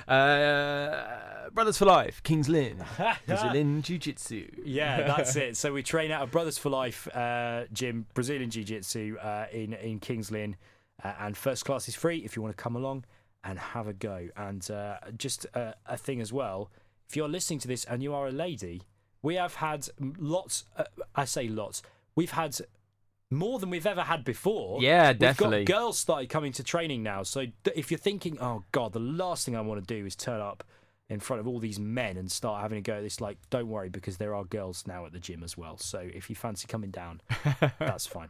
uh, 0.08 1.48
Brothers 1.52 1.78
for 1.78 1.86
Life, 1.86 2.22
Kings 2.22 2.48
Lynn, 2.48 2.84
Brazilian 3.26 3.80
Jiu 3.82 3.98
Jitsu. 3.98 4.48
Yeah, 4.64 5.02
that's 5.06 5.36
it. 5.44 5.56
So 5.56 5.72
we 5.72 5.82
train 5.82 6.10
out 6.10 6.22
of 6.22 6.30
Brothers 6.30 6.58
for 6.58 6.68
Life 6.70 7.08
uh, 7.16 7.64
gym, 7.72 8.06
Brazilian 8.14 8.50
Jiu 8.50 8.64
Jitsu 8.64 9.16
uh, 9.22 9.46
in 9.52 9.72
in 9.74 10.00
Kings 10.00 10.30
Lynn, 10.30 10.56
uh, 11.02 11.12
and 11.20 11.36
first 11.36 11.64
class 11.64 11.88
is 11.88 11.94
free 11.94 12.18
if 12.18 12.36
you 12.36 12.42
want 12.42 12.56
to 12.56 12.62
come 12.62 12.76
along 12.76 13.04
and 13.42 13.58
have 13.58 13.86
a 13.88 13.92
go. 13.92 14.28
And 14.36 14.68
uh, 14.70 14.96
just 15.16 15.46
uh, 15.54 15.72
a 15.86 15.96
thing 15.96 16.20
as 16.20 16.32
well, 16.32 16.70
if 17.08 17.16
you're 17.16 17.28
listening 17.28 17.58
to 17.60 17.68
this 17.68 17.84
and 17.84 18.02
you 18.02 18.14
are 18.14 18.26
a 18.28 18.32
lady, 18.32 18.82
we 19.22 19.34
have 19.36 19.54
had 19.56 19.88
lots. 20.18 20.64
Uh, 20.76 20.84
I 21.14 21.24
say 21.24 21.48
lots. 21.48 21.82
We've 22.14 22.30
had 22.32 22.56
more 23.30 23.58
than 23.58 23.70
we've 23.70 23.86
ever 23.86 24.02
had 24.02 24.24
before. 24.24 24.80
Yeah, 24.82 25.08
We've 25.10 25.18
definitely. 25.18 25.64
got 25.64 25.74
girls 25.78 25.98
started 25.98 26.28
coming 26.28 26.52
to 26.52 26.62
training 26.62 27.02
now. 27.02 27.22
So 27.22 27.46
if 27.74 27.90
you're 27.90 27.98
thinking, 27.98 28.38
oh 28.40 28.64
god, 28.72 28.92
the 28.92 29.00
last 29.00 29.44
thing 29.44 29.56
I 29.56 29.60
want 29.60 29.86
to 29.86 29.94
do 29.94 30.06
is 30.06 30.14
turn 30.14 30.40
up 30.40 30.62
in 31.10 31.20
front 31.20 31.38
of 31.40 31.46
all 31.46 31.58
these 31.58 31.78
men 31.78 32.16
and 32.16 32.32
start 32.32 32.62
having 32.62 32.78
a 32.78 32.80
go 32.80 32.94
at 32.94 33.02
this, 33.02 33.20
like, 33.20 33.36
don't 33.50 33.68
worry 33.68 33.90
because 33.90 34.16
there 34.16 34.34
are 34.34 34.44
girls 34.44 34.84
now 34.86 35.04
at 35.04 35.12
the 35.12 35.18
gym 35.18 35.42
as 35.42 35.56
well. 35.56 35.76
So 35.76 35.98
if 35.98 36.30
you 36.30 36.36
fancy 36.36 36.66
coming 36.66 36.90
down, 36.90 37.20
that's 37.78 38.06
fine. 38.06 38.28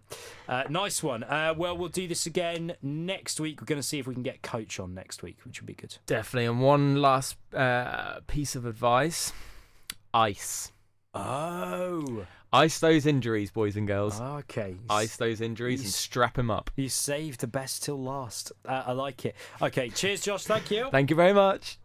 Uh, 0.48 0.64
nice 0.68 1.02
one. 1.02 1.22
Uh, 1.22 1.54
well, 1.56 1.76
we'll 1.76 1.88
do 1.88 2.08
this 2.08 2.26
again 2.26 2.74
next 2.82 3.38
week. 3.38 3.60
We're 3.60 3.66
going 3.66 3.80
to 3.80 3.86
see 3.86 4.00
if 4.00 4.06
we 4.08 4.14
can 4.14 4.24
get 4.24 4.42
coach 4.42 4.80
on 4.80 4.92
next 4.92 5.22
week, 5.22 5.38
which 5.44 5.60
would 5.60 5.66
be 5.66 5.74
good. 5.74 5.96
Definitely. 6.06 6.46
And 6.46 6.60
one 6.60 7.00
last 7.00 7.36
uh, 7.54 8.20
piece 8.26 8.56
of 8.56 8.66
advice 8.66 9.32
ice. 10.12 10.72
Oh, 11.14 12.26
Ice 12.52 12.78
those 12.78 13.04
injuries, 13.04 13.50
boys 13.50 13.76
and 13.76 13.86
girls. 13.86 14.20
okay. 14.20 14.76
Ice 14.88 15.16
those 15.16 15.40
injuries 15.40 15.80
and 15.80 15.90
strap 15.90 16.34
them 16.34 16.50
up. 16.52 16.70
You 16.76 16.88
saved 16.88 17.40
the 17.40 17.48
best 17.48 17.82
till 17.82 18.00
last. 18.00 18.52
Uh, 18.64 18.84
I 18.86 18.92
like 18.92 19.24
it. 19.26 19.34
Okay, 19.60 19.90
cheers, 19.90 20.20
Josh. 20.20 20.44
Thank 20.44 20.70
you. 20.70 20.88
Thank 20.92 21.10
you 21.10 21.16
very 21.16 21.32
much. 21.32 21.78